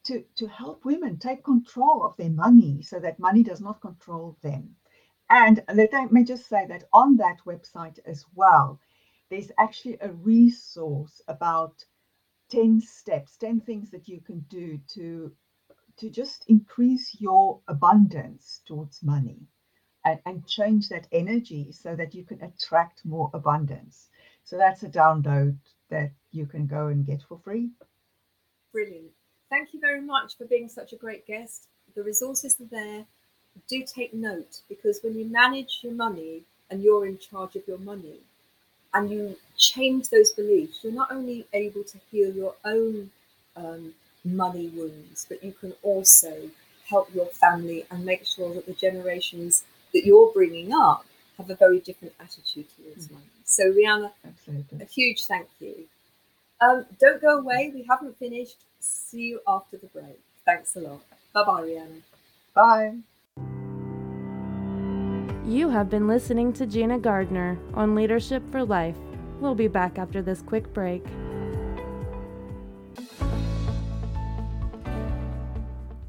to, 0.04 0.24
to 0.36 0.46
help 0.46 0.84
women 0.84 1.18
take 1.18 1.44
control 1.44 2.02
of 2.02 2.16
their 2.16 2.30
money 2.30 2.82
so 2.82 2.98
that 3.00 3.18
money 3.18 3.42
does 3.42 3.60
not 3.60 3.80
control 3.80 4.36
them. 4.42 4.76
And 5.30 5.60
let 5.72 5.92
me 6.12 6.24
just 6.24 6.48
say 6.48 6.66
that 6.66 6.84
on 6.92 7.16
that 7.18 7.38
website 7.46 7.98
as 8.06 8.24
well, 8.34 8.80
there's 9.30 9.50
actually 9.58 9.96
a 10.00 10.12
resource 10.12 11.20
about 11.28 11.84
10 12.50 12.80
steps, 12.80 13.36
10 13.36 13.60
things 13.60 13.90
that 13.90 14.08
you 14.08 14.20
can 14.20 14.40
do 14.48 14.78
to, 14.94 15.32
to 15.98 16.10
just 16.10 16.44
increase 16.48 17.16
your 17.20 17.60
abundance 17.68 18.60
towards 18.66 19.02
money 19.02 19.46
and, 20.04 20.20
and 20.26 20.46
change 20.46 20.88
that 20.88 21.06
energy 21.12 21.70
so 21.72 21.94
that 21.94 22.14
you 22.14 22.24
can 22.24 22.42
attract 22.42 23.04
more 23.04 23.30
abundance. 23.34 24.08
So 24.44 24.56
that's 24.56 24.82
a 24.82 24.88
download 24.88 25.58
that 25.90 26.10
you 26.32 26.46
can 26.46 26.66
go 26.66 26.88
and 26.88 27.06
get 27.06 27.22
for 27.28 27.38
free. 27.44 27.70
Brilliant. 28.72 29.10
Thank 29.48 29.74
you 29.74 29.80
very 29.80 30.00
much 30.00 30.36
for 30.36 30.44
being 30.44 30.68
such 30.68 30.92
a 30.92 30.96
great 30.96 31.26
guest. 31.26 31.66
The 31.94 32.02
resources 32.02 32.56
are 32.60 32.70
there. 32.70 33.04
Do 33.68 33.84
take 33.84 34.14
note 34.14 34.60
because 34.68 35.00
when 35.02 35.18
you 35.18 35.24
manage 35.24 35.80
your 35.82 35.92
money 35.92 36.42
and 36.70 36.82
you're 36.82 37.06
in 37.06 37.18
charge 37.18 37.56
of 37.56 37.66
your 37.66 37.78
money 37.78 38.20
and 38.94 39.10
you 39.10 39.36
change 39.56 40.08
those 40.08 40.32
beliefs, 40.32 40.80
you're 40.82 40.92
not 40.92 41.10
only 41.10 41.46
able 41.52 41.82
to 41.84 41.98
heal 42.10 42.32
your 42.32 42.54
own 42.64 43.10
um, 43.56 43.92
money 44.24 44.68
wounds, 44.68 45.26
but 45.28 45.42
you 45.42 45.52
can 45.52 45.72
also 45.82 46.50
help 46.88 47.12
your 47.14 47.26
family 47.26 47.86
and 47.90 48.04
make 48.04 48.24
sure 48.26 48.52
that 48.54 48.66
the 48.66 48.72
generations 48.72 49.64
that 49.92 50.04
you're 50.04 50.32
bringing 50.32 50.72
up 50.72 51.04
have 51.38 51.50
a 51.50 51.54
very 51.54 51.80
different 51.80 52.14
attitude 52.20 52.66
towards 52.76 53.06
mm-hmm. 53.06 53.14
money. 53.14 53.26
So, 53.44 53.72
Rihanna, 53.72 54.12
Absolutely. 54.26 54.82
a 54.82 54.84
huge 54.84 55.24
thank 55.26 55.48
you. 55.58 55.86
Um, 56.60 56.86
don't 57.00 57.20
go 57.20 57.38
away. 57.38 57.70
We 57.74 57.86
haven't 57.88 58.18
finished. 58.18 58.64
See 58.80 59.22
you 59.22 59.40
after 59.48 59.78
the 59.78 59.86
break. 59.86 60.20
Thanks 60.44 60.76
a 60.76 60.80
lot. 60.80 61.00
Bye 61.32 61.44
bye, 61.44 61.62
Rihanna. 61.62 62.02
Bye. 62.54 62.96
You 65.46 65.70
have 65.70 65.88
been 65.88 66.06
listening 66.06 66.52
to 66.54 66.66
Gina 66.66 66.98
Gardner 66.98 67.58
on 67.74 67.94
Leadership 67.94 68.42
for 68.50 68.64
Life. 68.64 68.96
We'll 69.40 69.54
be 69.54 69.68
back 69.68 69.98
after 69.98 70.22
this 70.22 70.42
quick 70.42 70.72
break. 70.74 71.04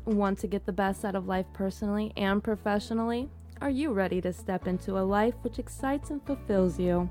Want 0.05 0.37
to 0.39 0.47
get 0.47 0.65
the 0.65 0.73
best 0.73 1.05
out 1.05 1.15
of 1.15 1.27
life 1.27 1.45
personally 1.53 2.11
and 2.17 2.43
professionally? 2.43 3.29
Are 3.61 3.69
you 3.69 3.93
ready 3.93 4.19
to 4.21 4.33
step 4.33 4.67
into 4.67 4.97
a 4.97 5.01
life 5.01 5.35
which 5.41 5.59
excites 5.59 6.09
and 6.09 6.21
fulfills 6.25 6.77
you? 6.77 7.09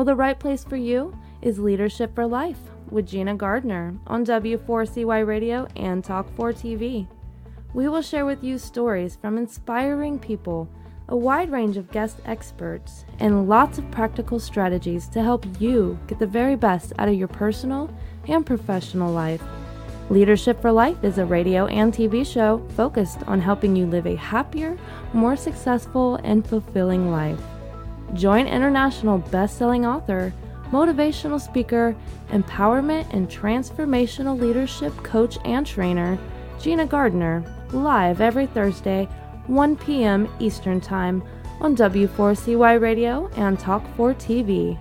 Well, 0.00 0.06
the 0.06 0.16
right 0.16 0.40
place 0.40 0.64
for 0.64 0.76
you 0.76 1.14
is 1.42 1.58
Leadership 1.58 2.14
for 2.14 2.26
Life 2.26 2.56
with 2.88 3.06
Gina 3.06 3.34
Gardner 3.34 3.98
on 4.06 4.24
W4CY 4.24 5.26
Radio 5.26 5.68
and 5.76 6.02
Talk4 6.02 6.54
TV. 6.54 7.06
We 7.74 7.86
will 7.86 8.00
share 8.00 8.24
with 8.24 8.42
you 8.42 8.56
stories 8.56 9.18
from 9.20 9.36
inspiring 9.36 10.18
people, 10.18 10.70
a 11.10 11.16
wide 11.18 11.52
range 11.52 11.76
of 11.76 11.90
guest 11.90 12.16
experts, 12.24 13.04
and 13.18 13.46
lots 13.46 13.76
of 13.76 13.90
practical 13.90 14.40
strategies 14.40 15.06
to 15.08 15.22
help 15.22 15.44
you 15.60 15.98
get 16.06 16.18
the 16.18 16.26
very 16.26 16.56
best 16.56 16.94
out 16.98 17.10
of 17.10 17.14
your 17.14 17.28
personal 17.28 17.94
and 18.26 18.46
professional 18.46 19.12
life. 19.12 19.42
Leadership 20.08 20.62
for 20.62 20.72
Life 20.72 21.04
is 21.04 21.18
a 21.18 21.26
radio 21.26 21.66
and 21.66 21.92
TV 21.92 22.24
show 22.24 22.66
focused 22.74 23.22
on 23.26 23.38
helping 23.38 23.76
you 23.76 23.84
live 23.84 24.06
a 24.06 24.16
happier, 24.16 24.78
more 25.12 25.36
successful, 25.36 26.14
and 26.24 26.48
fulfilling 26.48 27.10
life. 27.10 27.38
Join 28.14 28.46
international 28.46 29.18
best-selling 29.18 29.86
author, 29.86 30.32
motivational 30.70 31.40
speaker, 31.40 31.96
empowerment 32.30 33.12
and 33.12 33.28
transformational 33.28 34.38
leadership 34.38 34.96
coach 35.02 35.38
and 35.44 35.66
trainer, 35.66 36.18
Gina 36.60 36.86
Gardner, 36.86 37.44
live 37.72 38.20
every 38.20 38.46
Thursday, 38.46 39.08
1 39.46 39.76
p.m. 39.76 40.28
Eastern 40.38 40.80
Time 40.80 41.22
on 41.60 41.76
W4CY 41.76 42.80
Radio 42.80 43.28
and 43.36 43.58
Talk4 43.58 44.14
TV. 44.16 44.78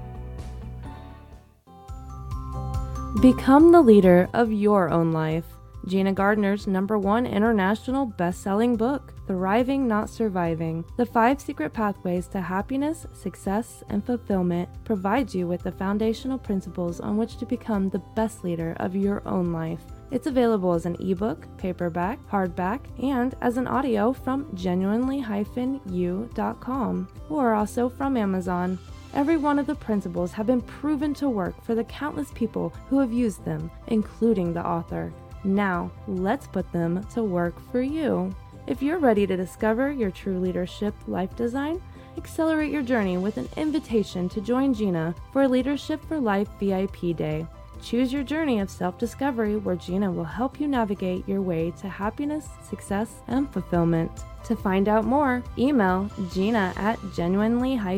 Become 3.21 3.71
the 3.71 3.81
leader 3.81 4.29
of 4.33 4.51
your 4.51 4.89
own 4.89 5.11
life. 5.11 5.45
Gina 5.87 6.13
Gardner's 6.13 6.67
number 6.67 6.97
one 6.97 7.25
international 7.25 8.05
best 8.05 8.41
selling 8.41 8.75
book, 8.75 9.13
Thriving 9.29 9.87
Not 9.87 10.09
Surviving 10.09 10.83
The 10.97 11.05
Five 11.05 11.39
Secret 11.39 11.71
Pathways 11.71 12.25
to 12.29 12.41
Happiness, 12.41 13.05
Success, 13.13 13.83
and 13.87 14.03
Fulfillment, 14.03 14.67
provides 14.85 15.35
you 15.35 15.45
with 15.45 15.61
the 15.61 15.71
foundational 15.71 16.39
principles 16.39 16.99
on 16.99 17.15
which 17.15 17.37
to 17.37 17.45
become 17.45 17.89
the 17.89 18.01
best 18.15 18.43
leader 18.43 18.75
of 18.79 18.95
your 18.95 19.21
own 19.27 19.53
life. 19.53 19.83
It's 20.09 20.25
available 20.25 20.73
as 20.73 20.87
an 20.87 20.97
ebook, 20.99 21.45
paperback, 21.59 22.17
hardback, 22.27 22.79
and 23.03 23.35
as 23.39 23.57
an 23.57 23.67
audio 23.67 24.13
from 24.13 24.47
genuinely-u.com 24.55 27.07
or 27.29 27.53
also 27.53 27.87
from 27.87 28.17
Amazon. 28.17 28.79
Every 29.13 29.37
one 29.37 29.59
of 29.59 29.67
the 29.67 29.75
principles 29.75 30.31
have 30.31 30.47
been 30.47 30.61
proven 30.61 31.13
to 31.13 31.29
work 31.29 31.63
for 31.63 31.75
the 31.75 31.83
countless 31.83 32.31
people 32.31 32.73
who 32.89 32.97
have 32.97 33.13
used 33.13 33.45
them, 33.45 33.69
including 33.89 34.53
the 34.53 34.65
author. 34.65 35.13
Now, 35.43 35.91
let's 36.07 36.47
put 36.47 36.71
them 36.71 37.03
to 37.13 37.23
work 37.23 37.59
for 37.71 37.81
you. 37.81 38.33
If 38.69 38.81
you're 38.83 38.99
ready 38.99 39.25
to 39.25 39.35
discover 39.35 39.91
your 39.91 40.11
true 40.11 40.37
leadership 40.37 40.93
life 41.07 41.35
design, 41.35 41.81
accelerate 42.17 42.71
your 42.71 42.83
journey 42.83 43.17
with 43.17 43.37
an 43.37 43.49
invitation 43.57 44.29
to 44.29 44.41
join 44.41 44.75
Gina 44.75 45.15
for 45.33 45.47
Leadership 45.47 46.05
for 46.05 46.19
Life 46.19 46.49
VIP 46.59 47.15
Day. 47.17 47.47
Choose 47.81 48.13
your 48.13 48.21
journey 48.21 48.59
of 48.59 48.69
self 48.69 48.99
discovery 48.99 49.55
where 49.57 49.75
Gina 49.75 50.11
will 50.11 50.23
help 50.23 50.59
you 50.59 50.67
navigate 50.67 51.27
your 51.27 51.41
way 51.41 51.71
to 51.81 51.89
happiness, 51.89 52.47
success, 52.61 53.23
and 53.27 53.51
fulfillment. 53.51 54.11
To 54.43 54.55
find 54.55 54.87
out 54.87 55.03
more, 55.03 55.43
email 55.57 56.07
gina 56.31 56.71
at 56.75 56.99
genuinely-u.com. 57.15 57.91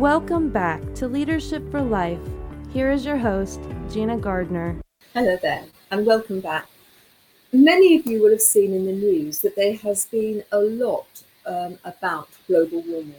Welcome 0.00 0.48
back 0.48 0.94
to 0.94 1.06
Leadership 1.08 1.70
for 1.70 1.82
Life. 1.82 2.20
Here 2.72 2.90
is 2.90 3.04
your 3.04 3.18
host, 3.18 3.60
Gina 3.90 4.16
Gardner. 4.16 4.80
Hello 5.14 5.38
there, 5.40 5.64
and 5.90 6.04
welcome 6.04 6.40
back. 6.40 6.68
Many 7.50 7.96
of 7.96 8.06
you 8.06 8.22
will 8.22 8.30
have 8.30 8.42
seen 8.42 8.74
in 8.74 8.84
the 8.84 8.92
news 8.92 9.40
that 9.40 9.56
there 9.56 9.74
has 9.76 10.04
been 10.04 10.44
a 10.52 10.58
lot 10.58 11.24
um, 11.46 11.78
about 11.82 12.28
global 12.46 12.82
warming. 12.82 13.14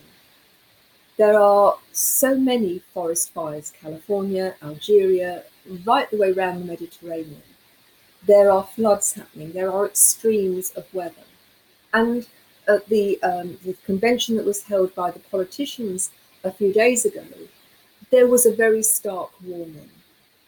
There 1.17 1.37
are 1.37 1.79
so 1.91 2.35
many 2.35 2.83
forest 2.93 3.33
fires, 3.33 3.73
California, 3.81 4.55
Algeria, 4.61 5.45
right 5.83 6.09
the 6.11 6.17
way 6.17 6.31
around 6.31 6.59
the 6.59 6.65
Mediterranean. 6.65 7.41
There 8.23 8.51
are 8.51 8.63
floods 8.75 9.13
happening, 9.13 9.51
there 9.51 9.71
are 9.71 9.87
extremes 9.87 10.69
of 10.71 10.93
weather. 10.93 11.25
And 11.91 12.27
at 12.67 12.85
the, 12.85 13.21
um, 13.23 13.57
the 13.65 13.73
convention 13.83 14.35
that 14.35 14.45
was 14.45 14.61
held 14.61 14.93
by 14.93 15.09
the 15.09 15.19
politicians 15.31 16.11
a 16.43 16.51
few 16.51 16.71
days 16.71 17.03
ago, 17.03 17.25
there 18.11 18.27
was 18.27 18.45
a 18.45 18.53
very 18.53 18.83
stark 18.83 19.31
warning. 19.43 19.89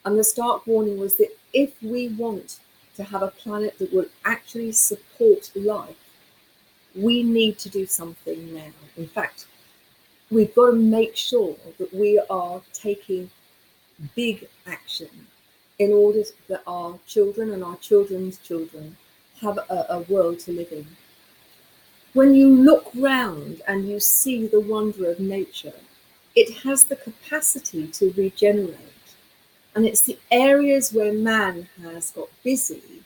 And 0.06 0.18
the 0.18 0.24
stark 0.24 0.66
warning 0.66 0.98
was 0.98 1.16
that 1.16 1.30
if 1.54 1.82
we 1.82 2.10
want 2.10 2.60
to 2.96 3.04
have 3.04 3.22
a 3.22 3.28
planet 3.28 3.78
that 3.80 3.94
will 3.94 4.08
actually 4.26 4.72
support 4.72 5.52
life, 5.56 5.96
we 6.96 7.24
need 7.24 7.58
to 7.60 7.70
do 7.70 7.86
something 7.86 8.54
now. 8.54 8.72
In 8.98 9.08
fact, 9.08 9.46
we've 10.30 10.54
got 10.56 10.72
to 10.72 10.76
make 10.76 11.16
sure 11.16 11.56
that 11.78 11.94
we 11.94 12.22
are 12.30 12.62
taking 12.74 13.30
big 14.16 14.48
action 14.68 15.10
in 15.80 15.92
order 15.92 16.24
that 16.48 16.62
our 16.68 17.00
children 17.08 17.52
and 17.52 17.64
our 17.64 17.78
children's 17.78 18.38
children 18.40 18.98
have 19.40 19.58
a, 19.58 19.86
a 19.90 20.00
world 20.10 20.40
to 20.40 20.52
live 20.52 20.72
in. 20.72 20.86
When 22.14 22.36
you 22.36 22.50
look 22.50 22.92
round 22.94 23.62
and 23.68 23.88
you 23.88 24.00
see 24.00 24.48
the 24.48 24.60
wonder 24.60 25.10
of 25.10 25.20
nature, 25.20 25.74
it 26.36 26.60
has 26.64 26.84
the 26.84 26.98
capacity 26.98 27.88
to 27.88 28.14
regenerate. 28.18 28.78
And 29.74 29.86
it's 29.86 30.02
the 30.02 30.20
areas 30.30 30.92
where 30.94 31.14
man 31.14 31.70
has 31.82 32.12
got 32.12 32.30
busy 32.44 33.04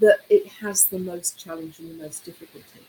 that 0.00 0.18
it 0.28 0.46
has 0.60 0.84
the 0.86 0.98
most 0.98 1.38
challenge 1.38 1.78
and 1.78 1.90
the 1.90 2.02
most 2.02 2.24
difficulty. 2.24 2.82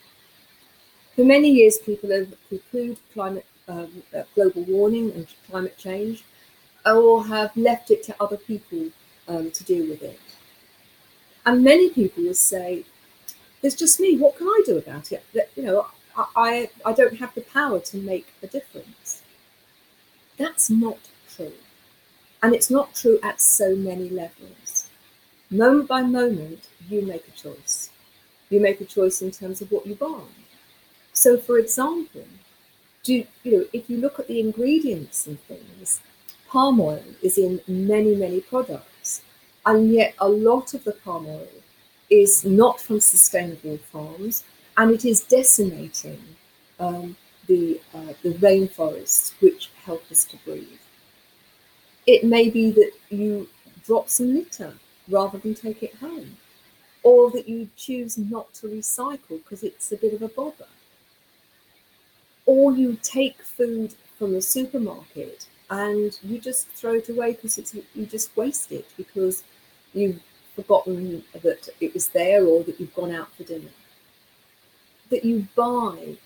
For 1.16 1.24
many 1.24 1.52
years, 1.52 1.78
people 1.78 2.12
have 2.12 2.34
poo-pooed 2.50 2.98
climate, 3.14 3.46
um, 3.68 4.04
uh, 4.16 4.24
global 4.36 4.64
warming 4.64 5.12
and 5.12 5.28
climate 5.50 5.78
change, 5.78 6.24
or 6.86 7.26
have 7.28 7.56
left 7.58 7.92
it 7.92 8.04
to 8.04 8.16
other 8.20 8.38
people 8.38 8.90
um, 9.28 9.52
to 9.52 9.64
deal 9.64 9.88
with 9.88 10.02
it. 10.02 10.20
And 11.46 11.64
many 11.64 11.90
people 11.90 12.24
will 12.24 12.34
say, 12.34 12.86
"There's 13.62 13.76
just 13.76 14.00
me. 14.00 14.18
What 14.18 14.38
can 14.38 14.48
I 14.48 14.62
do 14.66 14.78
about 14.78 15.12
it? 15.12 15.24
That, 15.34 15.50
you 15.56 15.64
know, 15.64 15.88
I, 16.16 16.26
I 16.36 16.70
I 16.90 16.94
don't 16.94 17.18
have 17.18 17.34
the 17.36 17.42
power 17.42 17.80
to 17.80 17.98
make 17.98 18.28
a 18.42 18.48
difference." 18.48 19.24
That's 20.38 20.70
not 20.70 21.00
true. 21.36 21.54
And 22.42 22.56
it's 22.56 22.70
not 22.70 22.96
true 22.96 23.20
at 23.22 23.42
so 23.42 23.76
many 23.76 24.10
levels. 24.10 24.90
Moment 25.52 25.88
by 25.88 26.02
moment, 26.02 26.68
you 26.88 27.02
make 27.02 27.28
a 27.28 27.32
choice. 27.32 27.90
You 28.50 28.60
make 28.60 28.82
a 28.82 28.86
choice 28.86 29.22
in 29.22 29.32
terms 29.32 29.62
of 29.62 29.72
what 29.72 29.86
you 29.86 29.96
buy. 29.96 30.22
So, 31.14 31.38
for 31.38 31.58
example, 31.58 32.26
do 33.04 33.26
you 33.44 33.52
know 33.52 33.66
if 33.74 33.90
you 33.90 33.98
look 33.98 34.20
at 34.20 34.28
the 34.28 34.40
ingredients 34.40 35.28
and 35.28 35.40
things, 35.42 36.02
palm 36.48 36.80
oil 36.80 37.04
is 37.22 37.38
in 37.38 37.62
many, 37.68 38.16
many 38.16 38.42
products, 38.42 39.22
and 39.66 39.92
yet 39.92 40.14
a 40.20 40.30
lot 40.30 40.74
of 40.74 40.84
the 40.84 40.94
palm 40.94 41.28
oil 41.28 41.48
is 42.10 42.46
not 42.46 42.80
from 42.80 43.00
sustainable 43.00 43.78
farms, 43.92 44.44
and 44.78 44.92
it 44.92 45.06
is 45.06 45.22
decimating 45.22 46.22
um, 46.80 47.16
the, 47.48 47.80
uh, 47.94 48.14
the 48.24 48.34
rainforests 48.36 49.34
which 49.42 49.70
help 49.84 50.04
us 50.12 50.24
to 50.26 50.38
breathe. 50.38 50.80
It 52.16 52.24
may 52.24 52.49
be 52.49 52.72
that 52.72 52.93
you 53.12 53.47
drop 53.86 54.10
some 54.10 54.34
litter 54.34 54.74
rather 55.07 55.38
than 55.38 55.53
take 55.53 55.84
it 55.84 55.93
home, 55.97 56.38
or 57.03 57.30
that 57.30 57.47
you 57.47 57.70
choose 57.76 58.18
not 58.18 58.51
to 58.55 58.68
recycle 58.68 59.38
because 59.43 59.62
it's 59.62 59.91
a 59.91 59.97
bit 59.97 60.14
of 60.16 60.24
a 60.24 60.28
bother, 60.28 60.72
or 62.47 62.72
you 62.72 62.97
take 63.03 63.39
food 63.43 63.93
from 64.18 64.34
the 64.34 64.41
supermarket 64.41 65.47
and 65.70 66.18
you 66.24 66.39
just 66.39 66.68
throw 66.70 66.95
it 66.95 67.10
away 67.10 67.34
because 67.34 67.60
it's 67.60 67.76
you 67.76 68.07
just 68.07 68.36
waste 68.36 68.72
it 68.72 68.88
because 68.97 69.43
you've 69.93 70.20
forgotten 70.55 71.24
that 71.43 71.70
it 71.80 71.93
was 71.93 72.07
there 72.07 72.43
or 72.43 72.64
that 72.64 72.80
you've 72.80 72.95
gone 72.95 73.14
out 73.14 73.32
for 73.36 73.43
dinner. 73.43 73.76
That 75.12 75.24
you 75.24 75.47
buy 75.55 76.18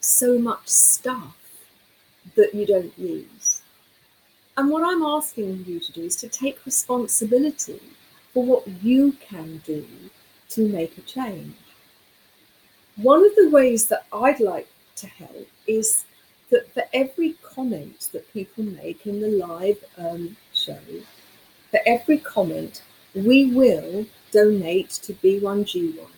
so 0.00 0.38
much 0.38 0.66
stuff 0.68 1.36
that 2.34 2.54
you 2.54 2.64
don't 2.64 2.98
use. 2.98 3.37
And 4.58 4.70
what 4.70 4.82
I'm 4.82 5.04
asking 5.04 5.64
you 5.68 5.78
to 5.78 5.92
do 5.92 6.02
is 6.02 6.16
to 6.16 6.28
take 6.28 6.66
responsibility 6.66 7.80
for 8.34 8.42
what 8.42 8.66
you 8.82 9.12
can 9.20 9.58
do 9.58 9.86
to 10.48 10.68
make 10.68 10.98
a 10.98 11.02
change. 11.02 11.54
One 12.96 13.24
of 13.24 13.36
the 13.36 13.50
ways 13.50 13.86
that 13.86 14.06
I'd 14.12 14.40
like 14.40 14.66
to 14.96 15.06
help 15.06 15.46
is 15.68 16.04
that 16.50 16.74
for 16.74 16.82
every 16.92 17.34
comment 17.34 18.08
that 18.10 18.32
people 18.32 18.64
make 18.64 19.06
in 19.06 19.20
the 19.20 19.28
live 19.28 19.78
um, 19.96 20.36
show, 20.52 20.80
for 21.70 21.78
every 21.86 22.18
comment, 22.18 22.82
we 23.14 23.52
will 23.52 24.06
donate 24.32 24.90
to 24.90 25.14
B1G1 25.14 26.10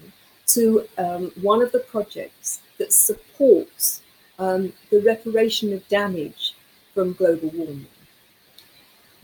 to 0.46 0.88
um, 0.96 1.30
one 1.42 1.60
of 1.60 1.72
the 1.72 1.80
projects 1.80 2.60
that 2.78 2.94
supports 2.94 4.00
um, 4.38 4.72
the 4.90 5.02
reparation 5.02 5.74
of 5.74 5.86
damage 5.88 6.54
from 6.94 7.12
global 7.12 7.50
warming. 7.50 7.86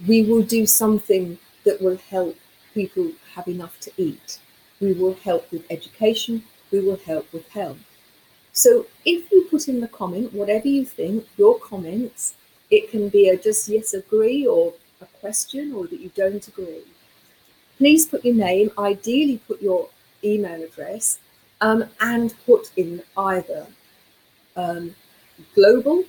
We 0.06 0.24
will 0.24 0.42
do 0.42 0.66
something 0.66 1.38
that 1.64 1.80
will 1.80 1.96
help 1.96 2.36
people 2.74 3.12
have 3.34 3.48
enough 3.48 3.78
to 3.80 3.90
eat. 3.96 4.38
We 4.80 4.92
will 4.92 5.14
help 5.14 5.50
with 5.50 5.64
education. 5.70 6.42
We 6.70 6.80
will 6.80 6.98
help 6.98 7.32
with 7.32 7.48
health. 7.48 7.78
So 8.52 8.86
if 9.04 9.30
you 9.30 9.46
put 9.50 9.68
in 9.68 9.80
the 9.80 9.88
comment, 9.88 10.32
whatever 10.32 10.68
you 10.68 10.84
think, 10.84 11.26
your 11.36 11.58
comments, 11.58 12.34
it 12.70 12.90
can 12.90 13.08
be 13.08 13.28
a 13.28 13.36
just 13.36 13.68
yes, 13.68 13.94
agree, 13.94 14.46
or 14.46 14.74
a 15.00 15.06
question, 15.20 15.72
or 15.72 15.86
that 15.86 16.00
you 16.00 16.10
don't 16.14 16.46
agree. 16.48 16.82
Please 17.78 18.06
put 18.06 18.24
your 18.24 18.34
name, 18.34 18.70
ideally 18.78 19.40
put 19.46 19.60
your 19.60 19.88
email 20.24 20.62
address, 20.62 21.18
um, 21.60 21.84
and 22.00 22.34
put 22.44 22.70
in 22.76 23.02
either 23.16 23.66
um, 24.56 24.94
global, 25.54 26.04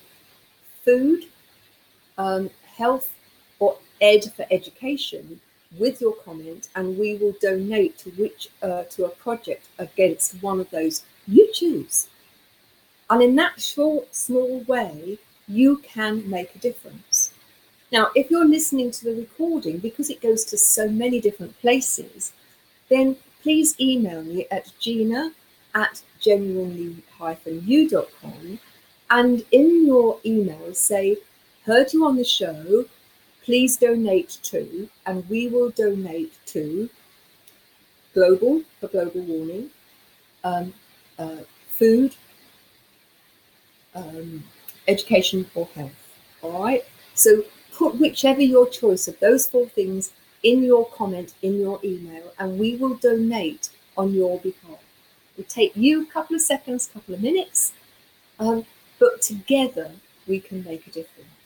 food, 0.83 1.25
um, 2.17 2.49
health, 2.77 3.13
ed 4.01 4.31
for 4.35 4.45
education 4.51 5.39
with 5.77 6.01
your 6.01 6.15
comment, 6.15 6.69
and 6.75 6.97
we 6.97 7.17
will 7.17 7.35
donate 7.41 7.97
to 7.99 8.09
which 8.11 8.49
uh, 8.61 8.83
to 8.83 9.05
a 9.05 9.09
project 9.09 9.67
against 9.79 10.41
one 10.41 10.59
of 10.59 10.69
those. 10.69 11.03
You 11.27 11.49
choose. 11.53 12.07
And 13.09 13.21
in 13.21 13.35
that 13.35 13.61
short, 13.61 14.15
small 14.15 14.61
way, 14.61 15.19
you 15.47 15.77
can 15.77 16.29
make 16.29 16.55
a 16.55 16.59
difference. 16.59 17.31
Now, 17.91 18.09
if 18.15 18.29
you're 18.29 18.47
listening 18.47 18.91
to 18.91 19.05
the 19.05 19.15
recording, 19.15 19.77
because 19.77 20.09
it 20.09 20.21
goes 20.21 20.43
to 20.45 20.57
so 20.57 20.89
many 20.89 21.21
different 21.21 21.57
places, 21.61 22.33
then 22.89 23.15
please 23.41 23.79
email 23.79 24.23
me 24.23 24.45
at 24.51 24.73
gina 24.79 25.31
at 25.73 26.01
genuinely-u.com 26.19 28.59
and 29.09 29.45
in 29.51 29.85
your 29.85 30.19
email 30.25 30.73
say, 30.73 31.17
heard 31.65 31.93
you 31.93 32.05
on 32.05 32.17
the 32.17 32.25
show, 32.25 32.85
please 33.47 33.77
donate 33.77 34.37
to, 34.43 34.89
and 35.05 35.27
we 35.29 35.47
will 35.47 35.69
donate 35.69 36.33
to 36.45 36.89
global 38.13 38.61
for 38.77 38.89
global 38.89 39.21
warming, 39.21 39.69
um, 40.43 40.73
uh, 41.17 41.37
food, 41.69 42.13
um, 43.95 44.43
education 44.89 45.49
or 45.55 45.65
health. 45.75 45.95
All 46.41 46.61
right. 46.61 46.83
So 47.13 47.45
put 47.73 47.95
whichever 47.95 48.41
your 48.41 48.67
choice 48.67 49.07
of 49.07 49.17
those 49.21 49.47
four 49.47 49.67
things 49.67 50.11
in 50.43 50.61
your 50.61 50.85
comment 50.89 51.33
in 51.41 51.57
your 51.57 51.79
email, 51.85 52.33
and 52.39 52.59
we 52.59 52.75
will 52.75 52.95
donate 52.95 53.69
on 53.97 54.13
your 54.13 54.41
behalf. 54.41 54.83
It 55.37 55.47
take 55.47 55.71
you 55.77 56.03
a 56.03 56.05
couple 56.05 56.35
of 56.35 56.41
seconds, 56.41 56.89
couple 56.93 57.13
of 57.13 57.21
minutes, 57.21 57.71
um, 58.39 58.65
but 58.99 59.21
together 59.21 59.91
we 60.27 60.41
can 60.41 60.65
make 60.65 60.85
a 60.85 60.91
difference. 60.91 61.36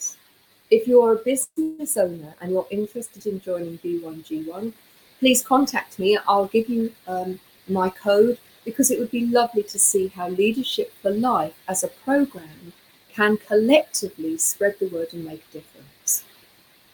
If 0.72 0.88
you're 0.88 1.12
a 1.12 1.18
business 1.18 1.98
owner 1.98 2.34
and 2.40 2.52
you're 2.52 2.68
interested 2.72 3.26
in 3.26 3.42
joining 3.42 3.78
B1G1, 3.80 4.72
please 5.20 5.44
contact 5.44 6.00
me. 6.00 6.18
I'll 6.26 6.46
give 6.46 6.70
you 6.70 6.94
um, 7.08 7.42
my 7.68 7.90
code 7.90 8.38
because 8.64 8.90
it 8.90 8.98
would 8.98 9.12
be 9.12 9.26
lovely 9.26 9.64
to 9.64 9.78
see 9.78 10.08
how 10.08 10.30
Leadership 10.30 10.94
for 11.02 11.12
Life 11.12 11.56
as 11.68 11.84
a 11.84 11.90
program 11.90 12.72
can 13.14 13.36
collectively 13.36 14.38
spread 14.38 14.80
the 14.80 14.88
word 14.88 15.10
and 15.12 15.26
make 15.26 15.44
a 15.50 15.58
difference. 15.58 16.24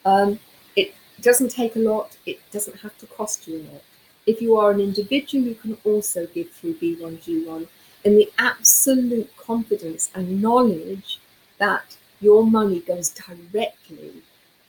Um, 0.03 0.39
it 0.75 0.95
doesn't 1.21 1.51
take 1.51 1.75
a 1.75 1.79
lot, 1.79 2.17
it 2.25 2.39
doesn't 2.51 2.79
have 2.79 2.97
to 2.97 3.05
cost 3.05 3.47
you 3.47 3.57
a 3.57 3.63
lot. 3.73 3.83
If 4.25 4.41
you 4.41 4.57
are 4.57 4.71
an 4.71 4.79
individual, 4.79 5.45
you 5.45 5.53
can 5.53 5.77
also 5.83 6.25
give 6.25 6.49
through 6.49 6.75
B1G1 6.75 7.67
in 8.03 8.15
the 8.15 8.31
absolute 8.39 9.37
confidence 9.37 10.09
and 10.15 10.41
knowledge 10.41 11.19
that 11.59 11.97
your 12.19 12.45
money 12.45 12.79
goes 12.81 13.09
directly 13.09 14.13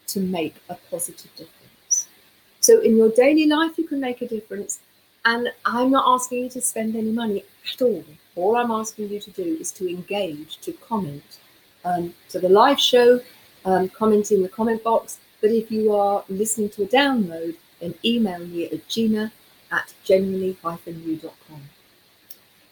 to 0.08 0.20
make 0.20 0.56
a 0.68 0.76
positive 0.90 1.30
difference. 1.36 2.08
So, 2.60 2.80
in 2.80 2.96
your 2.96 3.10
daily 3.10 3.46
life, 3.46 3.78
you 3.78 3.86
can 3.86 4.00
make 4.00 4.22
a 4.22 4.28
difference 4.28 4.80
and 5.24 5.50
I'm 5.64 5.90
not 5.90 6.04
asking 6.06 6.44
you 6.44 6.50
to 6.50 6.60
spend 6.60 6.96
any 6.96 7.10
money 7.10 7.44
at 7.72 7.82
all. 7.82 8.04
All 8.36 8.56
I'm 8.56 8.70
asking 8.70 9.10
you 9.10 9.20
to 9.20 9.30
do 9.30 9.58
is 9.60 9.72
to 9.72 9.88
engage, 9.88 10.58
to 10.58 10.72
comment 10.72 11.22
um, 11.84 12.14
to 12.30 12.38
the 12.38 12.48
live 12.48 12.80
show, 12.80 13.20
um, 13.64 13.88
comment 13.88 14.30
in 14.30 14.42
the 14.42 14.48
comment 14.48 14.82
box. 14.82 15.18
But 15.40 15.50
if 15.50 15.70
you 15.70 15.94
are 15.94 16.24
listening 16.28 16.70
to 16.70 16.84
a 16.84 16.86
download, 16.86 17.56
then 17.80 17.94
email 18.04 18.38
me 18.38 18.70
at 18.70 18.88
gina 18.88 19.32
at 19.70 19.92
genuinely-u.com. 20.04 21.62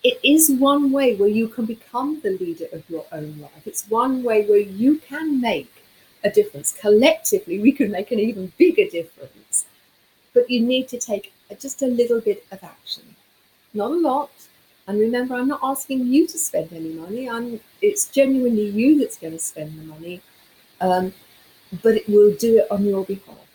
It 0.09 0.21
is 0.23 0.53
one 0.53 0.93
way 0.93 1.17
where 1.17 1.29
you 1.41 1.49
can 1.49 1.65
become 1.65 2.21
the 2.21 2.39
leader 2.43 2.67
of 2.73 2.89
your 2.89 3.05
own 3.11 3.41
life. 3.41 3.67
It's 3.67 3.89
one 3.91 4.23
way 4.23 4.47
where 4.47 4.67
you 4.83 4.99
can 4.99 5.41
make 5.41 5.75
a 6.23 6.31
difference. 6.31 6.71
Collectively, 6.81 7.59
we 7.59 7.73
can 7.73 7.91
make 7.91 8.13
an 8.13 8.21
even 8.21 8.53
bigger 8.57 8.89
difference. 8.89 9.67
But 10.33 10.49
you 10.49 10.61
need 10.61 10.87
to 10.91 10.99
take 10.99 11.33
just 11.59 11.83
a 11.83 11.89
little 11.89 12.21
bit 12.21 12.47
of 12.53 12.63
action. 12.63 13.17
Not 13.75 13.91
a 13.91 14.01
lot. 14.11 14.31
And 14.87 15.01
remember, 15.01 15.35
I'm 15.35 15.49
not 15.49 15.61
asking 15.65 16.07
you 16.07 16.29
to 16.29 16.39
spend 16.39 16.73
any 16.73 16.93
money. 17.03 17.29
I'm, 17.29 17.59
it's 17.83 18.09
genuinely 18.09 18.69
you 18.69 19.01
that's 19.01 19.19
going 19.19 19.33
to 19.33 19.41
spend 19.41 19.77
the 19.77 19.87
money, 19.87 20.23
um, 20.81 21.13
but 21.83 21.97
it 21.97 22.09
will 22.09 22.33
do 22.37 22.59
it 22.59 22.71
on 22.71 22.85
your 22.85 23.05
behalf. 23.05 23.49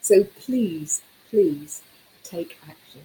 So 0.00 0.24
please, 0.24 1.02
please 1.30 1.82
take 2.24 2.58
action. 2.68 3.02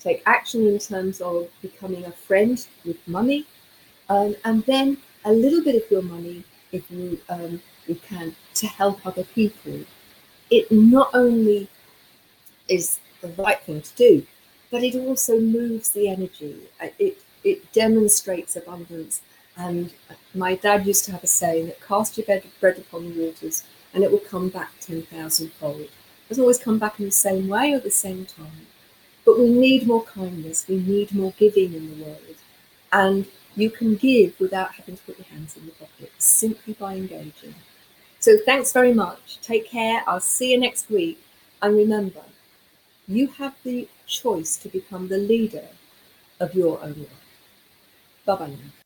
Take 0.00 0.22
action 0.26 0.66
in 0.66 0.78
terms 0.78 1.20
of 1.20 1.48
becoming 1.62 2.04
a 2.04 2.12
friend 2.12 2.64
with 2.84 2.96
money, 3.08 3.46
um, 4.08 4.36
and 4.44 4.64
then 4.64 4.98
a 5.24 5.32
little 5.32 5.62
bit 5.62 5.74
of 5.82 5.90
your 5.90 6.02
money, 6.02 6.44
if 6.72 6.90
you 6.90 7.18
um, 7.28 7.60
you 7.86 7.96
can, 7.96 8.34
to 8.54 8.66
help 8.66 9.04
other 9.06 9.24
people. 9.24 9.80
It 10.50 10.70
not 10.70 11.10
only 11.14 11.68
is 12.68 13.00
the 13.20 13.28
right 13.42 13.60
thing 13.62 13.80
to 13.80 13.94
do, 13.96 14.26
but 14.70 14.84
it 14.84 14.94
also 14.94 15.40
moves 15.40 15.90
the 15.90 16.08
energy. 16.08 16.56
Uh, 16.80 16.88
it 16.98 17.18
it 17.46 17.72
demonstrates 17.72 18.56
abundance. 18.56 19.22
And 19.56 19.92
my 20.34 20.56
dad 20.56 20.86
used 20.86 21.04
to 21.06 21.12
have 21.12 21.24
a 21.24 21.28
saying 21.28 21.66
that 21.66 21.80
cast 21.80 22.18
your 22.18 22.26
bread 22.60 22.78
upon 22.78 23.14
the 23.14 23.24
waters 23.26 23.62
and 23.94 24.04
it 24.04 24.10
will 24.10 24.18
come 24.18 24.50
back 24.50 24.72
10,000 24.80 25.52
fold. 25.52 25.80
It 25.80 25.90
doesn't 26.28 26.42
always 26.42 26.58
come 26.58 26.78
back 26.78 26.98
in 26.98 27.06
the 27.06 27.12
same 27.12 27.48
way 27.48 27.72
or 27.72 27.78
the 27.80 27.90
same 27.90 28.26
time. 28.26 28.66
But 29.26 29.38
we 29.38 29.48
need 29.50 29.86
more 29.86 30.04
kindness, 30.04 30.66
we 30.68 30.76
need 30.76 31.12
more 31.12 31.34
giving 31.36 31.74
in 31.74 31.90
the 31.90 32.04
world. 32.04 32.36
And 32.92 33.26
you 33.56 33.70
can 33.70 33.96
give 33.96 34.38
without 34.40 34.74
having 34.74 34.96
to 34.96 35.02
put 35.02 35.18
your 35.18 35.26
hands 35.26 35.56
in 35.56 35.64
your 35.64 35.74
pocket, 35.74 36.12
simply 36.18 36.74
by 36.74 36.94
engaging. 36.94 37.54
So 38.20 38.38
thanks 38.46 38.72
very 38.72 38.94
much. 38.94 39.38
Take 39.42 39.68
care. 39.68 40.02
I'll 40.06 40.20
see 40.20 40.52
you 40.52 40.60
next 40.60 40.88
week. 40.88 41.18
And 41.60 41.76
remember, 41.76 42.22
you 43.08 43.28
have 43.38 43.54
the 43.64 43.88
choice 44.06 44.56
to 44.58 44.68
become 44.68 45.08
the 45.08 45.18
leader 45.18 45.68
of 46.40 46.54
your 46.54 46.80
own 46.82 46.98
life. 46.98 47.26
Bye 48.24 48.36
bye 48.36 48.48
now. 48.48 48.85